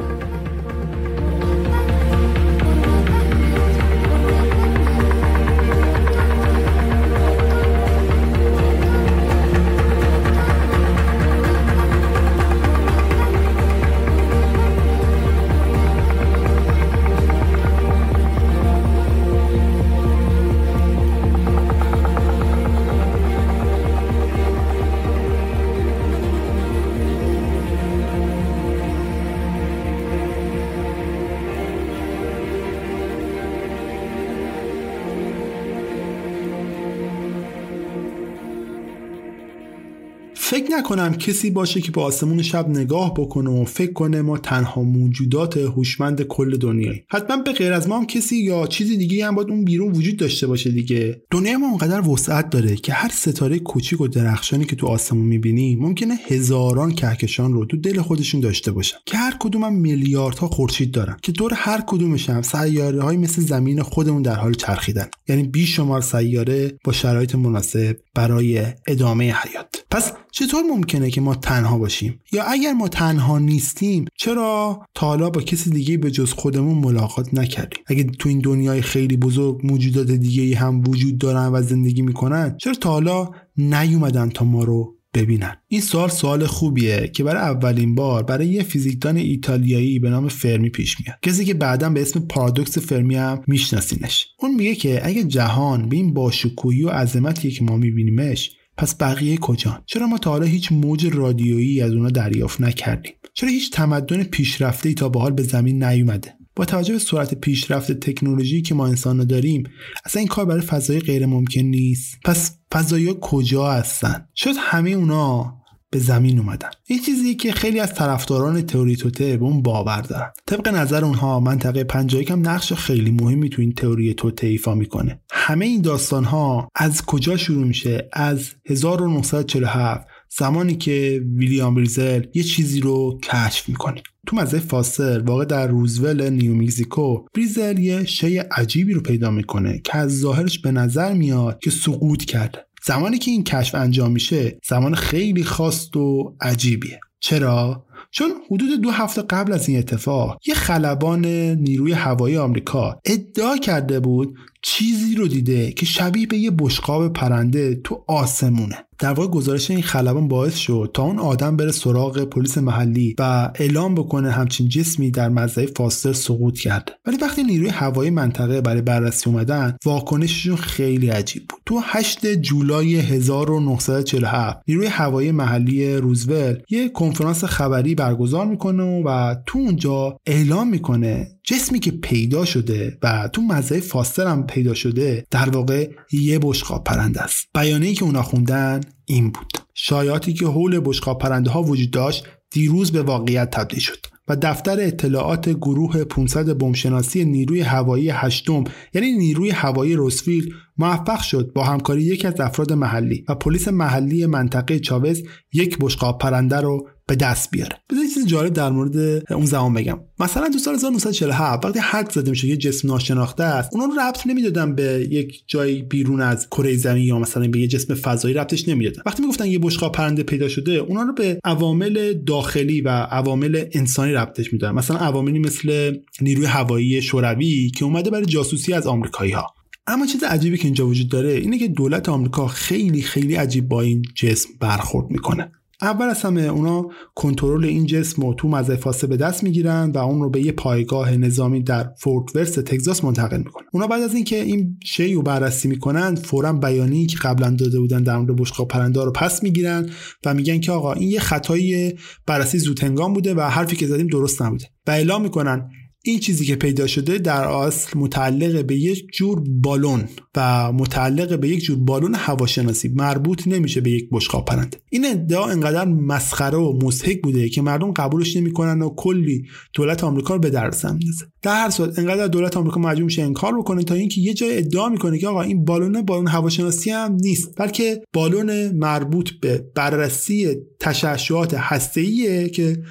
نکنم 40.85 41.13
کسی 41.13 41.51
باشه 41.51 41.81
که 41.81 41.91
به 41.91 42.01
آسمون 42.01 42.41
شب 42.41 42.69
نگاه 42.69 43.13
بکنه 43.13 43.49
و 43.49 43.65
فکر 43.65 43.93
کنه 43.93 44.21
ما 44.21 44.37
تنها 44.37 44.83
موجودات 44.83 45.57
هوشمند 45.57 46.21
کل 46.21 46.57
دنیایی 46.57 47.03
حتما 47.09 47.37
به 47.37 47.51
غیر 47.51 47.73
از 47.73 47.89
ما 47.89 47.97
هم 47.97 48.05
کسی 48.05 48.37
یا 48.37 48.67
چیزی 48.67 48.97
دیگه 48.97 49.27
هم 49.27 49.35
باید 49.35 49.49
اون 49.49 49.65
بیرون 49.65 49.91
وجود 49.91 50.17
داشته 50.17 50.47
باشه 50.47 50.71
دیگه. 50.71 51.21
دنیا 51.31 51.57
ما 51.57 51.67
اونقدر 51.67 52.09
وسعت 52.09 52.49
داره 52.49 52.75
که 52.75 52.93
هر 52.93 53.09
ستاره 53.09 53.59
کوچیک 53.59 54.01
و 54.01 54.07
درخشانی 54.07 54.65
که 54.65 54.75
تو 54.75 54.87
آسمون 54.87 55.25
می‌بینی 55.25 55.75
ممکنه 55.75 56.15
هزاران 56.27 56.91
کهکشان 56.91 57.53
رو 57.53 57.65
تو 57.65 57.77
دل 57.77 58.01
خودشون 58.01 58.41
داشته 58.41 58.71
باشن. 58.71 58.97
که 59.05 59.17
هر 59.17 59.37
کدوم 59.39 59.63
هم 59.63 59.73
میلیاردها 59.73 60.47
خورشید 60.47 60.91
دارن. 60.91 61.17
که 61.21 61.31
دور 61.31 61.53
هر 61.55 61.83
کدومش 61.87 62.29
هم 62.29 62.41
سیاره 62.41 63.01
های 63.01 63.17
مثل 63.17 63.41
زمین 63.41 63.81
خودمون 63.81 64.21
در 64.21 64.35
حال 64.35 64.53
چرخیدن. 64.53 65.07
یعنی 65.27 65.43
بیشمار 65.43 66.01
سیاره 66.01 66.77
با 66.83 66.91
شرایط 66.91 67.35
مناسب 67.35 67.97
برای 68.15 68.65
ادامه 68.87 69.23
حیات. 69.23 69.85
پس 69.91 70.11
چطور 70.31 70.63
ممکنه 70.63 71.11
که 71.11 71.21
ما 71.21 71.35
تنها 71.35 71.77
باشیم؟ 71.77 72.21
یا 72.31 72.43
اگر 72.43 72.73
ما 72.73 72.87
تنها 72.87 73.39
نیستیم 73.39 74.05
چرا 74.17 74.81
تا 74.95 75.07
حالا 75.07 75.29
با 75.29 75.41
کسی 75.41 75.69
دیگه 75.69 75.97
به 75.97 76.11
جز 76.11 76.31
خودمون 76.33 76.77
ملاقات 76.77 77.33
نکردیم؟ 77.33 77.83
اگه 77.87 78.03
تو 78.03 78.29
این 78.29 78.39
دنیای 78.39 78.81
خیلی 78.81 79.17
بزرگ 79.17 79.59
موجودات 79.63 80.11
دیگه 80.11 80.57
هم 80.57 80.83
وجود 80.87 81.17
دارن 81.17 81.47
و 81.47 81.61
زندگی 81.61 82.01
می‌کنن 82.01 82.57
چرا 82.57 82.73
تا 82.73 82.89
حالا 82.89 83.29
نیومدن 83.57 84.29
تا 84.29 84.45
ما 84.45 84.63
رو 84.63 84.95
ببینن. 85.15 85.55
این 85.67 85.81
سوال 85.81 86.09
سوال 86.09 86.45
خوبیه 86.45 87.07
که 87.13 87.23
برای 87.23 87.41
اولین 87.41 87.95
بار 87.95 88.23
برای 88.23 88.47
یه 88.47 88.63
فیزیکدان 88.63 89.17
ایتالیایی 89.17 89.99
به 89.99 90.09
نام 90.09 90.27
فرمی 90.27 90.69
پیش 90.69 90.97
میاد. 90.99 91.17
کسی 91.21 91.45
که 91.45 91.53
بعدا 91.53 91.89
به 91.89 92.01
اسم 92.01 92.19
پارادوکس 92.19 92.77
فرمی 92.77 93.15
هم 93.15 93.43
میشناسینش. 93.47 94.27
اون 94.39 94.55
میگه 94.55 94.75
که 94.75 95.07
اگه 95.07 95.23
جهان 95.23 95.89
به 95.89 95.95
این 95.95 96.13
باشکوهی 96.13 96.83
و 96.83 96.89
عظمتی 96.89 97.51
که 97.51 97.63
ما 97.63 97.77
میبینیمش 97.77 98.51
پس 98.77 98.95
بقیه 98.95 99.37
کجان؟ 99.37 99.83
چرا 99.85 100.07
ما 100.07 100.17
تا 100.17 100.29
حالا 100.31 100.45
هیچ 100.45 100.71
موج 100.71 101.07
رادیویی 101.13 101.81
از 101.81 101.93
اونا 101.93 102.09
دریافت 102.09 102.61
نکردیم؟ 102.61 103.13
چرا 103.33 103.49
هیچ 103.49 103.71
تمدن 103.71 104.23
پیشرفته 104.23 104.93
تا 104.93 105.09
به 105.09 105.19
حال 105.19 105.31
به 105.31 105.43
زمین 105.43 105.83
نیومده؟ 105.83 106.33
با 106.55 106.65
توجه 106.65 106.93
به 106.93 106.99
سرعت 106.99 107.33
پیشرفت 107.33 107.91
تکنولوژی 107.91 108.61
که 108.61 108.75
ما 108.75 108.87
انسان 108.87 109.25
داریم 109.25 109.63
اصلا 110.05 110.19
این 110.19 110.27
کار 110.27 110.45
برای 110.45 110.61
فضای 110.61 110.99
غیر 110.99 111.25
ممکن 111.25 111.61
نیست. 111.61 112.17
پس 112.25 112.57
فضایی 112.73 113.15
کجا 113.21 113.71
هستن؟ 113.71 114.27
شاید 114.35 114.57
همه 114.59 114.89
اونا 114.89 115.55
به 115.91 115.99
زمین 115.99 116.39
اومدن. 116.39 116.69
این 116.87 116.99
چیزی 116.99 117.35
که 117.35 117.51
خیلی 117.51 117.79
از 117.79 117.93
طرفداران 117.93 118.61
تئوری 118.61 118.95
توته 118.95 119.37
به 119.37 119.45
اون 119.45 119.61
باور 119.61 120.01
دارن. 120.01 120.31
طبق 120.45 120.67
نظر 120.67 121.05
اونها 121.05 121.39
منطقه 121.39 121.83
پنجایی 121.83 122.25
هم 122.25 122.49
نقش 122.49 122.73
خیلی 122.73 123.11
مهمی 123.11 123.49
تو 123.49 123.61
این 123.61 123.73
تئوری 123.73 124.13
توته 124.13 124.47
ایفا 124.47 124.75
می‌کنه. 124.75 125.19
همه 125.31 125.65
این 125.65 125.81
داستان 125.81 126.23
ها 126.23 126.67
از 126.75 127.05
کجا 127.05 127.37
شروع 127.37 127.67
میشه؟ 127.67 128.09
از 128.13 128.49
1947 128.65 130.07
زمانی 130.29 130.75
که 130.75 131.21
ویلیام 131.35 131.75
بریزل 131.75 132.25
یه 132.33 132.43
چیزی 132.43 132.79
رو 132.79 133.19
کشف 133.23 133.69
می‌کنه. 133.69 134.03
تو 134.27 134.35
مزه 134.35 134.59
فاصل 134.59 135.21
واقع 135.21 135.45
در 135.45 135.67
روزول 135.67 136.29
نیو 136.29 136.53
میکزیکو 136.53 137.25
بریزل 137.33 137.79
یه 137.79 138.05
شی 138.05 138.37
عجیبی 138.37 138.93
رو 138.93 139.01
پیدا 139.01 139.31
می‌کنه 139.31 139.81
که 139.83 139.97
از 139.97 140.19
ظاهرش 140.19 140.59
به 140.59 140.71
نظر 140.71 141.13
میاد 141.13 141.59
که 141.59 141.71
سقوط 141.71 142.25
کرده. 142.25 142.65
زمانی 142.85 143.17
که 143.17 143.31
این 143.31 143.43
کشف 143.43 143.75
انجام 143.75 144.11
میشه 144.11 144.59
زمان 144.69 144.95
خیلی 144.95 145.43
خاص 145.43 145.95
و 145.95 146.35
عجیبیه. 146.41 146.99
چرا؟ 147.19 147.85
چون 148.11 148.31
حدود 148.51 148.81
دو 148.81 148.91
هفته 148.91 149.21
قبل 149.21 149.53
از 149.53 149.69
این 149.69 149.77
اتفاق 149.77 150.37
یه 150.45 150.53
خلبان 150.53 151.25
نیروی 151.55 151.91
هوایی 151.91 152.37
آمریکا 152.37 152.99
ادعا 153.05 153.57
کرده 153.57 153.99
بود 153.99 154.35
چیزی 154.67 155.15
رو 155.15 155.27
دیده 155.27 155.71
که 155.71 155.85
شبیه 155.85 156.27
به 156.27 156.37
یه 156.37 156.51
بشقاب 156.51 157.13
پرنده 157.13 157.75
تو 157.75 158.03
آسمونه. 158.07 158.75
در 158.99 159.13
واقع 159.13 159.27
گزارش 159.27 159.71
این 159.71 159.81
خلبان 159.81 160.27
باعث 160.27 160.55
شد 160.55 160.91
تا 160.93 161.03
اون 161.03 161.19
آدم 161.19 161.57
بره 161.57 161.71
سراغ 161.71 162.23
پلیس 162.23 162.57
محلی 162.57 163.15
و 163.19 163.51
اعلام 163.55 163.95
بکنه 163.95 164.31
همچین 164.31 164.69
جسمی 164.69 165.11
در 165.11 165.29
مزرعه 165.29 165.67
فاستر 165.67 166.13
سقوط 166.13 166.59
کرده. 166.59 166.93
ولی 167.05 167.17
وقتی 167.17 167.43
نیروی 167.43 167.69
هوایی 167.69 168.09
منطقه 168.09 168.61
برای 168.61 168.81
بررسی 168.81 169.29
اومدن 169.29 169.77
واکنششون 169.85 170.55
خیلی 170.55 171.09
عجیب 171.09 171.43
بود. 171.49 171.59
تو 171.65 171.81
8 171.83 172.27
جولای 172.27 172.95
1947 172.95 174.57
نیروی 174.67 174.87
هوایی 174.87 175.31
محلی 175.31 175.95
روزول 175.95 176.57
یه 176.69 176.89
کنفرانس 176.89 177.43
خبری 177.43 177.84
برگزار 177.93 178.45
می‌کنه 178.45 179.03
و 179.03 179.35
تو 179.45 179.59
اونجا 179.59 180.17
اعلام 180.25 180.69
می‌کنه 180.69 181.27
جسمی 181.43 181.79
که 181.79 181.91
پیدا 181.91 182.45
شده 182.45 182.97
و 183.03 183.29
تو 183.33 183.41
مزرعه 183.41 183.81
فاستر 183.81 184.27
هم 184.27 184.47
پیدا 184.47 184.73
شده 184.73 185.25
در 185.31 185.49
واقع 185.49 185.89
یه 186.11 186.39
بشقاب 186.41 186.83
پرنده 186.83 187.21
است. 187.21 187.47
بیانیه‌ای 187.53 187.95
که 187.95 188.03
اونا 188.03 188.21
خوندن 188.21 188.81
این 189.05 189.31
بود. 189.31 189.57
شایعاتی 189.73 190.33
که 190.33 190.45
حول 190.45 190.81
بشقاب 190.85 191.19
پرنده 191.19 191.49
ها 191.49 191.63
وجود 191.63 191.91
داشت 191.91 192.25
دیروز 192.51 192.91
به 192.91 193.01
واقعیت 193.01 193.51
تبدیل 193.51 193.79
شد 193.79 194.05
و 194.27 194.35
دفتر 194.41 194.79
اطلاعات 194.79 195.49
گروه 195.49 196.03
500 196.03 196.57
بمبشناسی 196.57 197.25
نیروی 197.25 197.61
هوایی 197.61 198.09
هشتم 198.09 198.63
یعنی 198.93 199.11
نیروی 199.11 199.49
هوایی 199.49 199.93
روسفیل 199.93 200.53
موفق 200.77 201.21
شد 201.21 201.51
با 201.55 201.63
همکاری 201.63 202.03
یکی 202.03 202.27
از 202.27 202.39
افراد 202.39 202.73
محلی 202.73 203.25
و 203.29 203.35
پلیس 203.35 203.67
محلی 203.67 204.25
منطقه 204.25 204.79
چاوز 204.79 205.23
یک 205.53 205.77
بشقاب 205.81 206.17
پرنده 206.17 206.61
رو 206.61 206.87
به 207.07 207.15
دست 207.15 207.51
بیاره. 207.51 207.77
بذار 207.89 208.03
چیز 208.13 208.27
جالب 208.27 208.53
در 208.53 208.69
مورد 208.69 209.23
اون 209.33 209.45
زمان 209.45 209.73
بگم. 209.73 209.99
مثلا 210.19 210.49
تو 210.49 210.57
سال 210.57 210.75
1947 210.75 211.65
وقتی 211.65 211.79
حد 211.79 212.11
زده 212.11 212.29
میشه 212.29 212.47
یه 212.47 212.57
جسم 212.57 212.87
ناشناخته 212.87 213.43
است 213.43 213.69
اونا 213.73 213.85
رو 213.85 213.99
ربط 213.99 214.27
نمی‌دادن 214.27 214.75
به 214.75 215.07
یک 215.11 215.43
جای 215.47 215.81
بیرون 215.81 216.21
از 216.21 216.47
کره 216.49 216.75
زمین 216.75 217.03
یا 217.03 217.19
مثلا 217.19 217.47
به 217.47 217.59
یه 217.59 217.67
جسم 217.67 217.95
فضایی 217.95 218.33
ربطش 218.33 218.67
نمی‌دادن. 218.67 219.01
وقتی 219.05 219.21
می‌گفتن 219.21 219.45
یه 219.45 219.59
بشقاب 219.59 219.91
پرنده 219.91 220.23
پیدا 220.23 220.47
شده 220.47 220.71
اونا 220.71 221.01
رو 221.01 221.13
به 221.13 221.39
عوامل 221.43 222.13
داخلی 222.13 222.81
و 222.81 222.89
عوامل 222.89 223.65
انسانی 223.71 224.13
ربطش 224.13 224.53
می‌دادن. 224.53 224.73
مثلا 224.75 224.97
عواملی 224.97 225.39
مثل 225.39 225.97
نیروی 226.21 226.45
هوایی 226.45 227.01
شوروی 227.01 227.69
که 227.69 227.85
اومده 227.85 228.09
برای 228.09 228.25
جاسوسی 228.25 228.73
از 228.73 228.87
آمریکایی 228.87 229.31
ها 229.31 229.54
اما 229.87 230.05
چیز 230.05 230.23
عجیبی 230.23 230.57
که 230.57 230.65
اینجا 230.65 230.87
وجود 230.87 231.09
داره 231.09 231.31
اینه 231.31 231.57
که 231.57 231.67
دولت 231.67 232.09
آمریکا 232.09 232.47
خیلی 232.47 233.01
خیلی 233.01 233.35
عجیب 233.35 233.67
با 233.67 233.81
این 233.81 234.01
جسم 234.15 234.49
برخورد 234.59 235.11
می‌کنه. 235.11 235.51
اول 235.81 236.05
از 236.05 236.21
همه 236.21 236.41
اونا 236.41 236.87
کنترل 237.15 237.65
این 237.65 237.85
جسم 237.85 238.21
رو 238.21 238.33
تو 238.33 238.47
مزه 238.47 239.07
به 239.07 239.17
دست 239.17 239.43
می‌گیرن 239.43 239.91
و 239.91 239.97
اون 239.97 240.21
رو 240.21 240.29
به 240.29 240.41
یه 240.41 240.51
پایگاه 240.51 241.17
نظامی 241.17 241.63
در 241.63 241.89
فورت 241.99 242.35
ورس 242.35 242.51
تگزاس 242.51 243.03
منتقل 243.03 243.37
می‌کنن. 243.37 243.65
اونا 243.73 243.87
بعد 243.87 244.01
از 244.01 244.13
اینکه 244.13 244.43
این 244.43 244.77
شی 244.83 245.13
رو 245.13 245.21
بررسی 245.21 245.67
می‌کنن 245.67 246.15
فورا 246.15 246.53
بیانی 246.53 247.05
که 247.05 247.17
قبلا 247.17 247.49
داده 247.49 247.79
بودن 247.79 248.03
در 248.03 248.17
مورد 248.17 248.35
بشقاب 248.35 248.67
پرنده 248.67 249.03
رو 249.03 249.11
پس 249.11 249.43
می‌گیرن 249.43 249.89
و 250.25 250.33
میگن 250.33 250.59
که 250.59 250.71
آقا 250.71 250.93
این 250.93 251.09
یه 251.09 251.19
خطای 251.19 251.93
بررسی 252.25 252.59
زودهنگام 252.59 253.13
بوده 253.13 253.33
و 253.33 253.41
حرفی 253.41 253.75
که 253.75 253.87
زدیم 253.87 254.07
درست 254.07 254.41
نبوده. 254.41 254.65
و 254.87 254.91
اعلام 254.91 255.21
می‌کنن 255.21 255.69
این 256.07 256.19
چیزی 256.19 256.45
که 256.45 256.55
پیدا 256.55 256.87
شده 256.87 257.17
در 257.17 257.47
اصل 257.47 257.99
متعلق 257.99 258.65
به 258.65 258.75
یک 258.75 259.07
جور 259.13 259.43
بالون 259.47 260.07
و 260.35 260.71
متعلق 260.71 261.39
به 261.39 261.49
یک 261.49 261.63
جور 261.63 261.77
بالون 261.77 262.15
هواشناسی 262.15 262.89
مربوط 262.89 263.47
نمیشه 263.47 263.81
به 263.81 263.89
یک 263.89 264.09
بشقاب 264.11 264.45
پرنده 264.45 264.77
این 264.89 265.05
ادعا 265.05 265.45
انقدر 265.45 265.85
مسخره 265.85 266.57
و 266.57 266.79
مضحک 266.83 267.21
بوده 267.21 267.49
که 267.49 267.61
مردم 267.61 267.91
قبولش 267.91 268.37
نمی‌کنن 268.37 268.81
و 268.81 268.89
کلی 268.89 269.45
دولت 269.73 270.03
آمریکا 270.03 270.33
رو 270.33 270.39
به 270.39 270.49
درس 270.49 270.85
میندازه. 270.85 271.25
در 271.41 271.63
هر 271.63 271.69
صورت 271.69 271.99
انقدر 271.99 272.27
دولت 272.27 272.57
آمریکا 272.57 272.79
مجبور 272.79 273.05
میشه 273.05 273.21
انکار 273.21 273.57
بکنه 273.57 273.83
تا 273.83 273.93
اینکه 273.95 274.21
یه 274.21 274.33
جای 274.33 274.57
ادعا 274.57 274.89
می‌کنه 274.89 275.17
که 275.17 275.27
آقا 275.27 275.41
این 275.41 275.65
بالون 275.65 276.01
بالون 276.01 276.27
هواشناسی 276.27 276.91
هم 276.91 277.17
نیست 277.21 277.53
بلکه 277.57 278.01
بالون 278.13 278.71
مربوط 278.71 279.29
به 279.41 279.65
بررسی 279.75 280.55
تشعشعات 280.79 281.53
هسته‌ایه 281.53 282.49
که 282.49 282.83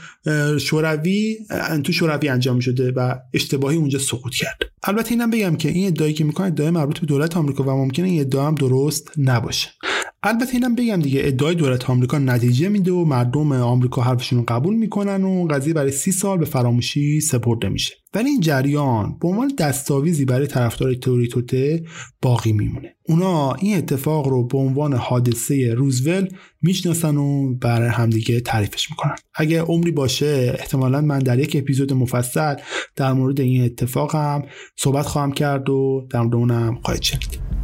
شوروی 0.60 1.38
تو 1.84 1.92
شوروی 1.92 2.28
انجام 2.28 2.60
شده 2.60 2.92
و 2.96 3.14
اشتباهی 3.34 3.76
اونجا 3.76 3.98
سقوط 3.98 4.34
کرد. 4.34 4.73
البته 4.86 5.10
اینم 5.10 5.30
بگم 5.30 5.56
که 5.56 5.68
این 5.68 5.86
ادعایی 5.86 6.14
که 6.14 6.24
می‌کنه 6.24 6.46
ادعای 6.46 6.70
مربوط 6.70 6.98
به 6.98 7.06
دولت 7.06 7.36
آمریکا 7.36 7.64
و 7.64 7.70
ممکنه 7.70 8.06
این 8.06 8.20
ادعا 8.20 8.46
هم 8.46 8.54
درست 8.54 9.12
نباشه. 9.18 9.70
البته 10.26 10.54
اینم 10.54 10.74
بگم 10.74 11.00
دیگه 11.00 11.20
ادعای 11.24 11.54
دولت 11.54 11.90
آمریکا 11.90 12.18
نتیجه 12.18 12.68
میده 12.68 12.92
و 12.92 13.04
مردم 13.04 13.52
آمریکا 13.52 14.02
حرفشون 14.02 14.38
رو 14.38 14.44
قبول 14.48 14.74
می‌کنن 14.74 15.24
و 15.24 15.46
قضیه 15.46 15.74
برای 15.74 15.92
سی 15.92 16.12
سال 16.12 16.38
به 16.38 16.44
فراموشی 16.44 17.20
سپرده 17.20 17.68
میشه. 17.68 17.94
ولی 18.14 18.28
این 18.28 18.40
جریان 18.40 19.18
به 19.20 19.28
عنوان 19.28 19.52
دستاویزی 19.58 20.24
برای 20.24 20.46
طرفدار 20.46 20.94
تئوری 20.94 21.28
توته 21.28 21.84
باقی 22.22 22.52
میمونه. 22.52 22.96
اونا 23.08 23.52
این 23.52 23.76
اتفاق 23.76 24.28
رو 24.28 24.46
به 24.46 24.58
عنوان 24.58 24.92
حادثه 24.92 25.74
روزول 25.74 26.28
می‌شناسن 26.62 27.16
و 27.16 27.54
برای 27.54 27.88
همدیگه 27.88 28.40
تعریفش 28.40 28.90
می‌کنن. 28.90 29.16
اگه 29.34 29.62
عمری 29.62 29.90
باشه 29.90 30.56
احتمالا 30.58 31.00
من 31.00 31.18
در 31.18 31.38
یک 31.38 31.56
اپیزود 31.56 31.92
مفصل 31.92 32.54
در 32.96 33.12
مورد 33.12 33.40
این 33.40 33.64
اتفاق 33.64 34.14
هم 34.14 34.42
صحبت 34.76 35.06
خواهم 35.06 35.32
کرد 35.32 35.70
و 35.70 36.06
در 36.10 36.20
مورد 36.20 36.34
اونم 36.34 36.78
خواهید 36.82 37.02
شنید. 37.02 37.63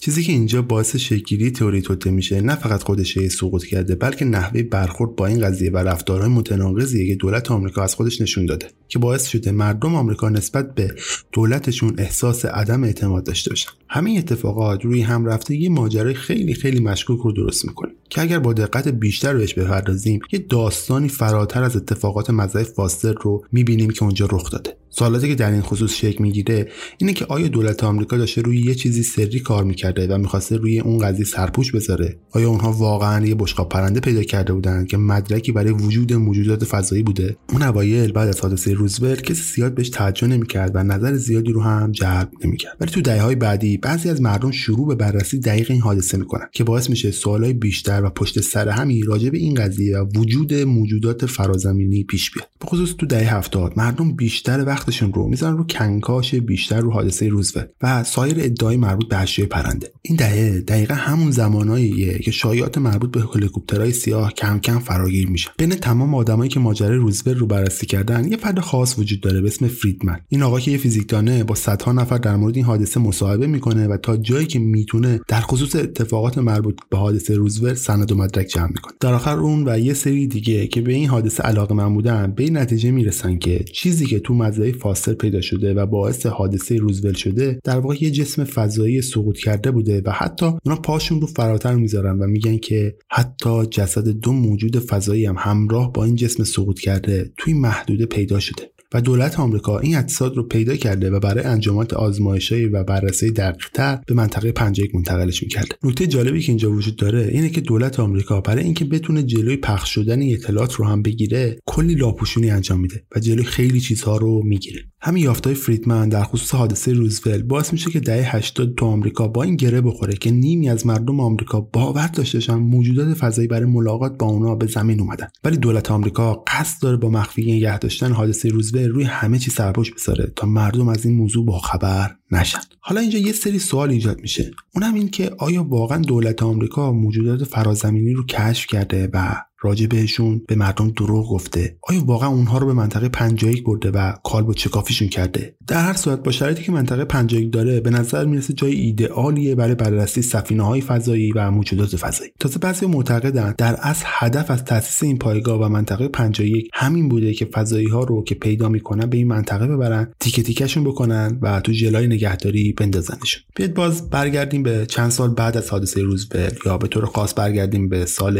چیزی 0.00 0.22
که 0.22 0.32
اینجا 0.32 0.62
باعث 0.62 0.96
شکلی 0.96 1.50
تئوری 1.50 1.82
توته 1.82 2.10
میشه 2.10 2.40
نه 2.40 2.54
فقط 2.54 2.82
خودش 2.82 3.18
سقوط 3.18 3.64
کرده 3.64 3.94
بلکه 3.94 4.24
نحوه 4.24 4.62
برخورد 4.62 5.16
با 5.16 5.26
این 5.26 5.40
قضیه 5.40 5.70
و 5.70 5.76
رفتارهای 5.76 6.30
متناقضیه 6.30 7.06
که 7.06 7.14
دولت 7.14 7.50
آمریکا 7.50 7.82
از 7.82 7.94
خودش 7.94 8.20
نشون 8.20 8.46
داده 8.46 8.66
که 8.88 8.98
باعث 8.98 9.26
شده 9.26 9.50
مردم 9.50 9.94
آمریکا 9.94 10.28
نسبت 10.28 10.74
به 10.74 10.94
دولتشون 11.32 11.94
احساس 11.98 12.44
عدم 12.44 12.84
اعتماد 12.84 13.24
داشته 13.24 13.50
باشن. 13.50 13.70
همین 13.88 14.18
اتفاقات 14.18 14.84
روی 14.84 15.00
هم 15.00 15.26
رفته 15.26 15.56
یه 15.56 15.68
ماجرای 15.68 16.14
خیلی 16.14 16.54
خیلی 16.54 16.80
مشکوک 16.80 17.20
رو 17.20 17.32
درست 17.32 17.64
می‌کنه. 17.64 17.92
که 18.08 18.20
اگر 18.20 18.38
با 18.38 18.52
دقت 18.52 18.88
بیشتر 18.88 19.34
بهش 19.34 19.54
بپردازیم 19.54 20.20
یه 20.32 20.38
داستانی 20.48 21.08
فراتر 21.08 21.62
از 21.62 21.76
اتفاقات 21.76 22.30
مزای 22.30 22.64
فاستر 22.64 23.14
رو 23.22 23.44
می‌بینیم 23.52 23.90
که 23.90 24.02
اونجا 24.02 24.28
رخ 24.32 24.50
داده. 24.50 24.76
سوالاتی 24.90 25.28
که 25.28 25.34
در 25.34 25.50
این 25.50 25.62
خصوص 25.62 25.92
شکل 25.92 26.22
می‌گیره 26.22 26.68
اینه 26.98 27.12
که 27.12 27.24
آیا 27.24 27.48
دولت 27.48 27.84
آمریکا 27.84 28.16
داشته 28.16 28.42
روی 28.42 28.58
یه 28.58 28.74
چیزی 28.74 29.02
سری 29.02 29.40
کار 29.40 29.64
می‌کرده 29.64 30.06
و 30.06 30.18
می‌خواسته 30.18 30.56
روی 30.56 30.80
اون 30.80 30.98
قضیه 30.98 31.24
سرپوش 31.24 31.72
بذاره؟ 31.72 32.16
آیا 32.30 32.48
اونها 32.48 32.72
واقعا 32.72 33.26
یه 33.26 33.34
بشقاب 33.34 33.68
پرنده 33.68 34.00
پیدا 34.00 34.22
کرده 34.22 34.52
بودن 34.52 34.84
که 34.84 34.96
مدرکی 34.96 35.52
برای 35.52 35.72
وجود 35.72 36.12
موجودات 36.12 36.64
فضایی 36.64 37.02
بوده؟ 37.02 37.36
اون 37.52 37.62
اوایل 37.62 38.12
بعد 38.12 38.28
از 38.28 38.40
حادثه 38.40 38.72
روزولت 38.72 39.22
کسی 39.22 39.42
زیاد 39.54 39.74
بهش 39.74 39.88
توجه 39.88 40.26
نمی‌کرد 40.26 40.70
و 40.74 40.82
نظر 40.82 41.14
زیادی 41.14 41.52
رو 41.52 41.62
هم 41.62 41.92
جلب 41.92 42.30
نمی‌کرد. 42.44 42.76
ولی 42.80 42.90
تو 42.90 43.00
دهه‌های 43.00 43.34
بعدی 43.34 43.76
بعضی 43.76 44.08
از 44.10 44.22
مردم 44.22 44.50
شروع 44.50 44.88
به 44.88 44.94
بررسی 44.94 45.38
دقیق 45.38 45.70
این 45.70 45.80
حادثه 45.80 46.18
می‌کنن 46.18 46.46
که 46.52 46.64
باعث 46.64 46.90
میشه 46.90 47.10
سوالای 47.10 47.52
بیشتر 47.52 47.97
و 48.02 48.10
پشت 48.10 48.40
سر 48.40 48.68
همی 48.68 49.02
راجع 49.02 49.30
به 49.30 49.38
این 49.38 49.54
قضیه 49.54 49.98
و 49.98 50.06
وجود 50.16 50.54
موجودات 50.54 51.26
فرازمینی 51.26 52.04
پیش 52.04 52.30
بیاد. 52.30 52.48
به 52.60 52.66
خصوص 52.66 52.94
تو 52.98 53.06
دهه 53.06 53.34
70 53.34 53.72
مردم 53.76 54.12
بیشتر 54.12 54.64
وقتشون 54.64 55.12
رو 55.12 55.28
می‌ذارن 55.28 55.56
رو 55.56 55.64
کنکاش 55.64 56.34
بیشتر 56.34 56.80
رو 56.80 56.92
حادثه 56.92 57.28
روزولت 57.28 57.70
و 57.82 58.04
سایر 58.04 58.36
ادعای 58.40 58.76
مربوط 58.76 59.08
به 59.08 59.16
اشیاء 59.16 59.48
پرنده. 59.48 59.92
این 60.02 60.16
دهه 60.16 60.60
دقیقا 60.60 60.94
همون 60.94 61.30
زماناییه 61.30 62.18
که 62.18 62.30
شایعات 62.30 62.78
مربوط 62.78 63.10
به 63.10 63.20
هلیکوپترهای 63.34 63.92
سیاه 63.92 64.32
کم 64.32 64.58
کم 64.58 64.78
فراگیر 64.78 65.28
میشن. 65.30 65.50
بین 65.58 65.70
تمام 65.70 66.14
آدمایی 66.14 66.50
که 66.50 66.60
ماجرای 66.60 66.96
روزولت 66.96 67.36
رو 67.36 67.46
بررسی 67.46 67.86
کردن 67.86 68.28
یه 68.30 68.36
فرد 68.36 68.60
خاص 68.60 68.98
وجود 68.98 69.20
داره 69.20 69.40
به 69.40 69.48
اسم 69.48 69.68
فریدمن. 69.68 70.20
این 70.28 70.42
آقا 70.42 70.60
که 70.60 70.70
یه 70.70 70.78
فیزیکدانه 70.78 71.44
با 71.44 71.54
صدها 71.54 71.92
نفر 71.92 72.18
در 72.18 72.36
مورد 72.36 72.56
این 72.56 72.64
حادثه 72.64 73.00
مصاحبه 73.00 73.46
می‌کنه 73.46 73.88
و 73.88 73.96
تا 73.96 74.16
جایی 74.16 74.46
که 74.46 74.58
می‌تونه 74.58 75.20
در 75.28 75.40
خصوص 75.40 75.76
اتفاقات 75.76 76.38
مربوط 76.38 76.78
به 76.90 76.96
حادثه 76.98 77.34
روزولت 77.34 77.76
سند 77.88 78.12
و 78.12 78.14
مدرک 78.14 78.46
جمع 78.46 78.68
می‌کنه. 78.68 78.94
در 79.00 79.14
آخر 79.14 79.36
اون 79.36 79.68
و 79.68 79.78
یه 79.78 79.94
سری 79.94 80.26
دیگه 80.26 80.66
که 80.66 80.80
به 80.80 80.92
این 80.92 81.08
حادثه 81.08 81.42
علاقه 81.42 81.74
من 81.74 81.94
بودن 81.94 82.32
به 82.36 82.42
این 82.42 82.56
نتیجه 82.56 82.90
می‌رسن 82.90 83.38
که 83.38 83.64
چیزی 83.72 84.06
که 84.06 84.18
تو 84.18 84.34
مزرعه 84.34 84.72
فاستر 84.72 85.14
پیدا 85.14 85.40
شده 85.40 85.74
و 85.74 85.86
باعث 85.86 86.26
حادثه 86.26 86.76
روزولت 86.76 87.16
شده 87.16 87.60
در 87.64 87.78
واقع 87.78 87.96
یه 88.00 88.10
جسم 88.10 88.44
فضایی 88.44 89.02
سقوط 89.02 89.38
کرده 89.38 89.70
بوده 89.70 90.02
و 90.04 90.10
حتی 90.10 90.46
اونا 90.64 90.76
پاشون 90.76 91.20
رو 91.20 91.26
فراتر 91.26 91.74
می‌ذارن 91.74 92.18
و 92.18 92.26
میگن 92.26 92.58
که 92.58 92.96
حتی 93.10 93.66
جسد 93.66 94.08
دو 94.08 94.32
موجود 94.32 94.78
فضایی 94.78 95.26
هم 95.26 95.36
همراه 95.38 95.92
با 95.92 96.04
این 96.04 96.16
جسم 96.16 96.44
سقوط 96.44 96.80
کرده 96.80 97.32
توی 97.36 97.54
محدوده 97.54 98.06
پیدا 98.06 98.40
شده. 98.40 98.70
و 98.94 99.00
دولت 99.00 99.40
آمریکا 99.40 99.78
این 99.78 99.96
اجساد 99.96 100.36
رو 100.36 100.42
پیدا 100.42 100.76
کرده 100.76 101.10
و 101.10 101.20
برای 101.20 101.44
انجامات 101.44 101.94
آزمایشی 101.94 102.64
و 102.64 102.84
بررسی 102.84 103.30
دقیقتر 103.30 103.98
به 104.06 104.14
منطقه 104.14 104.52
51 104.52 104.94
منتقلش 104.94 105.42
می‌کرده. 105.42 105.76
نکته 105.82 106.06
جالبی 106.06 106.40
که 106.40 106.52
اینجا 106.52 106.72
وجود 106.72 106.96
داره 106.96 107.28
اینه 107.32 107.48
که 107.48 107.60
دولت 107.60 108.00
آمریکا 108.00 108.40
برای 108.40 108.64
اینکه 108.64 108.84
بتونه 108.84 109.22
جلوی 109.22 109.56
پخش 109.56 109.94
شدن 109.94 110.22
اطلاعات 110.22 110.74
رو 110.74 110.84
هم 110.84 111.02
بگیره 111.02 111.58
کلی 111.66 111.94
لاپوشونی 111.94 112.50
انجام 112.50 112.80
میده 112.80 113.04
و 113.16 113.20
جلوی 113.20 113.44
خیلی 113.44 113.80
چیزها 113.80 114.16
رو 114.16 114.42
می‌گیره. 114.44 114.82
همین 115.00 115.24
یافتای 115.24 115.54
فریدمن 115.54 116.08
در 116.08 116.22
خصوص 116.22 116.54
حادثه 116.54 116.92
روزولت 116.92 117.40
باعث 117.40 117.72
میشه 117.72 117.90
که 117.90 118.00
دهه 118.00 118.36
80 118.36 118.74
تو 118.74 118.86
آمریکا 118.86 119.28
با 119.28 119.42
این 119.42 119.56
گره 119.56 119.80
بخوره 119.80 120.12
که 120.12 120.30
نیمی 120.30 120.68
از 120.68 120.86
مردم 120.86 121.20
آمریکا 121.20 121.60
باور 121.60 122.06
داشتهشن 122.06 122.54
موجودات 122.54 123.14
فضایی 123.14 123.48
برای 123.48 123.64
ملاقات 123.64 124.18
با 124.18 124.26
اونا 124.26 124.54
به 124.54 124.66
زمین 124.66 125.00
اومدن. 125.00 125.28
ولی 125.44 125.56
دولت 125.56 125.90
آمریکا 125.90 126.34
قصد 126.46 126.82
داره 126.82 126.96
با 126.96 127.10
مخفی 127.10 127.52
نگه 127.52 127.78
داشتن 127.78 128.12
حادثه 128.12 128.48
روزولت 128.48 128.77
روی 128.86 129.04
همه 129.04 129.38
چی 129.38 129.50
سرپوش 129.50 129.92
بذاره 129.92 130.32
تا 130.36 130.46
مردم 130.46 130.88
از 130.88 131.06
این 131.06 131.16
موضوع 131.16 131.46
با 131.46 131.58
خبر 131.58 132.16
نشن. 132.30 132.60
حالا 132.80 133.00
اینجا 133.00 133.18
یه 133.18 133.32
سری 133.32 133.58
سوال 133.58 133.90
ایجاد 133.90 134.20
میشه. 134.20 134.50
اونم 134.74 134.94
این 134.94 135.08
که 135.08 135.30
آیا 135.38 135.64
واقعا 135.64 135.98
دولت 135.98 136.42
آمریکا 136.42 136.92
موجودات 136.92 137.44
فرازمینی 137.44 138.12
رو 138.12 138.26
کشف 138.26 138.66
کرده 138.66 139.10
و 139.12 139.34
راجع 139.60 139.86
بهشون 139.86 140.42
به 140.48 140.54
مردم 140.54 140.90
دروغ 140.90 141.30
گفته. 141.30 141.76
آیا 141.82 142.04
واقعا 142.04 142.28
اونها 142.28 142.58
رو 142.58 142.66
به 142.66 142.72
منطقه 142.72 143.08
51 143.08 143.64
برده 143.64 143.90
و 143.90 144.12
کالبد 144.24 144.54
چکافیشون 144.54 145.08
کرده؟ 145.08 145.54
در 145.66 145.84
هر 145.84 145.92
صورت 145.92 146.22
با 146.22 146.30
شرایطی 146.30 146.62
که 146.62 146.72
منطقه 146.72 147.04
51 147.04 147.52
داره 147.52 147.80
به 147.80 147.90
نظر 147.90 148.24
می‌رسه 148.24 148.52
جای 148.52 148.72
ایدئالیه 148.72 149.54
برای 149.54 149.74
بررسی 149.74 150.22
سفینه 150.22 150.62
های 150.62 150.80
فضایی 150.80 151.32
و 151.32 151.50
موجودات 151.50 151.96
فضایی. 151.96 152.30
تازه 152.40 152.58
بعضی 152.58 152.86
معتقدن 152.86 153.54
در 153.58 153.74
اصل 153.74 154.04
هدف 154.06 154.50
از 154.50 154.64
تاسیس 154.64 155.02
این 155.02 155.18
پایگاه 155.18 155.60
و 155.60 155.68
منطقه 155.68 156.08
51 156.08 156.70
همین 156.74 157.08
بوده 157.08 157.34
که 157.34 157.44
فضایی 157.44 157.88
ها 157.88 158.04
رو 158.04 158.24
که 158.24 158.34
پیدا 158.34 158.68
می‌کنن 158.68 159.06
به 159.06 159.16
این 159.16 159.26
منطقه 159.26 159.66
ببرن 159.66 160.12
تیکه 160.20 160.42
تیکشون 160.42 160.84
بکنن 160.84 161.38
و 161.42 161.60
تو 161.60 161.72
جلای 161.72 162.06
نگهداری 162.06 162.72
بندازنشون. 162.72 163.42
بیاد 163.56 163.74
باز 163.74 164.10
برگردیم 164.10 164.62
به 164.62 164.86
چند 164.86 165.10
سال 165.10 165.34
بعد 165.34 165.56
از 165.56 165.70
حادثه 165.70 166.02
روزولت 166.02 166.66
یا 166.66 166.78
به 166.78 166.88
طور 166.88 167.06
خاص 167.06 167.34
برگردیم 167.36 167.88
به 167.88 168.06
سال 168.06 168.38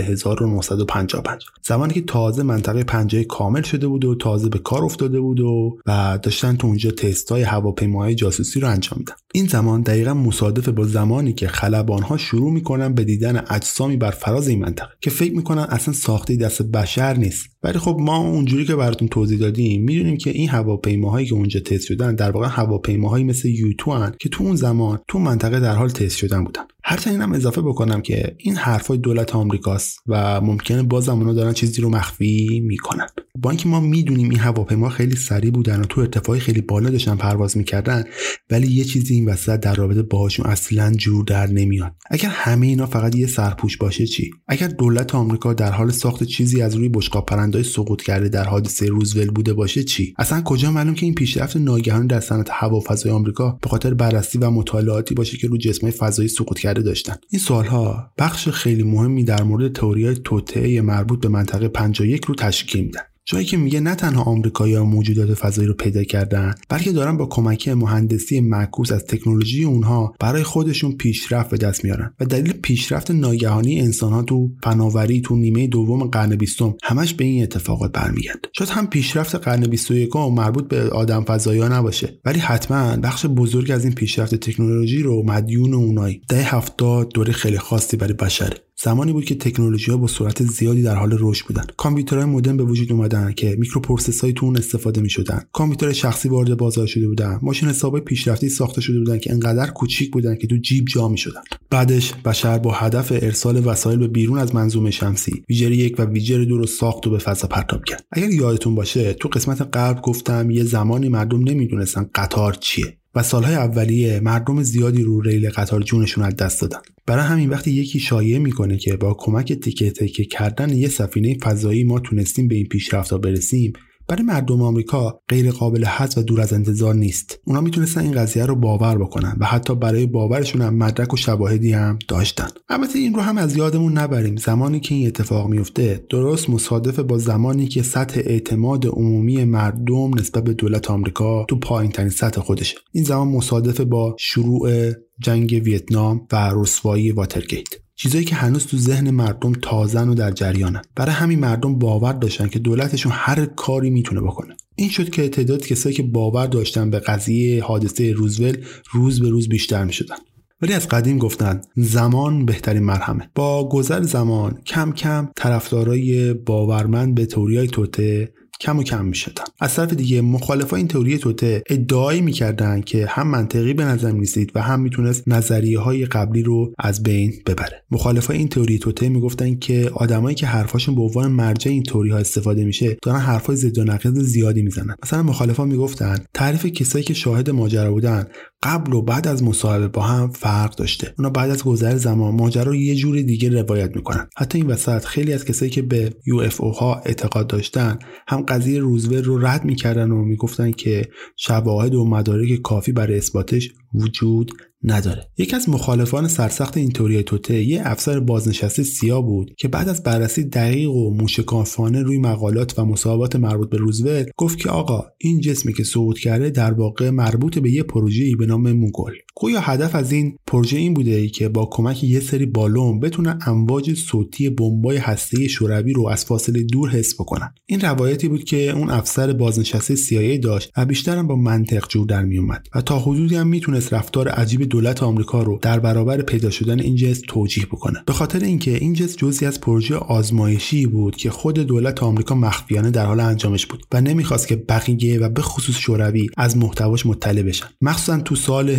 1955 1.15 1.43
زمانی 1.63 1.95
که 1.95 2.01
تازه 2.01 2.43
منطقه 2.43 2.85
50 2.85 3.23
کامل 3.23 3.63
شده 3.63 3.87
بود 3.87 4.05
و 4.05 4.15
تازه 4.15 4.49
به 4.49 4.59
کار 4.59 4.85
افتاده 4.85 5.21
بود 5.21 5.41
و, 5.41 5.79
و 5.87 6.19
داشتن 6.23 6.57
تو 6.57 6.67
اونجا 6.67 6.91
تستای 6.91 7.43
هواپیماهای 7.43 8.15
جاسوسی 8.15 8.61
رو 8.61 8.69
انجام 8.69 8.99
میدن. 8.99 9.15
این 9.35 9.47
زمان 9.47 9.83
دقیقا 9.83 10.15
مصادف 10.15 10.69
با 10.69 10.85
زمانی 10.85 11.33
که 11.33 11.49
خلبانها 11.49 12.17
شروع 12.17 12.53
می‌کنن 12.53 12.95
به 12.95 13.05
دیدن 13.05 13.45
اجسامی 13.51 13.97
بر 13.97 14.11
فراز 14.11 14.49
این 14.49 14.59
منطقه 14.59 14.91
که 15.01 15.11
فکر 15.11 15.35
می‌کنن 15.35 15.63
اصلا 15.63 15.95
ساخته 15.95 16.37
دست 16.37 16.63
بشر 16.63 17.17
نیست. 17.17 17.49
ولی 17.63 17.79
خب 17.79 17.97
ما 18.01 18.17
اونجوری 18.17 18.65
که 18.65 18.77
براتون 18.77 19.09
توضیح 19.09 19.39
دادیم 19.39 19.83
می‌دونیم 19.83 20.17
که 20.17 20.31
این 20.31 20.49
هواپیماهایی 20.49 21.27
که 21.27 21.35
اونجا 21.35 21.61
تست 21.61 21.87
شدن 21.87 22.15
در 22.15 22.31
واقع 22.31 22.47
هواپیماهایی 22.51 23.25
مثل 23.25 23.49
یوتو 23.49 23.93
هن 23.93 24.15
که 24.21 24.29
تو 24.29 24.45
اون 24.45 24.57
زمان 24.57 24.99
تو 25.09 25.19
منطقه 25.19 25.61
در 25.61 25.75
حال 25.75 25.89
تست 25.89 26.17
شدن 26.17 26.45
بودن. 26.45 26.63
هرچند 26.85 27.13
اینم 27.13 27.33
اضافه 27.33 27.63
بکنم 27.63 28.01
که 28.01 28.35
این 28.39 28.57
حرفای 28.57 28.99
دولت 28.99 29.35
آمریکاست 29.35 29.99
و 30.07 30.41
ممکنه 30.41 30.83
بازم 30.99 31.19
اونا 31.19 31.33
دارن 31.33 31.53
چیزی 31.53 31.83
رو 31.83 31.89
مخفی 31.89 32.61
می‌کنن. 32.65 33.07
با 33.43 33.51
اینکه 33.51 33.69
ما 33.69 33.81
می‌دونیم 33.81 34.31
این 34.31 34.39
هواپیما 34.39 34.89
خیلی 34.89 35.17
سریع 35.17 35.51
بودن 35.51 35.81
و 35.81 35.85
تو 35.85 36.01
ارتفاعی 36.01 36.41
خیلی 36.41 36.61
بالا 36.61 36.91
داشتن 36.91 37.17
پرواز 37.17 37.57
می‌کردن 37.57 38.05
ولی 38.51 38.67
یه 38.67 38.85
چیزی 38.85 39.15
این 39.15 39.29
وسط 39.29 39.61
در 39.61 39.75
رابطه 39.75 40.03
باهاشون 40.03 40.47
اصلا 40.47 40.93
جور 40.93 41.25
در 41.25 41.47
نمیاد. 41.47 41.95
اگر 42.11 42.29
همه 42.29 42.67
اینا 42.67 42.87
فقط 42.87 43.17
یه 43.17 43.27
سرپوش 43.27 43.77
باشه 43.77 44.07
چی؟ 44.07 44.31
اگر 44.49 44.67
دولت 44.67 45.15
آمریکا 45.15 45.55
در 45.55 45.73
حال 45.73 45.91
ساخت 45.91 46.25
چیزی 46.25 46.63
از 46.63 46.75
روی 46.75 46.89
بشقاب 46.89 47.27
پرندهای 47.27 47.65
سقوط 47.65 48.03
کرده 48.03 48.29
در 48.29 48.45
حادثه 48.45 48.87
روزول 48.87 49.31
بوده 49.31 49.53
باشه 49.53 49.85
چی؟ 49.85 50.15
اصلا 50.19 50.43
کجا 50.43 50.71
معلوم 50.71 50.95
که 50.95 51.07
این 51.07 51.15
پیشرفت 51.15 51.57
ناگهانی 51.57 52.07
در 52.07 52.21
صنعت 52.21 52.49
هوافضای 52.51 53.13
آمریکا 53.13 53.59
به 53.63 53.69
خاطر 53.69 53.95
بررسی 53.95 54.39
و 54.39 54.51
مطالعاتی 54.51 55.15
باشه 55.15 55.37
که 55.37 55.49
رو 55.49 55.59
جسمهای 55.59 55.93
فضایی 55.93 56.29
سقوط 56.29 56.59
کرده 56.59 56.83
داشتن. 56.83 57.17
این 57.31 57.41
سوالها 57.41 58.13
بخش 58.19 58.49
خیلی 58.49 58.83
مهمی 58.83 59.25
در 59.25 59.43
مورد 59.43 59.73
تئوریای 59.73 60.15
توطئه 60.25 60.81
مربوط 60.81 61.21
به 61.21 61.29
منطقه 61.29 61.69
51 61.69 62.25
رو 62.25 62.35
تشکیل 62.35 62.85
میدن. 62.85 63.01
جایی 63.31 63.45
که 63.45 63.57
میگه 63.57 63.81
نه 63.81 63.95
تنها 63.95 64.23
آمریکایی‌ها 64.23 64.85
موجودات 64.85 65.35
فضایی 65.35 65.69
رو 65.69 65.75
پیدا 65.75 66.05
کردن 66.05 66.55
بلکه 66.69 66.93
دارن 66.93 67.17
با 67.17 67.27
کمک 67.27 67.69
مهندسی 67.69 68.41
معکوس 68.41 68.93
از 68.93 69.05
تکنولوژی 69.05 69.65
اونها 69.65 70.15
برای 70.21 70.43
خودشون 70.43 70.93
پیشرفت 70.93 71.51
به 71.51 71.57
دست 71.57 71.85
میارن. 71.85 72.15
و 72.21 72.25
دلیل 72.25 72.53
پیشرفت 72.53 73.11
ناگهانی 73.11 73.81
انسانها 73.81 74.23
تو 74.23 74.51
فناوری 74.65 75.21
تو 75.21 75.37
نیمه 75.37 75.67
دوم 75.67 76.05
قرن 76.05 76.37
بیستم 76.37 76.75
همش 76.83 77.15
به 77.15 77.25
این 77.25 77.43
اتفاقات 77.43 77.93
برمیگرده. 77.93 78.49
شاید 78.53 78.71
هم 78.71 78.87
پیشرفت 78.87 79.35
قرن 79.35 79.67
21 79.67 80.17
مربوط 80.17 80.69
به 80.69 80.83
آدم 80.91 81.25
فضایی 81.25 81.61
نباشه 81.61 82.19
ولی 82.25 82.39
حتما 82.39 82.97
بخش 82.97 83.27
بزرگ 83.27 83.71
از 83.71 83.85
این 83.85 83.95
پیشرفت 83.95 84.35
تکنولوژی 84.35 85.03
رو 85.03 85.23
مدیون 85.27 85.75
اونایی. 85.75 86.23
دهه 86.29 86.43
هفتاد 86.43 87.13
دوره 87.13 87.33
خیلی 87.33 87.59
خاصی 87.59 87.97
برای 87.97 88.13
بشره 88.15 88.68
زمانی 88.83 89.13
بود 89.13 89.25
که 89.25 89.35
تکنولوژی 89.35 89.91
ها 89.91 89.97
با 89.97 90.07
سرعت 90.07 90.43
زیادی 90.43 90.83
در 90.83 90.95
حال 90.95 91.17
رشد 91.21 91.47
بودن. 91.47 91.65
کامپیوترهای 91.77 92.25
مدرن 92.25 92.57
به 92.57 92.65
وجود 92.65 92.93
اومدن 92.93 93.33
که 93.33 93.57
میکروپروسسورهای 93.59 94.33
تو 94.33 94.47
اون 94.47 94.57
استفاده 94.57 95.01
می 95.01 95.11
شدن 95.11 95.43
کامپیوتر 95.53 95.93
شخصی 95.93 96.29
وارد 96.29 96.57
بازار 96.57 96.87
شده 96.87 97.09
بودن. 97.09 97.39
ماشین 97.43 97.69
حسابهای 97.69 98.01
پیشرفته‌ای 98.01 98.49
ساخته 98.49 98.81
شده 98.81 98.99
بودن 98.99 99.19
که 99.19 99.33
انقدر 99.33 99.71
کوچیک 99.71 100.13
بودن 100.13 100.37
که 100.37 100.47
تو 100.47 100.57
جیب 100.57 100.85
جا 100.85 101.09
می 101.09 101.19
شدن 101.19 101.41
بعدش 101.71 102.15
بشر 102.15 102.59
با 102.59 102.73
هدف 102.73 103.13
ارسال 103.13 103.67
وسایل 103.67 103.99
به 103.99 104.09
بیرون 104.09 104.39
از 104.39 104.55
منظومه 104.55 104.91
شمسی 104.91 105.45
ویجر 105.49 105.71
یک 105.73 105.95
و 105.99 106.05
ویجر 106.05 106.45
دو 106.45 106.59
رو 106.59 106.67
ساخت 106.67 107.07
و 107.07 107.11
به 107.11 107.19
فضا 107.19 107.49
پرتاب 107.49 107.85
کرد. 107.85 108.05
اگر 108.13 108.31
یادتون 108.31 108.75
باشه 108.75 109.13
تو 109.13 109.29
قسمت 109.29 109.61
قبل 109.61 110.01
گفتم 110.01 110.51
یه 110.51 110.65
زمانی 110.65 111.09
مردم 111.09 111.49
نمی‌دونستن 111.49 112.11
قطار 112.15 112.55
چیه. 112.55 112.99
و 113.19 113.23
سالهای 113.23 113.55
اولیه 113.55 114.21
مردم 114.21 114.63
زیادی 114.63 115.03
رو 115.03 115.21
ریل 115.21 115.51
قطار 115.51 115.83
جونشون 115.83 116.25
از 116.25 116.37
دست 116.37 116.61
دادن. 116.61 116.79
برای 117.07 117.25
همین 117.25 117.51
وقتی 117.51 117.71
یکی 117.71 118.01
شایعه 118.01 118.39
می‌کنه 118.39 118.77
که 118.77 118.97
با 118.97 119.15
کمک 119.15 119.53
تیکه 119.53 119.91
تیکه 119.91 120.25
کردن 120.25 120.77
یه 120.77 120.89
سفینه 120.89 121.39
فضایی 121.43 121.85
ما 121.85 122.01
تونستیم 122.01 122.49
به 122.49 122.55
این 122.55 122.67
پیشرفتها 122.67 123.19
برسیم 123.19 123.73
برای 124.09 124.23
مردم 124.23 124.63
آمریکا 124.63 125.21
غیر 125.29 125.51
قابل 125.51 125.85
حذف 125.85 126.19
و 126.19 126.23
دور 126.23 126.41
از 126.41 126.53
انتظار 126.53 126.95
نیست. 126.95 127.41
اونا 127.45 127.61
می‌تونستن 127.61 128.01
این 128.01 128.13
قضیه 128.13 128.47
رو 128.47 128.57
باور 128.57 128.99
بکنن 128.99 129.37
و 129.41 129.45
حتی 129.45 129.75
برای 129.75 130.07
باورشون 130.07 130.63
هم 130.63 130.75
مدرک 130.75 131.15
و 131.15 131.17
شواهدی 131.17 131.73
هم 131.73 131.99
داشتن. 132.09 132.49
البته 132.69 132.99
این 132.99 133.15
رو 133.15 133.21
هم 133.21 133.39
از 133.39 133.57
یادمون 133.57 133.99
نبریم. 133.99 134.37
زمانی 134.37 134.81
که 134.81 134.95
این 134.95 135.07
اتفاق 135.07 135.49
میفته 135.49 136.05
درست 136.11 136.51
مصادف 136.51 136.99
با 136.99 137.19
زمانی 137.19 137.67
که 137.67 137.83
سطح 137.83 138.21
اعتماد 138.25 138.87
عمومی 138.87 139.45
مردم 139.45 140.19
نسبت 140.19 140.45
به 140.45 140.55
دولت 140.55 140.91
آمریکا 140.91 141.45
تو 141.45 141.59
پایین 141.59 141.93
ترین 141.93 142.11
سطح 142.11 142.41
خودشه. 142.41 142.77
این 142.93 143.05
زمان 143.05 143.29
مصادف 143.29 143.81
با 143.81 144.17
شروع 144.19 144.93
جنگ 145.21 145.63
ویتنام 145.65 146.27
و 146.33 146.53
رسوایی 146.55 147.13
واترگیت. 147.13 147.88
چیزایی 148.01 148.25
که 148.25 148.35
هنوز 148.35 148.67
تو 148.67 148.77
ذهن 148.77 149.11
مردم 149.11 149.53
تازن 149.53 150.09
و 150.09 150.15
در 150.15 150.31
جریانن. 150.31 150.83
برای 150.97 151.15
همین 151.15 151.39
مردم 151.39 151.79
باور 151.79 152.13
داشتن 152.13 152.49
که 152.49 152.59
دولتشون 152.59 153.13
هر 153.15 153.45
کاری 153.45 153.91
می‌تونه 153.91 154.21
بکنه. 154.21 154.57
این 154.77 154.89
شد 154.89 155.11
که 155.11 155.29
تعداد 155.29 155.67
کسایی 155.67 155.95
که 155.95 156.03
باور 156.03 156.47
داشتن 156.47 156.91
به 156.91 156.99
قضیه 156.99 157.65
حادثه 157.65 158.13
روزول 158.13 158.57
روز 158.93 159.21
به 159.21 159.29
روز 159.29 159.49
بیشتر 159.49 159.85
می‌شدن. 159.85 160.17
ولی 160.63 160.73
از 160.73 160.89
قدیم 160.89 161.19
گفتن 161.19 161.61
زمان 161.77 162.47
بهترین 162.47 162.83
مرهمه 162.83 163.31
با 163.35 163.69
گذر 163.69 164.03
زمان 164.03 164.59
کم 164.67 164.93
کم 164.93 165.29
طرفدارای 165.37 166.35
باورمند 166.35 167.15
به 167.15 167.27
توریای 167.27 167.67
توته 167.67 168.33
کم 168.61 168.79
و 168.79 168.83
کم 168.83 169.05
می‌شدن. 169.05 169.45
از 169.61 169.75
طرف 169.75 169.93
دیگه 169.93 170.21
مخالفا 170.21 170.77
این 170.77 170.89
تئوری 170.89 171.19
توته 171.19 171.63
ادعایی 171.71 172.21
می‌کردن 172.21 172.81
که 172.81 173.07
هم 173.07 173.29
منطقی 173.29 173.73
به 173.73 173.85
نظر 173.85 174.13
می‌رسید 174.13 174.53
و 174.55 174.63
هم 174.63 174.81
می‌تونست 174.81 175.29
نظریه 175.29 175.79
های 175.79 176.07
قبلی 176.07 176.43
رو 176.43 176.73
از 176.79 177.03
بین 177.03 177.33
ببره. 177.47 177.85
مخالفای 177.91 178.39
این 178.39 178.49
تئوری 178.49 178.79
توته 178.79 179.09
می‌گفتن 179.09 179.59
که 179.59 179.91
آدمایی 179.95 180.35
که 180.35 180.47
حرفاشون 180.47 180.95
به 180.95 181.03
عنوان 181.03 181.31
مرجع 181.31 181.71
این 181.71 181.83
تئوری 181.83 182.11
ها 182.11 182.19
استفاده 182.19 182.65
میشه 182.65 182.97
دارن 183.03 183.19
حرفای 183.19 183.57
ضد 183.57 183.79
و 183.79 183.85
نقیض 183.85 184.19
زیادی 184.19 184.63
می‌زنن. 184.63 184.95
مثلا 185.05 185.23
مخالفا 185.23 185.65
می‌گفتن 185.65 186.17
تعریف 186.35 186.67
کسایی 186.67 187.05
که 187.05 187.15
شاهد 187.15 187.51
ماجرا 187.51 187.93
بودن 187.93 188.27
قبل 188.63 188.93
و 188.93 189.03
بعد 189.03 189.29
از 189.29 189.43
مصاحبه 189.43 189.89
با 189.89 190.03
هم 190.03 190.31
فرق 190.31 190.75
داشته. 190.75 191.15
اونا 191.19 191.31
بعد 191.31 191.51
از 191.51 191.65
گذر 191.65 191.97
زمان 191.97 192.35
ماجرا 192.35 192.63
رو 192.63 192.75
یه 192.75 192.95
جور 192.95 193.23
دیگه 193.23 193.49
روایت 193.49 193.97
می‌کنن. 193.97 194.29
حتی 194.37 194.59
این 194.59 194.67
وسط 194.67 195.05
خیلی 195.05 195.33
از 195.33 195.45
کسایی 195.45 195.71
که 195.71 195.83
به 195.83 196.11
UFO 196.11 196.77
ها 196.79 197.03
اعتقاد 197.07 197.47
داشتن 197.47 197.99
هم 198.29 198.45
قضیه 198.49 198.81
روزول 198.81 199.25
رو 199.25 199.39
رد 199.39 199.65
می‌کردن 199.65 200.11
و 200.11 200.25
می‌گفتن 200.25 200.71
که 200.71 201.09
شواهد 201.37 201.95
و 201.95 202.05
مدارک 202.05 202.63
کافی 202.63 202.93
برای 202.93 203.17
اثباتش 203.17 203.73
وجود 203.95 204.53
نداره. 204.85 205.29
یکی 205.39 205.57
از 205.57 205.69
مخالفان 205.69 206.29
سرسخت 206.29 206.77
این 206.77 206.91
توری 206.91 207.23
توته 207.23 207.63
یه 207.63 207.83
افسر 207.85 208.21
بازنشسته 208.21 208.83
سیاه 208.83 209.23
بود 209.23 209.55
که 209.59 209.69
بعد 209.69 209.89
از 209.89 210.03
بررسی 210.03 210.45
دقیق 210.45 210.91
و 210.91 211.15
موشکافانه 211.15 212.03
روی 212.03 212.19
مقالات 212.19 212.79
و 212.79 212.85
مصاحبات 212.85 213.37
مربوط 213.37 213.71
به 213.71 213.77
روزول 213.77 214.25
گفت 214.37 214.59
که 214.59 214.69
آقا 214.69 215.05
این 215.19 215.41
جسمی 215.41 215.73
که 215.73 215.85
صعود 215.85 216.19
کرده 216.19 216.51
در 216.51 216.73
واقع 216.73 217.11
مربوط 217.11 217.59
به 217.59 217.71
یه 217.71 217.83
پروژه‌ای 217.83 218.35
به 218.35 218.47
نام 218.47 218.73
موگل 218.73 219.13
گویا 219.41 219.61
هدف 219.61 219.95
از 219.95 220.13
این 220.13 220.37
پروژه 220.47 220.77
این 220.79 220.95
بوده 220.95 221.29
که 221.29 221.49
با 221.49 221.69
کمک 221.73 222.05
یه 222.05 222.21
سری 222.21 222.47
بالون 222.47 223.01
بتونن 223.01 223.39
امواج 223.47 223.95
صوتی 223.95 224.51
بمبای 224.51 224.97
هسته 224.97 225.49
شوروی 225.49 225.93
رو 225.93 226.09
از 226.09 226.25
فاصله 226.25 226.63
دور 226.63 226.91
حس 226.91 227.15
بکنن. 227.15 227.55
این 227.67 227.81
روایتی 227.81 228.29
بود 228.29 228.45
که 228.45 228.71
اون 228.71 228.91
افسر 228.91 229.33
بازنشسته 229.33 229.97
CIA 229.97 230.41
داشت 230.43 230.73
و 230.77 230.85
بیشترم 230.87 231.27
با 231.27 231.37
منطق 231.37 231.89
جور 231.89 232.07
در 232.07 232.25
میومد 232.25 232.67
و 232.75 232.81
تا 232.81 232.99
حدودی 232.99 233.37
هم 233.37 233.47
می‌تونست 233.47 233.93
رفتار 233.93 234.29
عجیب 234.29 234.63
دولت 234.63 235.03
آمریکا 235.03 235.43
رو 235.43 235.59
در 235.63 235.81
برابر 235.81 236.23
پیدا 236.23 236.51
شدن 236.51 236.81
این 236.81 236.97
جسم 236.97 237.23
توجیه 237.29 237.67
بکنه. 237.67 238.03
به 238.07 238.13
خاطر 238.13 238.41
اینکه 238.41 238.75
این 238.75 238.93
جسم 238.93 239.17
جزئی 239.17 239.49
از 239.49 239.61
پروژه 239.61 239.95
آزمایشی 239.95 240.87
بود 240.87 241.17
که 241.17 241.31
خود 241.31 241.59
دولت 241.59 242.03
آمریکا 242.03 242.35
مخفیانه 242.35 242.91
در 242.91 243.07
حال 243.07 243.21
انجامش 243.21 243.67
بود 243.67 243.87
و 243.93 244.01
نمی‌خواست 244.01 244.49
که 244.49 244.57
بقیه 244.57 245.19
و 245.19 245.29
به 245.29 245.43
خصوص 245.43 245.77
شوروی 245.77 246.29
از 246.37 246.57
محتواش 246.57 247.07
مطلع 247.07 247.43
بشن. 247.43 247.67
مخصوصا 247.81 248.21
تو 248.21 248.37
سال 248.37 248.71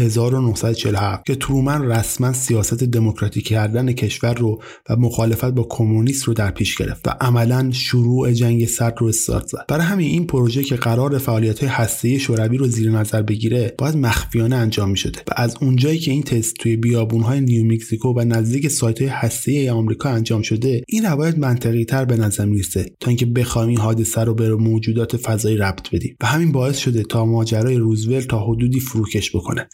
1947 0.52 1.26
که 1.26 1.36
ترومن 1.36 1.92
رسما 1.92 2.34
سیاست 2.34 2.84
دموکراتیک 2.84 3.48
کردن 3.48 3.92
کشور 3.92 4.34
رو 4.34 4.62
و 4.90 4.96
مخالفت 4.96 5.46
با 5.46 5.68
کمونیست 5.70 6.24
رو 6.24 6.34
در 6.34 6.52
پیش 6.52 6.76
گرفت 6.76 7.08
و 7.08 7.12
عملا 7.22 7.72
شروع 7.72 8.32
جنگ 8.32 8.66
سرد 8.66 8.96
رو 9.00 9.08
استارت 9.08 9.48
زد. 9.48 9.66
برای 9.68 9.86
همین 9.86 10.08
این 10.08 10.28
پروژه 10.28 10.64
که 10.64 10.76
قرار 10.76 11.18
فعالیت 11.18 11.60
های 11.60 11.70
هسته‌ای 11.70 12.20
شوروی 12.20 12.58
رو 12.58 12.68
زیر 12.68 12.92
نظر 12.92 13.22
بگیره 13.22 13.76
باید 13.78 13.96
مخفیانه 13.98 14.56
انجام 14.56 14.90
می‌شده 14.90 15.20
و 15.28 15.34
از 15.36 15.56
اونجایی 15.62 16.00
که 16.00 16.12
این 16.12 16.24
تست 16.24 16.54
توی 16.54 16.76
بیابون‌های 16.76 17.42
نیو 17.42 17.66
مکزیکو 17.66 18.14
و 18.14 18.24
نزدیک 18.28 18.68
سایت‌های 18.68 19.12
هسته‌ای 19.12 19.70
آمریکا 19.70 20.10
انجام 20.10 20.42
شده 20.42 20.84
این 20.88 21.06
روایت 21.06 21.38
منطقی 21.38 21.86
تر 21.86 22.06
به 22.06 22.18
نظر 22.18 22.46
می‌رسه 22.46 22.86
تا 23.00 23.10
اینکه 23.10 23.26
بخوایم 23.26 23.70
این 23.70 23.78
حادثه 23.78 24.22
رو 24.22 24.34
به 24.34 24.56
موجودات 24.56 25.18
فضایی 25.18 25.58
ربط 25.58 25.90
بدیم 25.96 26.16
و 26.22 26.26
همین 26.26 26.52
باعث 26.52 26.78
شده 26.78 27.04
تا 27.04 27.26
ماجرای 27.26 27.76
روزولت 27.76 28.28
تا 28.28 28.40
حدودی 28.40 28.80
فروکش 28.80 29.36
بکنه. 29.36 29.70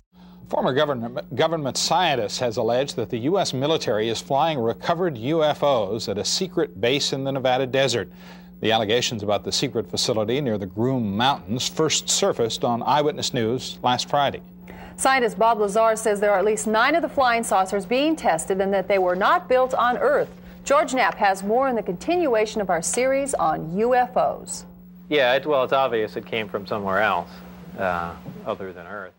Former 0.49 0.73
government, 0.73 1.35
government 1.35 1.75
scientist 1.75 2.39
has 2.39 2.57
alleged 2.57 2.95
that 2.97 3.09
the 3.09 3.17
U.S. 3.19 3.51
military 3.51 4.09
is 4.09 4.21
flying 4.21 4.59
recovered 4.59 5.15
UFOs 5.15 6.07
at 6.07 6.19
a 6.19 6.25
secret 6.25 6.79
base 6.79 7.13
in 7.13 7.23
the 7.23 7.31
Nevada 7.31 7.65
desert. 7.65 8.11
The 8.61 8.71
allegations 8.71 9.23
about 9.23 9.43
the 9.43 9.51
secret 9.51 9.89
facility 9.89 10.39
near 10.41 10.59
the 10.59 10.67
Groom 10.67 11.17
Mountains 11.17 11.67
first 11.67 12.09
surfaced 12.09 12.63
on 12.63 12.83
Eyewitness 12.83 13.33
News 13.33 13.79
last 13.81 14.07
Friday. 14.07 14.41
Scientist 14.97 15.39
Bob 15.39 15.59
Lazar 15.59 15.95
says 15.95 16.19
there 16.19 16.31
are 16.31 16.39
at 16.39 16.45
least 16.45 16.67
nine 16.67 16.93
of 16.93 17.01
the 17.01 17.09
flying 17.09 17.43
saucers 17.43 17.85
being 17.85 18.15
tested 18.15 18.61
and 18.61 18.71
that 18.71 18.87
they 18.87 18.99
were 18.99 19.15
not 19.15 19.49
built 19.49 19.73
on 19.73 19.97
Earth. 19.97 20.29
George 20.63 20.93
Knapp 20.93 21.15
has 21.15 21.43
more 21.43 21.69
in 21.69 21.75
the 21.75 21.83
continuation 21.83 22.61
of 22.61 22.69
our 22.69 22.81
series 22.81 23.33
on 23.33 23.71
UFOs. 23.71 24.63
Yeah, 25.09 25.33
it, 25.33 25.45
well, 25.45 25.63
it's 25.63 25.73
obvious 25.73 26.15
it 26.15 26.25
came 26.25 26.47
from 26.47 26.67
somewhere 26.67 27.01
else 27.01 27.29
uh, 27.77 28.15
other 28.45 28.71
than 28.71 28.85
Earth. 28.85 29.13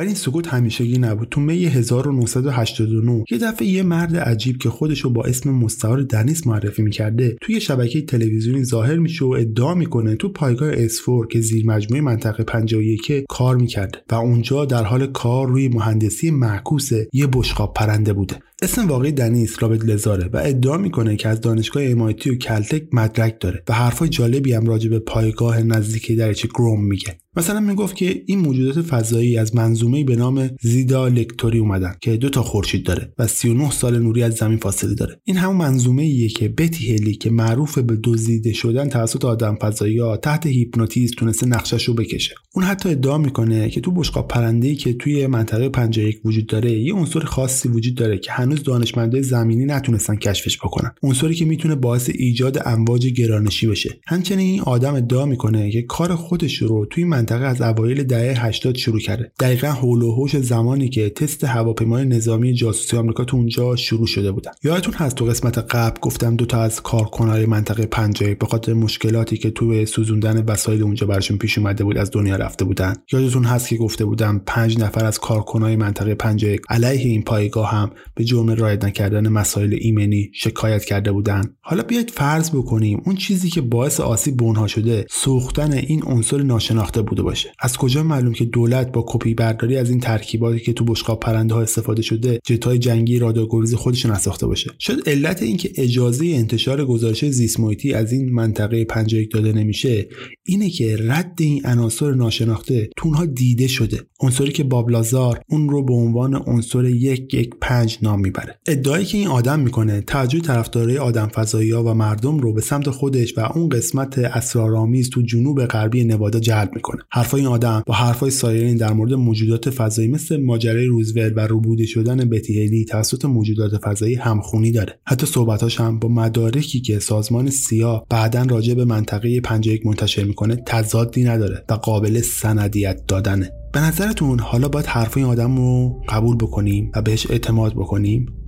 ولی 0.00 0.08
این 0.08 0.16
سکوت 0.16 0.48
همیشگی 0.48 0.98
نبود. 0.98 1.28
تو 1.28 1.40
می 1.40 1.64
1989 1.64 3.24
یه 3.30 3.38
دفعه 3.38 3.68
یه 3.68 3.82
مرد 3.82 4.16
عجیب 4.16 4.58
که 4.58 4.70
خودشو 4.70 5.10
با 5.10 5.24
اسم 5.24 5.50
مستعار 5.50 6.02
دنیس 6.02 6.46
معرفی 6.46 6.82
می‌کرده 6.82 7.36
توی 7.40 7.60
شبکه 7.60 8.02
تلویزیونی 8.02 8.64
ظاهر 8.64 8.96
میشه 8.96 9.24
و 9.24 9.28
ادعا 9.28 9.74
می‌کنه 9.74 10.16
تو 10.16 10.28
پایگاه 10.28 10.70
اسفور 10.72 11.26
که 11.26 11.40
زیر 11.40 11.66
مجموعه 11.66 12.02
منطقه 12.02 12.44
51 12.44 13.24
کار 13.28 13.56
می‌کرده 13.56 13.98
و 14.10 14.14
اونجا 14.14 14.64
در 14.64 14.84
حال 14.84 15.06
کار 15.06 15.48
روی 15.48 15.68
مهندسی 15.68 16.30
معکوس 16.30 16.90
یه 17.12 17.26
بشقاب 17.32 17.74
پرنده 17.74 18.12
بوده. 18.12 18.36
اسم 18.62 18.88
واقعی 18.88 19.12
دنیس 19.12 19.62
رابط 19.62 19.84
لزاره 19.84 20.30
و 20.32 20.36
ادعا 20.44 20.76
می‌کنه 20.76 21.16
که 21.16 21.28
از 21.28 21.40
دانشگاه 21.40 21.84
امایتی 21.84 22.30
و 22.30 22.34
کلتک 22.34 22.82
مدرک 22.92 23.40
داره 23.40 23.62
و 23.68 23.72
حرفای 23.72 24.08
جالبی 24.08 24.52
هم 24.52 24.66
راجع 24.66 24.90
به 24.90 24.98
پایگاه 24.98 25.62
نزدیک 25.62 26.12
دریچه 26.12 26.48
گروم 26.48 26.84
میگه. 26.84 27.18
مثلا 27.36 27.60
می‌گفت 27.60 27.96
که 27.96 28.22
این 28.26 28.38
موجودات 28.38 28.82
فضایی 28.86 29.36
از 29.36 29.56
منظومه 29.56 30.04
به 30.04 30.16
نام 30.16 30.50
زیدا 30.62 31.08
لکتوری 31.08 31.58
اومدن 31.58 31.94
که 32.00 32.16
دو 32.16 32.28
تا 32.28 32.42
خورشید 32.42 32.86
داره 32.86 33.12
و 33.18 33.26
39 33.26 33.70
سال 33.70 33.98
نوری 33.98 34.22
از 34.22 34.34
زمین 34.34 34.58
فاصله 34.58 34.94
داره. 34.94 35.20
این 35.24 35.36
همون 35.36 35.56
منظومه 35.56 36.02
ایه 36.02 36.28
که 36.28 36.48
بتی 36.48 36.94
هلی 36.94 37.14
که 37.14 37.30
معروف 37.30 37.78
به 37.78 37.98
دزدیده 38.04 38.52
شدن 38.52 38.88
توسط 38.88 39.24
آدم 39.24 39.54
فضایی 39.54 39.98
ها 39.98 40.16
تحت 40.16 40.46
هیپنوتیزم 40.46 41.14
تونسته 41.18 41.46
نقشش 41.46 41.84
رو 41.84 41.94
بکشه. 41.94 42.34
اون 42.54 42.64
حتی 42.64 42.88
ادعا 42.88 43.18
می‌کنه 43.18 43.70
که 43.70 43.80
تو 43.80 43.90
بشقاب 43.90 44.28
پرنده‌ای 44.28 44.74
که 44.74 44.92
توی 44.92 45.26
منطقه 45.26 45.68
51 45.68 46.20
وجود 46.24 46.46
داره 46.46 46.72
یه 46.72 46.94
عنصر 46.94 47.20
خاصی 47.20 47.68
وجود 47.68 47.94
داره 47.94 48.18
که 48.18 48.32
هنوز 48.50 48.62
دانشمندای 48.62 49.22
زمینی 49.22 49.64
نتونستن 49.64 50.16
کشفش 50.16 50.58
بکنن. 50.58 50.90
عنصری 51.02 51.34
که 51.34 51.44
می‌تونه 51.44 51.74
باعث 51.74 52.10
ایجاد 52.14 52.62
امواج 52.64 53.06
گرانشی 53.06 53.66
بشه. 53.66 54.00
همچنین 54.06 54.50
این 54.50 54.60
آدم 54.60 54.94
ادعا 54.94 55.26
می‌کنه 55.26 55.70
که 55.70 55.82
کار 55.82 56.14
خودش 56.14 56.56
رو 56.62 56.86
توی 56.86 57.04
منطقه 57.04 57.44
از 57.44 57.62
اوایل 57.62 58.02
دهه 58.02 58.46
80 58.46 58.76
شروع 58.76 59.00
کرده. 59.00 59.32
دقیقا 59.40 59.68
حوش 59.68 60.36
زمانی 60.36 60.88
که 60.88 61.10
تست 61.10 61.44
هواپیمای 61.44 62.04
نظامی 62.04 62.54
جاسوسی 62.54 62.96
آمریکا 62.96 63.24
تو 63.24 63.36
اونجا 63.36 63.76
شروع 63.76 64.06
شده 64.06 64.32
بودن. 64.32 64.52
یادتون 64.64 64.94
هست 64.94 65.16
تو 65.16 65.24
قسمت 65.24 65.58
قبل 65.58 66.00
گفتم 66.00 66.36
دو 66.36 66.46
تا 66.46 66.62
از 66.62 66.80
کارکنای 66.80 67.46
منطقه 67.46 67.86
51 67.86 68.38
به 68.38 68.46
خاطر 68.46 68.72
مشکلاتی 68.72 69.36
که 69.36 69.50
توی 69.50 69.86
سوزوندن 69.86 70.44
وسایل 70.44 70.82
اونجا 70.82 71.06
براشون 71.06 71.38
پیش 71.38 71.58
اومده 71.58 71.84
بود 71.84 71.98
از 71.98 72.10
دنیا 72.10 72.36
رفته 72.36 72.64
بودن. 72.64 72.94
یادتون 73.12 73.44
هست 73.44 73.68
که 73.68 73.76
گفته 73.76 74.04
بودم 74.04 74.42
پنج 74.46 74.78
نفر 74.78 75.04
از 75.04 75.18
کارکنای 75.18 75.76
منطقه 75.76 76.14
51 76.14 76.60
علیه 76.70 77.08
این 77.10 77.22
پایگاه 77.22 77.70
هم 77.70 77.90
به 78.14 78.24
جرم 78.40 78.50
رعایت 78.50 78.84
نکردن 78.84 79.28
مسائل 79.28 79.76
ایمنی 79.80 80.30
شکایت 80.34 80.84
کرده 80.84 81.12
بودن. 81.12 81.42
حالا 81.60 81.82
بیاید 81.82 82.10
فرض 82.10 82.50
بکنیم 82.50 83.02
اون 83.06 83.16
چیزی 83.16 83.50
که 83.50 83.60
باعث 83.60 84.00
آسیب 84.00 84.36
به 84.36 84.44
اونها 84.44 84.66
شده 84.66 85.06
سوختن 85.10 85.72
این 85.72 86.02
عنصر 86.02 86.42
ناشناخته 86.42 87.02
بوده 87.02 87.22
باشه. 87.22 87.52
از 87.58 87.76
کجا 87.76 88.02
معلوم 88.02 88.32
که 88.32 88.44
دولت 88.44 88.92
با 88.92 89.04
کپی 89.08 89.34
برداری 89.34 89.76
از 89.76 89.90
این 89.90 90.00
ترکیباتی 90.00 90.60
که 90.60 90.72
تو 90.72 90.84
بشقاب 90.84 91.20
پرنده 91.20 91.54
ها 91.54 91.62
استفاده 91.62 92.02
شده 92.02 92.40
جتای 92.44 92.78
جنگی 92.78 93.18
رادارگریزی 93.18 93.76
خودش 93.76 94.06
نساخته 94.06 94.46
باشه؟ 94.46 94.70
شاید 94.78 95.08
علت 95.08 95.42
اینکه 95.42 95.72
اجازه 95.76 96.26
انتشار 96.26 96.84
گزارش 96.84 97.24
زیست 97.24 97.60
از 97.94 98.12
این 98.12 98.32
منطقه 98.32 98.84
51 98.84 99.30
داده 99.32 99.52
نمیشه 99.52 100.08
اینه 100.46 100.70
که 100.70 100.96
رد 101.00 101.34
این 101.40 101.66
عناصر 101.66 102.14
ناشناخته 102.14 102.90
تو 102.96 103.08
اونها 103.08 103.26
دیده 103.26 103.66
شده. 103.66 104.00
عنصری 104.20 104.52
که 104.52 104.64
بابلازار 104.64 105.40
اون 105.48 105.68
رو 105.68 105.84
به 105.84 105.92
عنوان 105.92 106.42
عنصر 106.46 106.84
یک 106.84 107.34
یک 107.34 107.50
پنج 107.60 107.98
نام 108.02 108.22
می‌بره. 108.30 108.58
ادعایی 108.66 109.04
که 109.04 109.18
این 109.18 109.28
آدم 109.28 109.60
می‌کنه 109.60 110.00
توجه 110.00 110.40
طرفدارای 110.40 110.98
آدم 110.98 111.26
فضایی 111.26 111.70
ها 111.70 111.84
و 111.84 111.94
مردم 111.94 112.38
رو 112.38 112.52
به 112.52 112.60
سمت 112.60 112.90
خودش 112.90 113.38
و 113.38 113.40
اون 113.40 113.68
قسمت 113.68 114.18
اسرارآمیز 114.18 115.10
تو 115.10 115.22
جنوب 115.22 115.66
غربی 115.66 116.04
نوادا 116.04 116.40
جلب 116.40 116.70
می‌کنه. 116.74 117.02
حرفای 117.10 117.40
این 117.40 117.50
آدم 117.50 117.82
با 117.86 117.94
حرفای 117.94 118.30
سایرین 118.30 118.76
در 118.76 118.92
مورد 118.92 119.14
موجودات 119.14 119.70
فضایی 119.70 120.08
مثل 120.08 120.42
ماجرای 120.42 120.86
روزولت 120.86 121.32
و 121.36 121.40
روبوده 121.40 121.86
شدن 121.86 122.28
بتی 122.28 122.58
هیلی 122.58 122.84
توسط 122.84 123.24
موجودات 123.24 123.76
فضایی 123.76 124.14
همخونی 124.14 124.72
داره. 124.72 124.98
حتی 125.06 125.26
صحبتاش 125.26 125.80
هم 125.80 125.98
با 125.98 126.08
مدارکی 126.08 126.80
که 126.80 126.98
سازمان 126.98 127.50
سیا 127.50 128.04
بعدا 128.10 128.42
راجع 128.42 128.74
به 128.74 128.84
منطقه 128.84 129.40
51 129.40 129.86
منتشر 129.86 130.24
می‌کنه 130.24 130.56
تضادی 130.66 131.24
نداره 131.24 131.64
و 131.68 131.74
قابل 131.74 132.20
سندیت 132.20 133.00
دادنه. 133.08 133.59
به 133.72 133.80
نظرتون 133.80 134.40
حالا 134.40 134.68
باید 134.68 134.86
حرف 134.86 135.16
این 135.16 135.26
آدم 135.26 135.56
رو 135.56 136.02
قبول 136.08 136.36
بکنیم 136.36 136.92
و 136.94 137.02
بهش 137.02 137.30
اعتماد 137.30 137.72
بکنیم؟ 137.72 138.39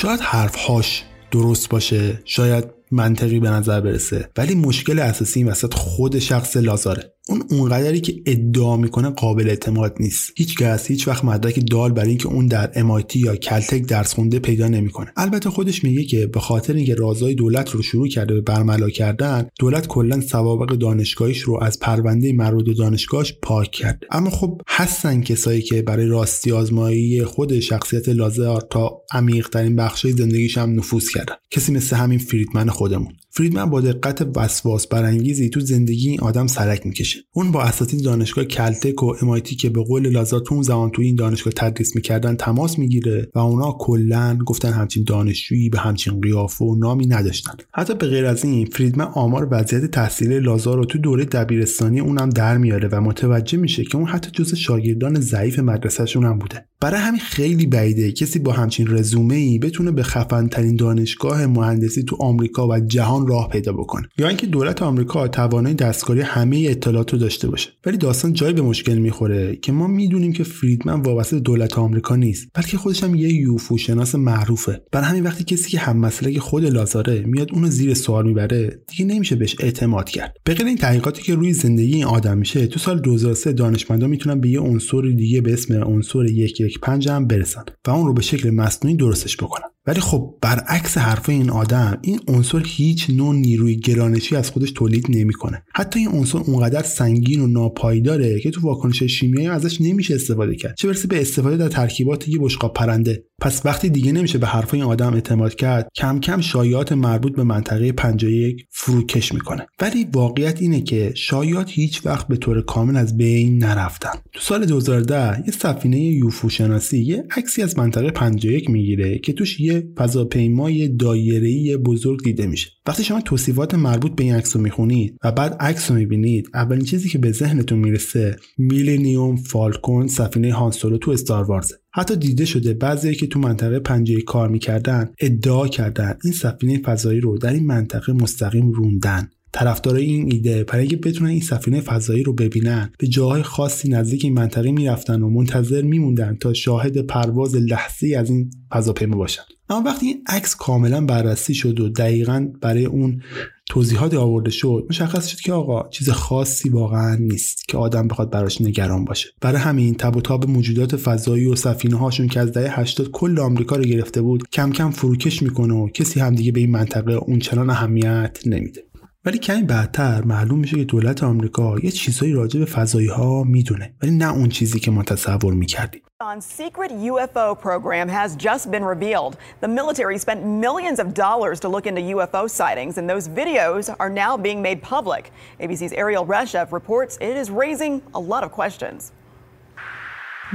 شاید 0.00 0.20
حرفهاش 0.20 1.04
درست 1.30 1.68
باشه 1.68 2.22
شاید 2.24 2.64
منطقی 2.90 3.40
به 3.40 3.50
نظر 3.50 3.80
برسه 3.80 4.30
ولی 4.36 4.54
مشکل 4.54 4.98
اساسی 4.98 5.40
این 5.40 5.48
وسط 5.48 5.74
خود 5.74 6.18
شخص 6.18 6.56
لازاره. 6.56 7.12
اون 7.28 7.42
اونقدری 7.50 8.00
که 8.00 8.14
ادعا 8.26 8.76
می‌کنه 8.76 9.10
قابل 9.10 9.48
اعتماد 9.48 9.96
نیست. 10.00 10.32
هیچ 10.36 10.56
کس 10.56 10.86
هیچ 10.86 11.08
وقت 11.08 11.24
مدرک 11.24 11.70
دال 11.70 11.92
برای 11.92 12.08
اینکه 12.08 12.26
اون 12.26 12.46
در 12.46 12.72
MIT 12.72 13.16
یا 13.16 13.36
کلتک 13.36 13.86
درس 13.86 14.14
خونده 14.14 14.38
پیدا 14.38 14.68
نمی‌کنه. 14.68 15.12
البته 15.16 15.50
خودش 15.50 15.84
میگه 15.84 16.04
که 16.04 16.26
به 16.26 16.40
خاطر 16.40 16.74
اینکه 16.74 16.94
رازهای 16.94 17.34
دولت 17.34 17.70
رو 17.70 17.82
شروع 17.82 18.08
کرده 18.08 18.34
به 18.34 18.40
برملا 18.40 18.90
کردن 18.90 19.46
دولت 19.58 19.86
کلا 19.86 20.20
سوابق 20.20 20.68
دانشگاهیش 20.68 21.40
رو 21.40 21.58
از 21.62 21.78
پرونده 21.78 22.32
مربوط 22.32 22.76
دانشگاهش 22.78 23.34
پاک 23.42 23.70
کرده. 23.70 24.06
اما 24.10 24.30
خب 24.30 24.60
هستن 24.68 25.20
کسایی 25.20 25.62
که 25.62 25.82
برای 25.82 26.06
راستی 26.06 26.52
آزمایی 26.52 27.24
خود 27.24 27.60
شخصیت 27.60 28.08
لازر 28.08 28.60
تا 28.60 29.02
عمیقترین 29.12 29.76
بخشای 29.76 30.12
زندگیش 30.12 30.58
هم 30.58 30.78
نفوذ 30.78 31.08
کردن. 31.14 31.34
کسی 31.50 31.72
مثل 31.72 31.96
همین 31.96 32.18
فریدمن 32.18 32.68
خودمون. 32.68 33.12
فریدمن 33.38 33.70
با 33.70 33.80
دقت 33.80 34.28
وسواس 34.36 34.86
برانگیزی 34.86 35.48
تو 35.48 35.60
زندگی 35.60 36.08
این 36.08 36.20
آدم 36.20 36.46
سرک 36.46 36.86
می‌کشه. 36.86 37.18
اون 37.32 37.52
با 37.52 37.62
اساتید 37.62 38.04
دانشگاه 38.04 38.44
کلتک 38.44 39.02
و 39.02 39.14
امایتی 39.22 39.56
که 39.56 39.70
به 39.70 39.82
قول 39.82 40.08
لازار 40.08 40.40
تو 40.40 40.54
اون 40.54 40.62
زمان 40.62 40.90
تو 40.90 41.02
این 41.02 41.16
دانشگاه 41.16 41.52
تدریس 41.56 41.96
می‌کردن 41.96 42.36
تماس 42.36 42.78
می‌گیره 42.78 43.28
و 43.34 43.38
اونا 43.38 43.76
کلا 43.80 44.38
گفتن 44.46 44.72
همچین 44.72 45.04
دانشجویی 45.04 45.68
به 45.68 45.78
همچین 45.78 46.20
قیافه 46.20 46.64
و 46.64 46.76
نامی 46.78 47.06
نداشتن. 47.06 47.52
حتی 47.74 47.94
به 47.94 48.06
غیر 48.06 48.26
از 48.26 48.44
این 48.44 48.66
فریدمن 48.66 49.04
آمار 49.04 49.48
وضعیت 49.50 49.84
تحصیلی 49.84 50.40
لازار 50.40 50.76
رو 50.76 50.84
تو 50.84 50.98
دوره 50.98 51.24
دبیرستانی 51.24 52.00
اونم 52.00 52.30
در 52.30 52.58
میاره 52.58 52.88
و 52.92 53.00
متوجه 53.00 53.58
میشه 53.58 53.84
که 53.84 53.96
اون 53.96 54.06
حتی 54.06 54.30
جز 54.30 54.54
شاگردان 54.54 55.20
ضعیف 55.20 55.58
مدرسهشون 55.58 56.24
هم 56.24 56.38
بوده. 56.38 56.64
برای 56.80 57.00
همین 57.00 57.20
خیلی 57.20 57.66
بعیده 57.66 58.12
کسی 58.12 58.38
با 58.38 58.52
همچین 58.52 58.86
رزومه 58.90 59.34
ای 59.34 59.58
بتونه 59.58 59.90
به 59.90 60.02
خفن 60.02 60.48
ترین 60.48 60.76
دانشگاه 60.76 61.46
مهندسی 61.46 62.02
تو 62.02 62.16
آمریکا 62.20 62.68
و 62.68 62.80
جهان 62.80 63.27
راه 63.28 63.48
پیدا 63.48 63.72
بکنه. 63.72 64.08
یا 64.18 64.28
اینکه 64.28 64.46
دولت 64.46 64.82
آمریکا 64.82 65.28
توانایی 65.28 65.74
دستکاری 65.74 66.20
همه 66.20 66.66
اطلاعات 66.68 67.12
رو 67.12 67.18
داشته 67.18 67.48
باشه. 67.48 67.70
ولی 67.86 67.96
داستان 67.96 68.32
جایی 68.32 68.54
به 68.54 68.62
مشکل 68.62 68.98
می‌خوره 68.98 69.56
که 69.56 69.72
ما 69.72 69.86
می‌دونیم 69.86 70.32
که 70.32 70.44
فریدمن 70.44 71.00
وابسته 71.00 71.40
دولت 71.40 71.78
آمریکا 71.78 72.16
نیست 72.16 72.48
بلکه 72.54 72.76
خودش 72.76 73.04
هم 73.04 73.14
یه 73.14 73.32
یوفو 73.32 73.78
شناس 73.78 74.14
معروفه. 74.14 74.82
برای 74.92 75.06
همین 75.06 75.22
وقتی 75.22 75.44
کسی 75.44 75.70
که 75.70 75.78
هم 75.78 75.96
مسئله 75.96 76.38
خود 76.38 76.64
لازاره 76.64 77.20
میاد 77.26 77.52
اونو 77.52 77.68
زیر 77.68 77.94
سوال 77.94 78.26
می‌بره 78.26 78.82
دیگه 78.88 79.04
نمیشه 79.04 79.36
بهش 79.36 79.56
اعتماد 79.60 80.08
کرد. 80.08 80.36
به 80.44 80.56
این 80.66 80.76
تحقیقاتی 80.76 81.22
که 81.22 81.34
روی 81.34 81.52
زندگی 81.52 81.94
این 81.94 82.04
آدم 82.04 82.38
میشه 82.38 82.66
تو 82.66 82.78
سال 82.78 83.00
2003 83.00 83.52
دانشمندان 83.52 84.10
می‌تونن 84.10 84.40
به 84.40 84.48
یه 84.48 84.60
عنصر 84.60 85.02
دیگه 85.16 85.40
به 85.40 85.52
اسم 85.52 85.82
عنصر 85.82 86.24
یک 86.24 86.60
یک 86.60 86.80
پنج 86.80 87.08
هم 87.08 87.26
برسن 87.26 87.62
و 87.86 87.90
اون 87.90 88.06
رو 88.06 88.12
به 88.12 88.22
شکل 88.22 88.50
مصنوعی 88.50 88.96
درستش 88.96 89.36
بکنن. 89.36 89.68
ولی 89.88 90.00
خب 90.00 90.34
برعکس 90.42 90.98
حرف 90.98 91.28
این 91.28 91.50
آدم 91.50 91.98
این 92.02 92.20
عنصر 92.28 92.62
هیچ 92.66 93.10
نوع 93.10 93.34
نیروی 93.34 93.76
گرانشی 93.76 94.36
از 94.36 94.50
خودش 94.50 94.70
تولید 94.70 95.06
نمی‌کنه. 95.08 95.62
حتی 95.74 95.98
این 95.98 96.08
عنصر 96.08 96.38
اونقدر 96.38 96.82
سنگین 96.82 97.40
و 97.40 97.46
ناپایداره 97.46 98.40
که 98.40 98.50
تو 98.50 98.60
واکنش 98.60 99.02
شیمیایی 99.02 99.48
ازش 99.48 99.80
نمیشه 99.80 100.14
استفاده 100.14 100.56
کرد. 100.56 100.74
چه 100.76 100.88
برسه 100.88 101.08
به 101.08 101.20
استفاده 101.20 101.56
در 101.56 101.68
ترکیبات 101.68 102.28
یه 102.28 102.38
بشقاب 102.40 102.74
پرنده 102.74 103.24
پس 103.40 103.66
وقتی 103.66 103.88
دیگه 103.88 104.12
نمیشه 104.12 104.38
به 104.38 104.46
حرف 104.46 104.74
این 104.74 104.82
آدم 104.82 105.14
اعتماد 105.14 105.54
کرد 105.54 105.88
کم 105.94 106.20
کم 106.20 106.40
شایعات 106.40 106.92
مربوط 106.92 107.36
به 107.36 107.44
منطقه 107.44 107.92
51 107.92 108.66
فروکش 108.70 109.32
می‌کنه. 109.34 109.66
ولی 109.80 110.06
واقعیت 110.12 110.62
اینه 110.62 110.80
که 110.80 111.12
شایعات 111.14 111.70
هیچ 111.70 112.06
وقت 112.06 112.28
به 112.28 112.36
طور 112.36 112.62
کامل 112.62 112.96
از 112.96 113.16
بین 113.16 113.64
نرفتن. 113.64 114.10
تو 114.32 114.40
سال 114.40 114.66
2010 114.66 115.42
یه 115.46 115.52
سفینه 115.52 116.00
یوفو 116.00 116.48
شناسی 116.48 116.98
یه 116.98 117.24
عکسی 117.36 117.62
از 117.62 117.78
منطقه 117.78 118.10
51 118.10 118.70
می‌گیره 118.70 119.18
که 119.18 119.32
توش 119.32 119.60
یه 119.60 119.88
فضاپیمای 119.96 120.88
دایره‌ای 120.88 121.76
بزرگ 121.76 122.24
دیده 122.24 122.46
میشه. 122.46 122.70
وقتی 122.86 123.04
شما 123.04 123.20
توصیفات 123.20 123.74
مربوط 123.74 124.12
به 124.12 124.24
این 124.24 124.34
عکس 124.34 124.56
رو 124.56 124.62
می‌خونید 124.62 125.16
و 125.24 125.32
بعد 125.32 125.56
عکس 125.60 125.90
رو 125.90 125.96
می‌بینید 125.96 126.48
اولین 126.54 126.84
چیزی 126.84 127.08
که 127.08 127.18
به 127.18 127.32
ذهنتون 127.32 127.78
می‌رسه 127.78 128.36
میلینیوم 128.58 129.36
فالکون 129.36 130.06
سفینه 130.06 130.52
هانسولو 130.52 130.98
تو 130.98 131.10
استار 131.10 131.44
وارزه. 131.44 131.74
حتی 131.98 132.16
دیده 132.16 132.44
شده 132.44 132.74
بعضی 132.74 133.14
که 133.14 133.26
تو 133.26 133.38
منطقه 133.38 133.78
پنجه 133.78 134.20
کار 134.20 134.48
می‌کردن 134.48 135.10
ادعا 135.18 135.68
کردن 135.68 136.18
این 136.24 136.32
سفینه 136.32 136.78
فضایی 136.78 137.20
رو 137.20 137.38
در 137.38 137.52
این 137.52 137.66
منطقه 137.66 138.12
مستقیم 138.12 138.70
روندن. 138.70 139.30
طرفدارای 139.52 140.04
این 140.04 140.32
ایده 140.32 140.64
برای 140.64 140.80
اینکه 140.80 140.96
بتونن 140.96 141.30
این 141.30 141.40
سفینه 141.40 141.80
فضایی 141.80 142.22
رو 142.22 142.32
ببینن 142.32 142.92
به 142.98 143.06
جاهای 143.06 143.42
خاصی 143.42 143.88
نزدیک 143.88 144.24
این 144.24 144.34
منطقه 144.34 144.70
می‌رفتن 144.70 145.22
و 145.22 145.28
منتظر 145.28 145.82
میموندن 145.82 146.36
تا 146.40 146.52
شاهد 146.52 146.98
پرواز 146.98 147.56
لحظه 147.56 148.16
از 148.18 148.30
این 148.30 148.50
فضاپیما 148.70 149.16
باشن. 149.16 149.42
اما 149.70 149.82
وقتی 149.82 150.06
این 150.06 150.24
عکس 150.26 150.56
کاملا 150.56 151.00
بررسی 151.00 151.54
شد 151.54 151.80
و 151.80 151.88
دقیقا 151.88 152.48
برای 152.60 152.84
اون 152.84 153.22
توضیحات 153.68 154.14
آورده 154.14 154.50
شد 154.50 154.86
مشخص 154.90 155.26
شد 155.26 155.40
که 155.40 155.52
آقا 155.52 155.88
چیز 155.88 156.10
خاصی 156.10 156.68
واقعا 156.68 157.14
نیست 157.14 157.68
که 157.68 157.78
آدم 157.78 158.08
بخواد 158.08 158.30
براش 158.30 158.60
نگران 158.60 159.04
باشه. 159.04 159.28
برای 159.40 159.60
همین 159.60 159.94
تب 159.94 160.16
و 160.16 160.20
تاب 160.20 160.50
موجودات 160.50 160.96
فضایی 160.96 161.46
و 161.46 161.54
سفینه 161.54 161.96
هاشون 161.96 162.28
که 162.28 162.40
از 162.40 162.52
دهه 162.52 162.80
80 162.80 163.10
کل 163.10 163.38
آمریکا 163.38 163.76
رو 163.76 163.84
گرفته 163.84 164.22
بود 164.22 164.48
کم 164.52 164.72
کم 164.72 164.90
فروکش 164.90 165.42
می‌کنه 165.42 165.74
و 165.74 165.88
کسی 165.88 166.20
همدیگه 166.20 166.52
به 166.52 166.60
این 166.60 166.70
منطقه 166.70 167.12
اونچنان 167.12 167.70
اهمیت 167.70 168.38
نمیده. 168.46 168.87
ولی 169.27 169.37
کمی 169.37 169.63
بعدتر 169.63 170.21
معلوم 170.21 170.59
میشه 170.59 170.77
که 170.77 170.83
دولت 170.83 171.23
آمریکا 171.23 171.79
یه 171.83 171.91
چیزایی 171.91 172.33
راجع 172.33 172.59
به 172.59 172.65
فضایی 172.65 173.07
ها 173.07 173.43
میدونه 173.43 173.93
ولی 174.01 174.11
نه 174.11 174.33
اون 174.33 174.49
چیزی 174.49 174.79
که 174.79 174.91
ما 174.91 175.03
تصور 175.03 175.53
میکردیم 175.53 176.01
On 176.21 176.39
secret 176.39 176.91
UFO 176.91 177.53
program 177.53 178.07
has 178.07 178.37
just 178.37 178.71
been 178.71 178.85
revealed. 178.95 179.35
The 179.59 179.67
military 179.67 180.17
spent 180.17 180.45
millions 180.45 180.99
of 180.99 181.13
dollars 181.13 181.59
to 181.59 181.67
look 181.67 181.85
into 181.85 182.01
UFO 182.15 182.49
sightings, 182.49 182.97
and 182.97 183.09
those 183.09 183.27
videos 183.27 183.93
are 183.99 184.09
now 184.09 184.37
being 184.37 184.61
made 184.61 184.81
public. 184.81 185.23
ABC's 185.59 185.91
Ariel 185.91 186.25
Reshev 186.25 186.71
reports 186.71 187.17
it 187.19 187.35
is 187.35 187.47
raising 187.63 188.01
a 188.19 188.21
lot 188.31 188.45
of 188.45 188.51
questions. 188.53 189.11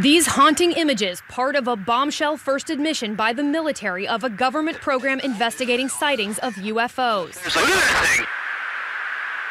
These 0.01 0.27
haunting 0.27 0.73
images, 0.73 1.21
part 1.29 1.55
of 1.57 1.67
a 1.67 1.75
bombshell 1.75 2.37
first 2.37 2.71
admission 2.71 3.15
by 3.15 3.33
the 3.33 3.43
military 3.43 4.07
of 4.07 4.23
a 4.23 4.31
government 4.31 4.81
program 4.81 5.19
investigating 5.21 5.89
sightings 5.89 6.39
of 6.39 6.55
UFOs. 6.55 7.35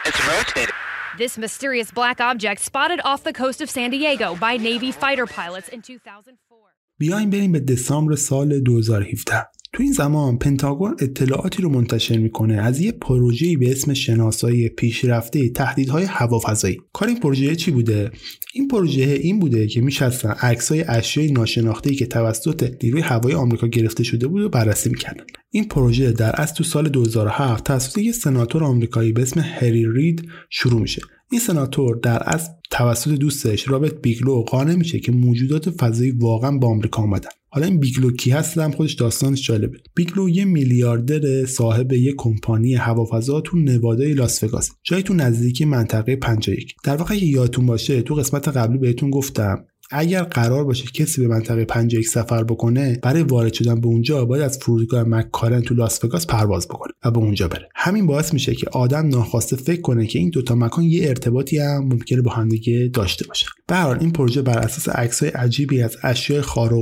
It's 0.07 0.21
rotating. 0.33 0.77
This 1.17 1.38
mysterious 1.38 1.89
black 1.91 2.17
object 2.21 2.59
spotted 2.61 2.99
off 3.09 3.23
the 3.23 3.33
coast 3.33 3.59
of 3.63 3.69
San 3.69 3.89
Diego 3.89 4.35
by 4.35 4.53
Navy 4.69 4.91
fighter 4.91 5.25
pilots 5.25 5.67
in 5.69 5.81
2004. 5.81 6.57
بیایم 6.99 7.29
بریم 7.29 7.51
به 7.51 7.59
دسامبر 7.59 8.15
سال 8.15 8.59
2017 8.59 9.45
تو 9.74 9.82
این 9.82 9.92
زمان 9.92 10.38
پنتاگون 10.38 10.96
اطلاعاتی 10.98 11.62
رو 11.62 11.68
منتشر 11.68 12.18
می‌کنه 12.18 12.54
از 12.54 12.80
یه 12.80 12.92
پروژه‌ای 12.92 13.56
به 13.56 13.70
اسم 13.70 13.94
شناسایی 13.94 14.68
پیشرفته 14.68 15.48
تهدیدهای 15.48 16.04
هوافضایی. 16.04 16.80
کار 16.92 17.08
این 17.08 17.20
پروژه 17.20 17.56
چی 17.56 17.70
بوده؟ 17.70 18.10
این 18.54 18.68
پروژه 18.68 19.02
این 19.02 19.38
بوده 19.38 19.66
که 19.66 19.80
میشستن 19.80 20.30
عکسای 20.30 20.84
اشیای 20.88 21.32
ناشناخته‌ای 21.32 21.96
که 21.96 22.06
توسط 22.06 22.74
نیروی 22.82 23.00
هوایی 23.00 23.34
آمریکا 23.34 23.66
گرفته 23.66 24.04
شده 24.04 24.26
بود 24.26 24.42
و 24.42 24.48
بررسی 24.48 24.90
می‌کردن. 24.90 25.24
این 25.50 25.64
پروژه 25.68 26.12
در 26.12 26.40
اصل 26.40 26.54
تو 26.54 26.64
سال 26.64 26.88
2007 26.88 27.64
توسط 27.64 27.98
یک 27.98 28.14
سناتور 28.14 28.64
آمریکایی 28.64 29.12
به 29.12 29.22
اسم 29.22 29.40
هری 29.40 29.86
رید 29.94 30.28
شروع 30.50 30.80
میشه. 30.80 31.02
این 31.30 31.40
سناتور 31.40 31.96
در 32.02 32.22
اصل 32.22 32.48
توسط 32.70 33.10
دوستش 33.10 33.68
رابرت 33.68 34.02
بیگلو 34.02 34.42
قانع 34.42 34.74
میشه 34.74 34.98
که 35.00 35.12
موجودات 35.12 35.70
فضایی 35.70 36.10
واقعا 36.10 36.58
به 36.58 36.68
آمریکا 36.68 37.02
آمدن. 37.02 37.30
حالا 37.55 37.66
این 37.66 37.80
بیگلو 37.80 38.11
کی 38.11 38.30
هست؟ 38.30 38.59
هم 38.59 38.70
خودش 38.70 38.92
داستانش 38.92 39.46
جالبه. 39.46 39.78
بیگلو 39.94 40.28
یه 40.28 40.44
میلیاردر 40.44 41.46
صاحب 41.46 41.92
یه 41.92 42.14
کمپانی 42.16 42.74
هوافضا 42.74 43.40
تو 43.40 43.57
نوادای 43.57 44.12
لاس 44.12 44.44
وگاس. 44.44 44.70
جایی 44.82 45.03
تو 45.03 45.14
نزدیکی 45.14 45.64
منطقه 45.64 46.16
51 46.16 46.74
در 46.84 46.96
واقع 46.96 47.24
یادتون 47.24 47.66
باشه 47.66 48.03
تو 48.03 48.14
قسمت 48.14 48.48
قبلی 48.48 48.78
بهتون 48.78 49.11
گفتم 49.11 49.64
اگر 49.93 50.22
قرار 50.22 50.64
باشه 50.64 50.84
کسی 50.95 51.20
به 51.20 51.28
منطقه 51.28 51.64
51 51.64 52.09
سفر 52.09 52.45
بکنه 52.45 52.99
برای 53.03 53.22
وارد 53.22 53.53
شدن 53.53 53.80
به 53.80 53.86
اونجا 53.86 54.24
باید 54.24 54.43
از 54.43 54.59
فرودگاه 54.59 55.03
مکارن 55.03 55.61
تو 55.61 55.74
لاس 55.74 56.05
وگاس 56.05 56.26
پرواز 56.26 56.68
بکنه 56.68 56.93
و 57.05 57.11
به 57.11 57.18
اونجا 57.18 57.49
بره. 57.49 57.68
همین 57.74 58.07
باعث 58.07 58.34
میشه 58.34 58.55
که 58.55 58.66
آدم 58.72 59.09
ناخواسته 59.09 59.57
فکر 59.57 59.80
کنه 59.80 60.07
که 60.07 60.18
این 60.18 60.30
دوتا 60.30 60.55
مکان 60.55 60.84
یه 60.84 61.09
ارتباطی 61.09 61.59
هم 61.59 61.84
ممکنه 61.84 62.22
با 62.22 62.30
همدیگه 62.30 62.90
داشته 62.93 63.26
باشه. 63.26 63.47
به 63.66 63.74
هر 63.74 63.99
این 64.01 64.11
پروژه 64.11 64.43
بر 64.43 64.59
اساس 64.59 64.88
عکسای 64.88 65.28
عجیبی 65.28 65.82
از 65.82 65.97
اشیاء 66.03 66.43
خارق 66.43 66.72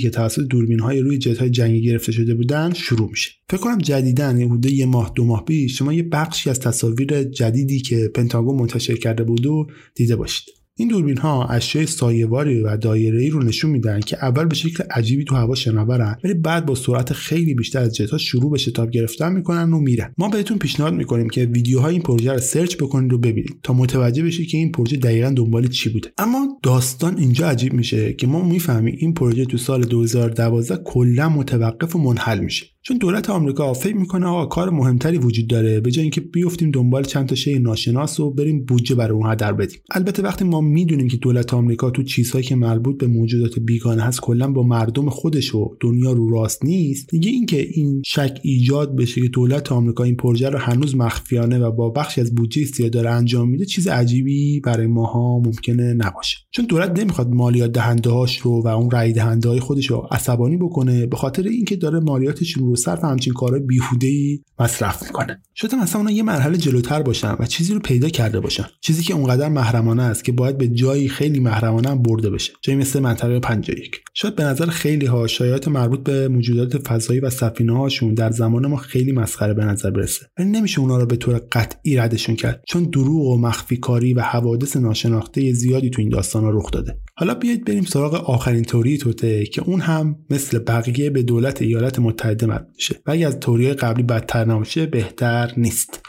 که 0.00 0.10
توسط 0.10 0.40
دوربین‌های 0.40 1.00
روی 1.00 1.18
جت‌های 1.18 1.50
جنگی 1.50 1.82
گرفته 1.82 2.12
شده 2.12 2.34
بودن 2.34 2.72
شروع 2.72 3.10
میشه. 3.10 3.30
فکر 3.50 3.60
کنم 3.60 3.78
جدیدن 3.78 4.42
حدود 4.42 4.66
یه 4.66 4.86
ماه 4.86 5.12
دو 5.14 5.24
ماه 5.24 5.44
پیش 5.44 5.78
شما 5.78 5.92
یه 5.92 6.02
بخشی 6.02 6.50
از 6.50 6.60
تصاویر 6.60 7.22
جدیدی 7.22 7.80
که 7.80 8.10
پنتاگون 8.14 8.56
منتشر 8.56 8.96
کرده 8.96 9.24
بود 9.24 9.46
و 9.46 9.66
دیده 9.94 10.16
باشید. 10.16 10.63
این 10.76 10.88
دوربین 10.88 11.16
ها 11.16 11.46
اشیاء 11.46 11.86
سایه‌واری 11.86 12.60
و 12.60 12.76
دایره‌ای 12.76 13.30
رو 13.30 13.42
نشون 13.42 13.70
میدن 13.70 14.00
که 14.00 14.24
اول 14.24 14.44
به 14.44 14.54
شکل 14.54 14.84
عجیبی 14.90 15.24
تو 15.24 15.34
هوا 15.34 15.54
شناورن 15.54 16.16
ولی 16.24 16.34
بعد 16.34 16.66
با 16.66 16.74
سرعت 16.74 17.12
خیلی 17.12 17.54
بیشتر 17.54 17.78
از 17.78 17.94
جت 17.94 18.16
شروع 18.16 18.50
به 18.50 18.58
شتاب 18.58 18.90
گرفتن 18.90 19.32
می‌کنن 19.32 19.72
و 19.72 19.80
میرن. 19.80 20.14
ما 20.18 20.28
بهتون 20.28 20.58
پیشنهاد 20.58 20.94
می‌کنیم 20.94 21.28
که 21.28 21.44
ویدیوهای 21.44 21.92
این 21.92 22.02
پروژه 22.02 22.32
رو 22.32 22.38
سرچ 22.38 22.76
بکنید 22.76 23.12
و 23.12 23.18
ببینید 23.18 23.58
تا 23.62 23.72
متوجه 23.72 24.22
بشید 24.22 24.48
که 24.48 24.58
این 24.58 24.72
پروژه 24.72 24.96
دقیقا 24.96 25.30
دنبال 25.36 25.66
چی 25.66 25.90
بوده. 25.90 26.12
اما 26.18 26.58
داستان 26.62 27.18
اینجا 27.18 27.48
عجیب 27.48 27.72
میشه 27.72 28.12
که 28.12 28.26
ما 28.26 28.44
می‌فهمیم 28.44 28.96
این 28.98 29.14
پروژه 29.14 29.44
تو 29.44 29.58
سال 29.58 29.84
2012 29.84 30.76
کلا 30.84 31.28
متوقف 31.28 31.96
و 31.96 31.98
منحل 31.98 32.40
میشه. 32.40 32.73
چون 32.86 32.96
دولت 32.98 33.30
آمریکا 33.30 33.72
فکر 33.72 33.96
می‌کنه 33.96 34.26
آقا 34.26 34.46
کار 34.46 34.70
مهمتری 34.70 35.18
وجود 35.18 35.46
داره 35.46 35.80
به 35.80 35.90
جای 35.90 36.02
اینکه 36.02 36.20
بیفتیم 36.20 36.70
دنبال 36.70 37.04
چند 37.04 37.26
تا 37.26 37.34
شی 37.34 37.58
ناشناس 37.58 38.20
و 38.20 38.30
بریم 38.30 38.64
بودجه 38.64 38.94
برای 38.94 39.12
اونها 39.12 39.34
در 39.34 39.52
بدیم. 39.52 39.78
البته 39.90 40.22
وقتی 40.22 40.44
ما 40.44 40.60
می‌دونیم 40.60 41.08
که 41.08 41.16
دولت 41.16 41.54
آمریکا 41.54 41.90
تو 41.90 42.02
چیزهایی 42.02 42.44
که 42.44 42.54
مربوط 42.56 42.98
به 42.98 43.06
موجودات 43.06 43.58
بیگانه 43.58 44.02
هست 44.02 44.20
کلا 44.20 44.52
با 44.52 44.62
مردم 44.62 45.08
خودش 45.08 45.54
و 45.54 45.76
دنیا 45.80 46.12
رو 46.12 46.30
راست 46.30 46.64
نیست 46.64 47.08
دیگه 47.10 47.30
اینکه 47.30 47.68
این 47.70 48.02
شک 48.06 48.38
ایجاد 48.42 48.96
بشه 48.96 49.20
که 49.20 49.28
دولت 49.28 49.72
آمریکا 49.72 50.04
این 50.04 50.16
پروژه 50.16 50.48
رو 50.48 50.58
هنوز 50.58 50.96
مخفیانه 50.96 51.58
و 51.58 51.70
با 51.70 51.90
بخشی 51.90 52.20
از 52.20 52.34
بودجه 52.34 52.62
استیا 52.62 52.88
داره 52.88 53.10
انجام 53.10 53.48
میده 53.48 53.64
چیز 53.64 53.88
عجیبی 53.88 54.60
برای 54.60 54.86
ماها 54.86 55.38
ممکنه 55.38 55.94
نباشه. 55.94 56.36
چون 56.50 56.66
دولت 56.66 56.98
نمی‌خواد 56.98 57.28
مالیات 57.28 57.72
دهنده 57.72 58.10
هاش 58.10 58.38
رو 58.38 58.62
و 58.62 58.68
اون 58.68 58.90
رای 58.90 59.12
دهنده 59.12 59.48
های 59.48 59.60
خودش 59.60 59.86
رو 59.86 60.08
عصبانی 60.10 60.56
بکنه 60.56 61.06
به 61.06 61.16
خاطر 61.16 61.42
اینکه 61.42 61.76
داره 61.76 62.00
مالیاتش 62.00 62.52
رو 62.52 62.73
صرف 62.76 63.04
همچین 63.04 63.32
کارهای 63.32 63.60
بیهوده 63.60 64.06
ای 64.06 64.40
مصرف 64.58 65.02
می‌کنه. 65.02 65.42
شاید 65.54 65.74
مثلا 65.74 66.00
اونا 66.00 66.10
یه 66.10 66.22
مرحله 66.22 66.58
جلوتر 66.58 67.02
باشن 67.02 67.36
و 67.38 67.46
چیزی 67.46 67.74
رو 67.74 67.80
پیدا 67.80 68.08
کرده 68.08 68.40
باشن. 68.40 68.66
چیزی 68.80 69.02
که 69.02 69.14
اونقدر 69.14 69.48
محرمانه 69.48 70.02
است 70.02 70.24
که 70.24 70.32
باید 70.32 70.58
به 70.58 70.68
جایی 70.68 71.08
خیلی 71.08 71.40
محرمانه 71.40 71.94
برده 71.94 72.30
بشه. 72.30 72.52
جایی 72.62 72.78
مثل 72.78 73.00
منطقه 73.00 73.40
51 73.40 74.03
شاید 74.16 74.36
به 74.36 74.44
نظر 74.44 74.66
خیلی 74.66 75.06
ها 75.06 75.26
شایعات 75.26 75.68
مربوط 75.68 76.00
به 76.00 76.28
موجودات 76.28 76.88
فضایی 76.88 77.20
و 77.20 77.30
سفینه 77.30 77.78
هاشون 77.78 78.14
در 78.14 78.30
زمان 78.30 78.66
ما 78.66 78.76
خیلی 78.76 79.12
مسخره 79.12 79.54
به 79.54 79.64
نظر 79.64 79.90
برسه. 79.90 80.26
ولی 80.38 80.48
نمیشه 80.48 80.80
اونا 80.80 80.98
رو 80.98 81.06
به 81.06 81.16
طور 81.16 81.40
قطعی 81.52 81.96
ردشون 81.96 82.36
کرد 82.36 82.62
چون 82.66 82.84
دروغ 82.84 83.26
و 83.26 83.38
مخفی 83.38 83.76
کاری 83.76 84.14
و 84.14 84.20
حوادث 84.20 84.76
ناشناخته 84.76 85.52
زیادی 85.52 85.90
تو 85.90 86.02
این 86.02 86.10
داستان 86.10 86.56
رخ 86.56 86.70
داده. 86.70 86.98
حالا 87.16 87.34
بیایید 87.34 87.64
بریم 87.64 87.84
سراغ 87.84 88.14
آخرین 88.14 88.62
توری 88.62 88.98
توته 88.98 89.46
که 89.46 89.62
اون 89.62 89.80
هم 89.80 90.16
مثل 90.30 90.58
بقیه 90.58 91.10
به 91.10 91.22
دولت 91.22 91.62
ایالات 91.62 91.98
متحده 91.98 92.46
مربوط 92.46 92.74
میشه 92.76 92.94
و 93.06 93.10
از 93.10 93.40
توری 93.40 93.72
قبلی 93.72 94.02
بدتر 94.02 94.44
نباشه 94.44 94.86
بهتر 94.86 95.52
نیست. 95.56 96.00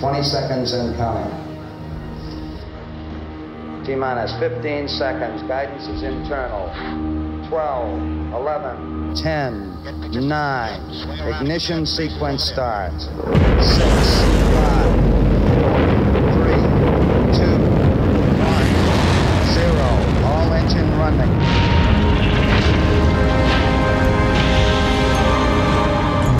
20 0.00 0.34
seconds 0.34 0.72
and 0.72 0.98
counting. 0.98 1.43
T 3.84 3.94
minus 3.94 4.32
15 4.38 4.88
seconds. 4.88 5.42
Guidance 5.42 5.86
is 5.88 6.02
internal. 6.02 6.72
12, 7.50 8.32
11, 8.32 9.14
10, 9.14 9.74
9. 10.10 10.80
Ignition 11.34 11.84
sequence 11.84 12.44
starts. 12.44 13.04
6, 13.04 13.12
5, 13.12 13.20
4, 15.52 15.84
3, 16.32 16.56
2, 17.36 17.60
1, 18.40 18.64
0. 19.52 19.76
All 20.24 20.48
engine 20.54 20.88
running. 20.96 21.43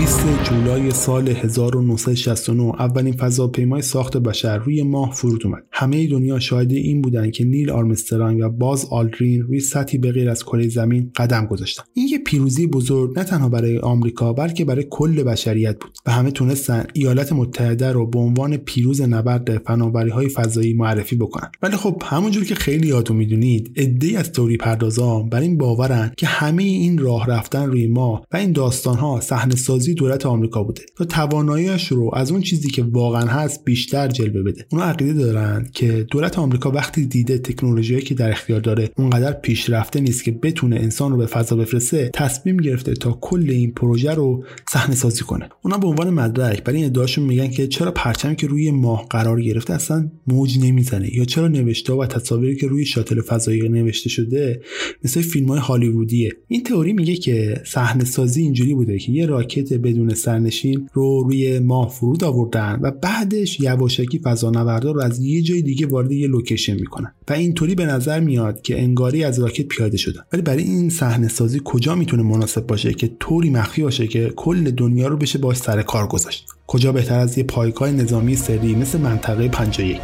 20 0.05 0.27
جولای 0.45 0.91
سال 0.91 1.29
1969 1.29 2.63
اولین 2.63 3.13
فضاپیمای 3.13 3.83
ساخت 3.83 4.17
بشر 4.17 4.59
روی 4.59 4.83
ماه 4.83 5.13
فرود 5.13 5.47
اومد. 5.47 5.63
همه 5.73 6.07
دنیا 6.07 6.39
شاهد 6.39 6.73
این 6.73 7.03
بودن 7.03 7.31
که 7.31 7.45
نیل 7.45 7.71
آرمسترانگ 7.71 8.41
و 8.45 8.49
باز 8.49 8.87
آلدرین 8.91 9.43
روی 9.43 9.61
سطحی 9.61 9.99
به 9.99 10.13
غیر 10.13 10.31
از 10.31 10.43
کره 10.43 10.69
زمین 10.69 11.11
قدم 11.17 11.47
گذاشتن. 11.47 11.83
این 11.95 12.09
یه 12.09 12.19
پیروزی 12.19 12.67
بزرگ 12.67 13.19
نه 13.19 13.25
تنها 13.25 13.49
برای 13.49 13.79
آمریکا 13.79 14.33
بلکه 14.33 14.65
برای 14.65 14.87
کل 14.91 15.23
بشریت 15.23 15.79
بود 15.81 15.99
و 16.07 16.13
همه 16.13 16.31
تونستن 16.31 16.87
ایالات 16.93 17.33
متحده 17.33 17.93
رو 17.93 18.07
به 18.07 18.19
عنوان 18.19 18.57
پیروز 18.57 19.01
نبرد 19.01 19.59
فناوری 19.59 20.11
های 20.11 20.29
فضایی 20.29 20.75
معرفی 20.75 21.17
بکنن. 21.17 21.51
ولی 21.63 21.77
خب 21.77 22.03
همونجور 22.05 22.45
که 22.45 22.55
خیلی 22.55 22.87
یادتون 22.87 23.17
می‌دونید 23.17 23.73
عده‌ای 23.77 24.17
از 24.17 24.33
توری 24.33 24.57
پردازان 24.57 25.29
بر 25.29 25.41
این 25.41 25.59
باورن 25.59 26.13
که 26.17 26.27
همه 26.27 26.63
این 26.63 26.99
راه 26.99 27.27
رفتن 27.27 27.67
روی 27.67 27.87
ماه 27.87 28.27
و 28.33 28.37
این 28.37 28.53
داستان 28.53 28.97
ها 28.97 29.21
صحنه 29.21 29.57
سازی 29.57 29.94
دولت 29.95 30.27
آمریکا 30.27 30.63
بوده. 30.63 30.83
تا 30.97 31.05
تواناییش 31.05 31.89
رو 31.89 32.11
از 32.15 32.31
اون 32.31 32.41
چیزی 32.41 32.71
که 32.71 32.83
واقعا 32.83 33.27
هست 33.27 33.65
بیشتر 33.65 34.09
جلوه 34.09 34.43
بده. 34.43 34.67
اونا 34.73 34.85
عقیده 34.85 35.13
دارن 35.13 35.69
که 35.73 36.07
دولت 36.11 36.39
آمریکا 36.39 36.71
وقتی 36.71 37.07
دیده 37.07 37.39
تکنولوژی 37.39 38.01
که 38.01 38.15
در 38.15 38.31
اختیار 38.31 38.61
داره 38.61 38.91
اونقدر 38.97 39.33
پیشرفته 39.33 40.01
نیست 40.01 40.25
که 40.25 40.33
بتونه 40.33 40.77
انسان 40.77 41.13
رو 41.13 41.17
به 41.17 41.27
فضا 41.27 41.57
بفرسته 41.57 42.11
تصمیم 42.15 42.57
گرفته 42.57 42.95
تا 42.95 43.19
کل 43.21 43.51
این 43.51 43.73
پروژه 43.73 44.15
رو 44.15 44.45
صحنه 44.69 44.95
سازی 44.95 45.21
کنه. 45.21 45.49
اونا 45.63 45.79
به 45.79 45.87
عنوان 45.87 46.11
مدرک 46.11 46.65
برای 46.65 46.79
این 46.79 46.87
ادعاشون 46.87 47.25
میگن 47.25 47.49
که 47.49 47.67
چرا 47.67 47.91
پرچمی 47.91 48.37
که 48.37 48.47
روی 48.47 48.71
ماه 48.71 49.07
قرار 49.11 49.43
گرفته 49.43 49.75
اصلا 49.75 50.11
موج 50.27 50.59
نمی‌زنه؟ 50.59 51.17
یا 51.17 51.25
چرا 51.25 51.49
نوشته 51.49 51.93
و 51.93 52.07
تصاویری 52.07 52.57
که 52.57 52.67
روی 52.67 52.85
شاتل 52.85 53.21
فضایی 53.21 53.69
نوشته 53.69 54.09
شده 54.09 54.61
مثل 55.05 55.21
فیلم 55.21 55.49
های 55.49 55.61
هالیوودیه؟ 55.61 56.31
این 56.49 56.63
تئوری 56.63 56.93
میگه 56.93 57.17
که 57.17 57.63
صحنه 57.67 58.05
سازی 58.05 58.43
اینجوری 58.43 58.75
بوده 58.75 58.99
که 58.99 59.13
یه 59.13 59.27
راکت 59.27 59.73
بدون 59.85 60.15
سرنشین 60.15 60.89
رو 60.93 61.23
روی 61.23 61.59
ماه 61.59 61.89
فرود 61.89 62.25
آوردن 62.25 62.79
و 62.83 62.91
بعدش 62.91 63.61
یواشکی 63.61 64.19
فضانوردا 64.19 64.91
رو 64.91 65.01
از 65.01 65.21
یه 65.21 65.43
جای 65.43 65.63
دیگه 65.63 65.87
وارد 65.87 66.13
یه 66.13 66.29
لوکیشن 66.29 66.75
می‌کنن. 66.75 67.13
و 67.29 67.33
اینطوری 67.33 67.75
به 67.75 67.87
نظر 67.87 68.21
میاد 68.21 68.63
که 68.63 68.83
انگاری 68.83 69.25
از 69.25 69.39
راکت 69.39 69.67
پیاده 69.67 69.97
شدن. 69.97 70.21
ولی 70.33 70.43
برای 70.43 70.63
این 70.63 70.91
صحنه 70.91 71.29
سازی 71.29 71.61
کجا 71.65 71.95
می‌تونه 71.95 72.23
مناسب 72.23 72.67
باشه 72.67 72.95
که 72.95 73.11
طوری 73.21 73.51
مخفی 73.51 73.83
باشه 73.83 74.07
که 74.07 74.33
کل 74.37 74.71
دنیا 74.71 75.09
رو 75.09 75.17
بشه 75.17 75.39
باش 75.39 75.57
سر 75.57 75.83
کار 75.83 76.07
گذاشت؟ 76.07 76.47
کجا 76.67 76.93
بهتر 76.93 77.19
از 77.19 77.39
یه 77.39 77.45
پایگاه 77.45 77.91
نظامی 77.91 78.37
سری 78.37 78.75
مثل 78.75 79.01
منطقه 79.01 79.49
51 79.49 80.01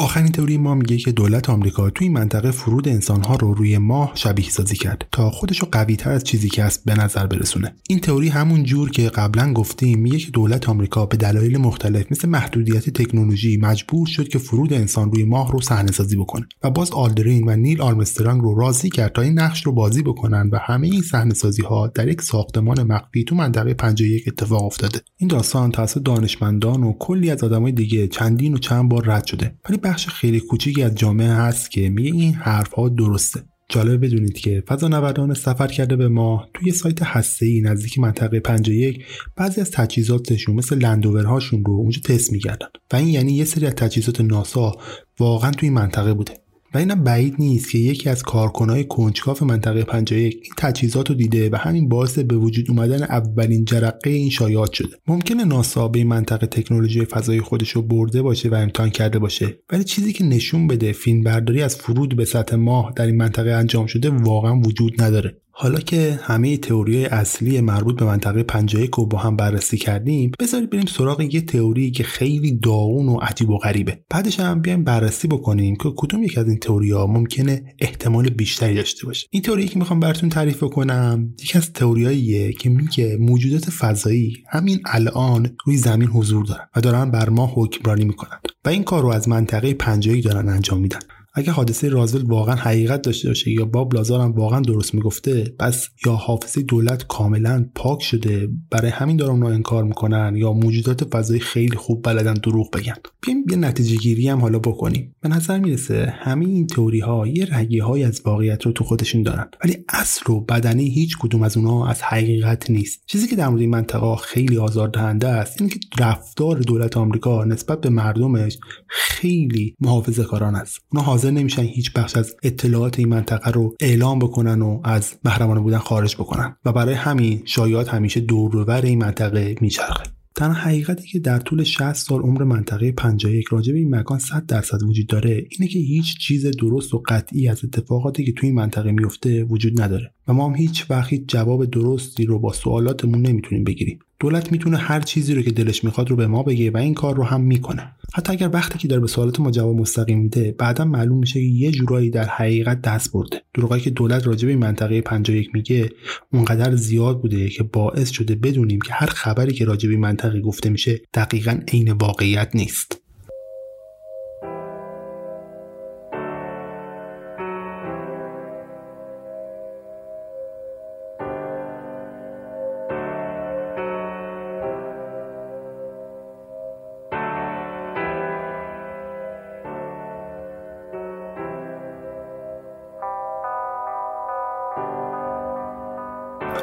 آخرین 0.00 0.32
تئوری 0.32 0.58
ما 0.58 0.74
میگه 0.74 0.96
که 0.96 1.12
دولت 1.12 1.50
آمریکا 1.50 1.90
توی 1.90 2.06
این 2.06 2.16
منطقه 2.16 2.50
فرود 2.50 2.88
انسانها 2.88 3.36
رو 3.36 3.54
روی 3.54 3.78
ماه 3.78 4.12
شبیه 4.14 4.50
سازی 4.50 4.76
کرد 4.76 5.06
تا 5.12 5.30
خودش 5.30 5.58
رو 5.58 5.68
قوی 5.72 5.96
تر 5.96 6.10
از 6.10 6.24
چیزی 6.24 6.48
که 6.48 6.64
هست 6.64 6.84
به 6.84 6.94
نظر 6.94 7.26
برسونه. 7.26 7.74
این 7.88 7.98
تئوری 7.98 8.28
همون 8.28 8.62
جور 8.62 8.90
که 8.90 9.08
قبلا 9.08 9.52
گفتیم 9.52 9.98
میگه 9.98 10.18
که 10.18 10.30
دولت 10.30 10.68
آمریکا 10.68 11.06
به 11.06 11.16
دلایل 11.16 11.58
مختلف 11.58 12.12
مثل 12.12 12.28
محدودیت 12.28 12.90
تکنولوژی 12.90 13.56
مجبور 13.56 14.06
شد 14.06 14.28
که 14.28 14.38
فرود 14.38 14.72
انسان 14.72 15.12
روی 15.12 15.24
ماه 15.24 15.52
رو 15.52 15.60
صحنه 15.60 15.92
سازی 15.92 16.16
بکنه 16.16 16.46
و 16.62 16.70
باز 16.70 16.90
آلدرین 16.90 17.48
و 17.48 17.56
نیل 17.56 17.82
آرمسترانگ 17.82 18.42
رو 18.42 18.58
راضی 18.58 18.90
کرد 18.90 19.12
تا 19.12 19.22
این 19.22 19.38
نقش 19.38 19.66
رو 19.66 19.72
بازی 19.72 20.02
بکنن 20.02 20.50
و 20.52 20.58
همه 20.62 20.86
این 20.86 21.02
صحنه 21.02 21.34
سازی 21.34 21.62
ها 21.62 21.86
در 21.86 22.08
یک 22.08 22.22
ساختمان 22.22 22.82
مخفی 22.82 23.24
تو 23.24 23.34
منطقه 23.34 23.74
51 23.74 24.28
اتفاق 24.28 24.62
افتاده. 24.62 25.00
این 25.16 25.28
داستان 25.28 25.70
توسط 25.70 26.02
دانشمندان 26.02 26.82
و 26.82 26.92
کلی 26.98 27.30
از 27.30 27.44
آدمای 27.44 27.72
دیگه 27.72 28.08
چندین 28.08 28.54
و 28.54 28.58
چند 28.58 28.88
بار 28.88 29.04
رد 29.06 29.26
شده. 29.26 29.54
ولی 29.68 29.78
بخش 29.90 30.08
خیلی 30.08 30.40
کوچیکی 30.40 30.82
از 30.82 30.94
جامعه 30.94 31.28
هست 31.28 31.70
که 31.70 31.88
میگه 31.88 32.10
این 32.12 32.34
حرف 32.34 32.72
ها 32.72 32.88
درسته. 32.88 33.40
جالب 33.68 34.04
بدونید 34.04 34.38
که 34.38 34.62
فضانوردان 34.68 35.34
سفر 35.34 35.66
کرده 35.66 35.96
به 35.96 36.08
ما 36.08 36.48
توی 36.54 36.72
سایت 36.72 37.02
هسته 37.02 37.60
نزدیک 37.60 37.98
منطقه 37.98 38.40
51 38.40 39.04
بعضی 39.36 39.60
از 39.60 39.70
تجهیزاتشون 39.70 40.54
مثل 40.54 40.78
لندوورهاشون 40.78 41.64
رو 41.64 41.72
اونجا 41.72 42.00
تست 42.04 42.32
می‌کردن. 42.32 42.66
و 42.92 42.96
این 42.96 43.08
یعنی 43.08 43.32
یه 43.32 43.44
سری 43.44 43.66
از 43.66 43.74
تجهیزات 43.74 44.20
ناسا 44.20 44.72
واقعا 45.18 45.50
توی 45.50 45.70
منطقه 45.70 46.14
بوده. 46.14 46.32
و 46.74 46.78
اینم 46.78 47.04
بعید 47.04 47.34
نیست 47.38 47.70
که 47.70 47.78
یکی 47.78 48.08
از 48.08 48.22
کارکنای 48.22 48.84
کنجکاف 48.84 49.42
منطقه 49.42 49.84
51 49.84 50.34
این 50.34 50.52
تجهیزات 50.58 51.08
رو 51.08 51.14
دیده 51.14 51.50
و 51.50 51.56
همین 51.56 51.88
باعث 51.88 52.18
به 52.18 52.36
وجود 52.36 52.70
اومدن 52.70 53.02
اولین 53.02 53.64
جرقه 53.64 54.10
این 54.10 54.30
شایعات 54.30 54.72
شده. 54.72 54.96
ممکنه 55.06 55.44
ناسا 55.44 55.88
به 55.88 55.98
این 55.98 56.08
منطقه 56.08 56.46
تکنولوژی 56.46 57.04
فضایی 57.04 57.40
خودش 57.40 57.70
رو 57.70 57.82
برده 57.82 58.22
باشه 58.22 58.48
و 58.48 58.54
امتحان 58.54 58.90
کرده 58.90 59.18
باشه 59.18 59.58
ولی 59.72 59.84
چیزی 59.84 60.12
که 60.12 60.24
نشون 60.24 60.66
بده 60.66 60.92
فیلم 60.92 61.22
برداری 61.22 61.62
از 61.62 61.76
فرود 61.76 62.16
به 62.16 62.24
سطح 62.24 62.56
ماه 62.56 62.92
در 62.96 63.06
این 63.06 63.16
منطقه 63.16 63.50
انجام 63.50 63.86
شده 63.86 64.10
واقعا 64.10 64.60
وجود 64.60 65.02
نداره. 65.02 65.36
حالا 65.62 65.80
که 65.80 66.20
همه 66.22 66.56
تئوری 66.56 67.04
اصلی 67.04 67.60
مربوط 67.60 67.98
به 67.98 68.04
منطقه 68.04 68.42
51 68.42 68.90
رو 68.90 69.06
با 69.06 69.18
هم 69.18 69.36
بررسی 69.36 69.76
کردیم 69.76 70.32
بذارید 70.40 70.70
بریم 70.70 70.86
سراغ 70.86 71.20
یه 71.20 71.40
تئوری 71.40 71.90
که 71.90 72.02
خیلی 72.02 72.52
داغون 72.52 73.08
و 73.08 73.16
عجیب 73.16 73.50
و 73.50 73.58
غریبه. 73.58 74.04
بعدش 74.10 74.40
هم 74.40 74.60
بیایم 74.62 74.84
بررسی 74.84 75.28
بکنیم 75.28 75.76
که 75.76 75.92
کدوم 75.96 76.22
یک 76.22 76.38
از 76.38 76.48
این 76.48 76.58
تئوری 76.58 76.90
ها 76.90 77.06
ممکنه 77.06 77.74
احتمال 77.78 78.28
بیشتری 78.28 78.74
داشته 78.74 79.06
باشه. 79.06 79.26
این 79.30 79.42
تئوری 79.42 79.68
که 79.68 79.78
می‌خوام 79.78 80.00
براتون 80.00 80.28
تعریف 80.28 80.62
بکنم 80.62 81.34
یکی 81.42 81.58
از 81.58 81.72
تئوریاییه 81.72 82.52
که 82.52 82.70
میگه 82.70 83.16
موجودات 83.20 83.70
فضایی 83.70 84.36
همین 84.48 84.80
الان 84.86 85.56
روی 85.66 85.76
زمین 85.76 86.08
حضور 86.08 86.44
دارن 86.44 86.66
و 86.76 86.80
دارن 86.80 87.10
بر 87.10 87.28
ما 87.28 87.52
حکمرانی 87.54 88.04
می‌کنن 88.04 88.38
و 88.64 88.68
این 88.68 88.84
کار 88.84 89.02
رو 89.02 89.08
از 89.08 89.28
منطقه 89.28 89.74
51 89.74 90.24
دارن 90.24 90.48
انجام 90.48 90.80
میدن. 90.80 91.00
اگه 91.34 91.50
حادثه 91.50 91.88
رازول 91.88 92.22
واقعا 92.22 92.54
حقیقت 92.54 93.02
داشته 93.02 93.28
باشه 93.28 93.50
یا 93.50 93.64
باب 93.64 93.94
لازار 93.94 94.20
هم 94.20 94.32
واقعا 94.32 94.60
درست 94.60 94.94
می‌گفته 94.94 95.54
پس 95.58 95.88
یا 96.06 96.12
حافظه 96.12 96.62
دولت 96.62 97.06
کاملا 97.06 97.66
پاک 97.74 98.02
شده 98.02 98.48
برای 98.70 98.90
همین 98.90 99.16
دارن 99.16 99.30
اونا 99.30 99.48
انکار 99.48 99.84
می‌کنن 99.84 100.32
یا 100.36 100.52
موجودات 100.52 101.04
فضایی 101.04 101.40
خیلی 101.40 101.76
خوب 101.76 102.02
بلدن 102.04 102.34
دروغ 102.34 102.70
بگن. 102.70 102.94
بیایم 103.22 103.44
یه 103.50 103.56
نتیجه 103.56 103.96
گیری 103.96 104.28
هم 104.28 104.40
حالا 104.40 104.58
بکنیم. 104.58 105.14
به 105.20 105.28
نظر 105.28 105.58
می‌رسه 105.58 106.14
همه 106.18 106.46
این 106.46 106.66
تئوری 106.66 107.00
ها 107.00 107.26
یه 107.26 107.46
رگی 107.56 107.78
های 107.78 108.04
از 108.04 108.22
واقعیت 108.24 108.66
رو 108.66 108.72
تو 108.72 108.84
خودشون 108.84 109.22
دارن. 109.22 109.50
ولی 109.64 109.76
اصل 109.88 110.32
و 110.32 110.40
بدنی 110.40 110.88
هیچ 110.88 111.16
کدوم 111.20 111.42
از 111.42 111.56
اونها 111.56 111.88
از 111.88 112.02
حقیقت 112.02 112.70
نیست. 112.70 113.02
چیزی 113.06 113.28
که 113.28 113.36
در 113.36 113.48
مورد 113.48 113.60
این 113.60 113.70
منطقه 113.70 114.16
خیلی 114.16 114.58
آزاردهنده 114.58 115.28
است 115.28 115.60
اینه 115.60 115.74
که 115.74 115.80
رفتار 115.98 116.58
دولت 116.58 116.96
آمریکا 116.96 117.44
نسبت 117.44 117.80
به 117.80 117.90
مردمش 117.90 118.58
خیلی 118.86 119.76
محافظه 119.80 120.24
کاران 120.24 120.54
است 120.54 120.78
اونها 120.92 121.19
حاضر 121.20 121.30
نمیشن 121.30 121.62
هیچ 121.62 121.92
بخش 121.92 122.16
از 122.16 122.36
اطلاعات 122.42 122.98
این 122.98 123.08
منطقه 123.08 123.50
رو 123.50 123.74
اعلام 123.80 124.18
بکنن 124.18 124.62
و 124.62 124.80
از 124.84 125.14
محرمانه 125.24 125.60
بودن 125.60 125.78
خارج 125.78 126.14
بکنن. 126.16 126.56
و 126.64 126.72
برای 126.72 126.94
همین 126.94 127.42
شایعات 127.44 127.88
همیشه 127.88 128.20
دور 128.20 128.70
این 128.84 128.98
منطقه 128.98 129.54
میچرخه. 129.60 130.04
تنها 130.34 130.52
حقیقتی 130.52 131.08
که 131.08 131.18
در 131.18 131.38
طول 131.38 131.64
60 131.64 131.92
سال 131.92 132.20
عمر 132.20 132.44
منطقه 132.44 132.92
51 132.92 133.46
راجع 133.50 133.74
این 133.74 133.94
مکان 133.94 134.18
100 134.18 134.46
درصد 134.46 134.82
وجود 134.82 135.06
داره 135.06 135.46
اینه 135.50 135.70
که 135.70 135.78
هیچ 135.78 136.18
چیز 136.18 136.46
درست 136.46 136.94
و 136.94 137.02
قطعی 137.08 137.48
از 137.48 137.64
اتفاقاتی 137.64 138.24
که 138.24 138.32
توی 138.32 138.48
این 138.48 138.56
منطقه 138.56 138.92
میفته 138.92 139.44
وجود 139.44 139.80
نداره. 139.80 140.14
و 140.28 140.32
ما 140.32 140.48
هم 140.48 140.54
هیچ 140.54 140.90
وقت 140.90 141.14
جواب 141.14 141.64
درستی 141.64 142.26
رو 142.26 142.38
با 142.38 142.52
سوالاتمون 142.52 143.26
نمی‌تونیم 143.26 143.64
بگیریم. 143.64 143.98
دولت 144.20 144.52
می‌تونه 144.52 144.76
هر 144.76 145.00
چیزی 145.00 145.34
رو 145.34 145.42
که 145.42 145.50
دلش 145.50 145.84
می‌خواد 145.84 146.10
رو 146.10 146.16
به 146.16 146.26
ما 146.26 146.42
بگه 146.42 146.70
و 146.70 146.76
این 146.76 146.94
کار 146.94 147.16
رو 147.16 147.24
هم 147.24 147.40
می‌کنه. 147.40 147.92
حتی 148.14 148.32
اگر 148.32 148.50
وقتی 148.52 148.78
که 148.78 148.88
داره 148.88 149.00
به 149.00 149.06
سوالات 149.06 149.40
ما 149.40 149.50
جواب 149.50 149.76
مستقیم 149.76 150.18
میده 150.18 150.54
بعدا 150.58 150.84
معلوم 150.84 151.18
میشه 151.18 151.32
که 151.32 151.46
یه 151.46 151.70
جورایی 151.70 152.10
در 152.10 152.24
حقیقت 152.24 152.82
دست 152.82 153.12
برده. 153.12 153.42
دروغایی 153.54 153.82
که 153.82 153.90
دولت 153.90 154.26
راجع 154.26 154.48
به 154.48 154.56
منطقه 154.56 155.00
51 155.00 155.50
میگه 155.54 155.90
اونقدر 156.32 156.76
زیاد 156.76 157.20
بوده 157.20 157.48
که 157.48 157.62
باعث 157.62 158.10
شده 158.10 158.34
بدونیم 158.34 158.80
که 158.80 158.92
هر 158.92 159.06
خبری 159.06 159.52
که 159.52 159.64
راجع 159.64 159.88
به 159.88 159.96
منطقه 159.96 160.40
گفته 160.40 160.70
میشه 160.70 161.00
دقیقا 161.14 161.60
عین 161.68 161.92
واقعیت 161.92 162.50
نیست. 162.54 163.00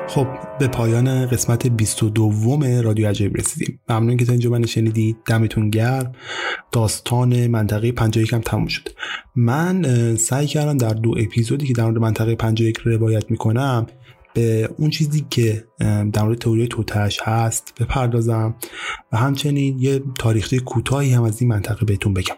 خب 0.08 0.28
به 0.60 0.68
پایان 0.68 1.26
قسمت 1.26 1.68
22 1.68 2.82
رادیو 2.84 3.08
عجیب 3.08 3.38
رسیدیم. 3.38 3.80
ممنون 3.90 4.18
که 4.18 4.26
تا 4.26 4.32
اینجا 4.32 4.50
من 4.50 4.66
شنیدید 4.66 5.18
دمتون 5.26 5.70
گرم. 5.70 6.12
داستان 6.72 7.48
منطقه 7.48 7.92
51 7.92 8.34
هم 8.34 8.42
تموم 8.42 8.68
شد. 8.68 8.90
من 9.36 10.16
سعی 10.16 10.48
کردم 10.48 10.78
در 10.78 10.94
دو 10.94 11.16
اپیزودی 11.18 11.68
که 11.68 11.74
در 11.74 11.84
مورد 11.84 11.98
منطقه 11.98 12.36
51 12.36 12.78
روایت 12.78 13.32
می‌کنم 13.32 13.88
به 14.38 14.70
اون 14.78 14.90
چیزی 14.90 15.26
که 15.30 15.64
در 16.14 16.24
مورد 16.24 16.38
تئوری 16.38 16.68
توتش 16.68 17.20
هست 17.22 17.74
بپردازم 17.80 18.56
و 19.12 19.18
همچنین 19.18 19.80
یه 19.80 20.02
تاریخی 20.20 20.60
کوتاهی 20.60 21.14
هم 21.14 21.24
از 21.24 21.42
این 21.42 21.50
منطقه 21.50 21.86
بهتون 21.86 22.14
بگم. 22.14 22.36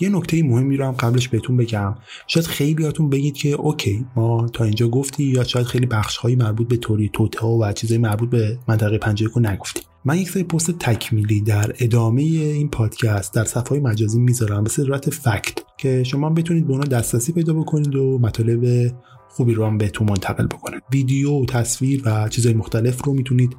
یه 0.00 0.08
نکته 0.08 0.42
مهمی 0.42 0.76
رو 0.76 0.86
هم 0.86 0.92
قبلش 0.92 1.28
بهتون 1.28 1.56
بگم. 1.56 1.94
شاید 2.26 2.46
خیلیاتون 2.46 3.10
بگید 3.10 3.34
که 3.34 3.48
OK 3.48 4.06
ما 4.16 4.48
تا 4.52 4.64
اینجا 4.64 4.88
گفتی 4.88 5.24
یا 5.24 5.44
شاید 5.44 5.66
خیلی 5.66 5.86
بخشهایی 5.86 6.36
مربوط 6.36 6.68
به 6.68 6.76
تئوری 6.76 7.10
توطئه 7.12 7.46
و 7.46 7.72
چیزایی 7.72 8.00
مربوط 8.00 8.30
به 8.30 8.58
منطقه 8.68 8.98
پنجاه 8.98 9.12
و 9.12 9.15
یک 9.15 9.26
رو 9.34 9.42
نگفتی. 9.42 9.82
من 10.04 10.18
یک 10.18 10.30
سری 10.30 10.44
پست 10.44 10.70
تکمیلی 10.70 11.40
در 11.40 11.72
ادامه 11.78 12.22
این 12.22 12.68
پادکست 12.68 13.34
در 13.34 13.44
صفحه 13.44 13.80
مجازی 13.80 14.20
می‌ذارم 14.20 14.64
به 14.64 14.70
صورت 14.70 15.10
fact 15.10 15.58
که 15.78 16.04
شما 16.04 16.30
بتونید 16.30 16.66
به 16.66 16.72
اونا 16.72 16.84
دسترسی 16.84 17.32
پیدا 17.32 17.54
بکنید 17.54 17.94
و 17.94 18.18
مطالب 18.18 18.92
خوبی 19.30 19.54
رو 19.54 19.66
هم 19.66 19.78
بهتون 19.78 20.08
منتقل 20.08 20.46
بکنه 20.46 20.80
ویدیو 20.92 21.30
و 21.30 21.46
تصویر 21.46 22.02
و 22.04 22.28
چیزهای 22.28 22.54
مختلف 22.54 23.04
رو 23.04 23.12
می‌تونید 23.12 23.56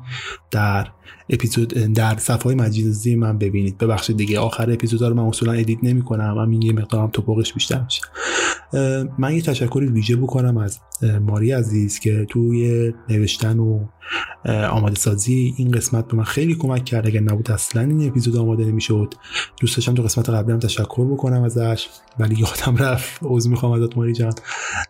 در 0.51 0.87
اپیزود 1.31 1.69
در 1.73 2.17
صفحه 2.17 2.55
مجازی 2.55 3.15
من 3.15 3.37
ببینید. 3.37 3.77
ببخشید 3.77 4.17
دیگه 4.17 4.39
آخر 4.39 4.71
اپیزودها 4.71 5.07
رو 5.07 5.15
من 5.15 5.23
اصولا 5.23 5.51
edit 5.51 5.79
نمی 5.83 6.01
کنم 6.01 6.37
همین 6.37 6.61
یه 6.61 6.73
مقدارم 6.73 7.09
تپقش 7.09 7.53
بیشتر 7.53 7.83
میشه. 7.83 8.01
من 9.19 9.35
یه 9.35 9.41
تشکری 9.41 9.85
ویژه 9.85 10.15
بکنم 10.15 10.57
از 10.57 10.79
ماری 11.21 11.51
عزیز 11.51 11.99
که 11.99 12.25
توی 12.29 12.93
نوشتن 13.09 13.59
و 13.59 13.85
آماده 14.45 14.95
سازی 14.95 15.53
این 15.57 15.71
قسمت 15.71 16.07
به 16.07 16.17
من 16.17 16.23
خیلی 16.23 16.55
کمک 16.55 16.85
کرد. 16.85 17.07
اگر 17.07 17.19
نبود 17.19 17.51
اصلا 17.51 17.81
این 17.81 18.07
اپیزود 18.07 18.37
آماده 18.37 18.65
نمی‌شد. 18.65 19.13
دوست 19.61 19.75
داشتم 19.75 19.93
تو 19.93 20.03
قسمت 20.03 20.29
قبلی 20.29 20.53
هم 20.53 20.59
تشکر 20.59 21.05
بکنم 21.05 21.43
ازش. 21.43 21.87
ولی 22.19 22.35
یادم 22.35 22.77
رفت 22.77 23.19
عذر 23.23 23.49
می‌خوام 23.49 23.71
ازت 23.71 23.97
ماری 23.97 24.13
جان. 24.13 24.33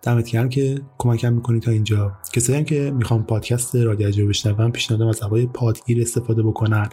دمت 0.03 0.31
گرم 0.31 0.49
که 0.49 0.81
کمکم 0.97 1.33
می‌کنی 1.33 1.59
تا 1.59 1.71
اینجا. 1.71 2.11
کسایی 2.33 2.59
هم 2.59 2.65
که 2.65 2.91
می‌خوام 2.91 3.23
پادکست 3.23 3.75
رادیو 3.75 4.27
بشنوم 4.27 4.71
پیشنهادم 4.71 5.07
از 5.07 5.21
هوای 5.21 5.45
پادگیر 5.45 6.01
استفاده 6.01 6.30
بکنن. 6.39 6.89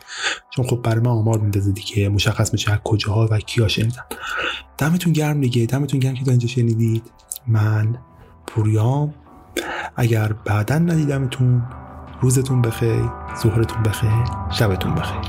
چون 0.51 0.67
خب 0.67 0.77
برای 0.83 1.01
من 1.01 1.11
آمار 1.11 1.39
میندازه 1.39 1.73
دیگه. 1.73 2.09
مشخص 2.09 2.53
میشه 2.53 2.81
کجاها 2.85 3.29
و 3.31 3.39
کیا 3.39 3.69
شنیدن. 3.69 4.03
دمتون 4.79 5.13
گرم 5.13 5.41
دیگه. 5.41 5.67
دمتون 5.67 6.01
گرم 6.01 6.15
که 6.15 6.25
تا 6.25 6.31
اینجا 6.31 6.49
شنیدید. 6.49 7.11
من 7.47 7.99
پوریام. 8.47 9.15
اگر 9.97 10.33
بعدا 10.33 10.79
ندیدمتون 10.79 11.63
روزتون 12.21 12.63
بخیر 12.63 13.11
ظهرتون 13.43 13.83
بخیر 13.83 14.25
شبتون 14.51 14.95
بخیر. 14.95 15.21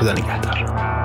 خدا 0.00 0.12
نگهدار. 0.12 1.03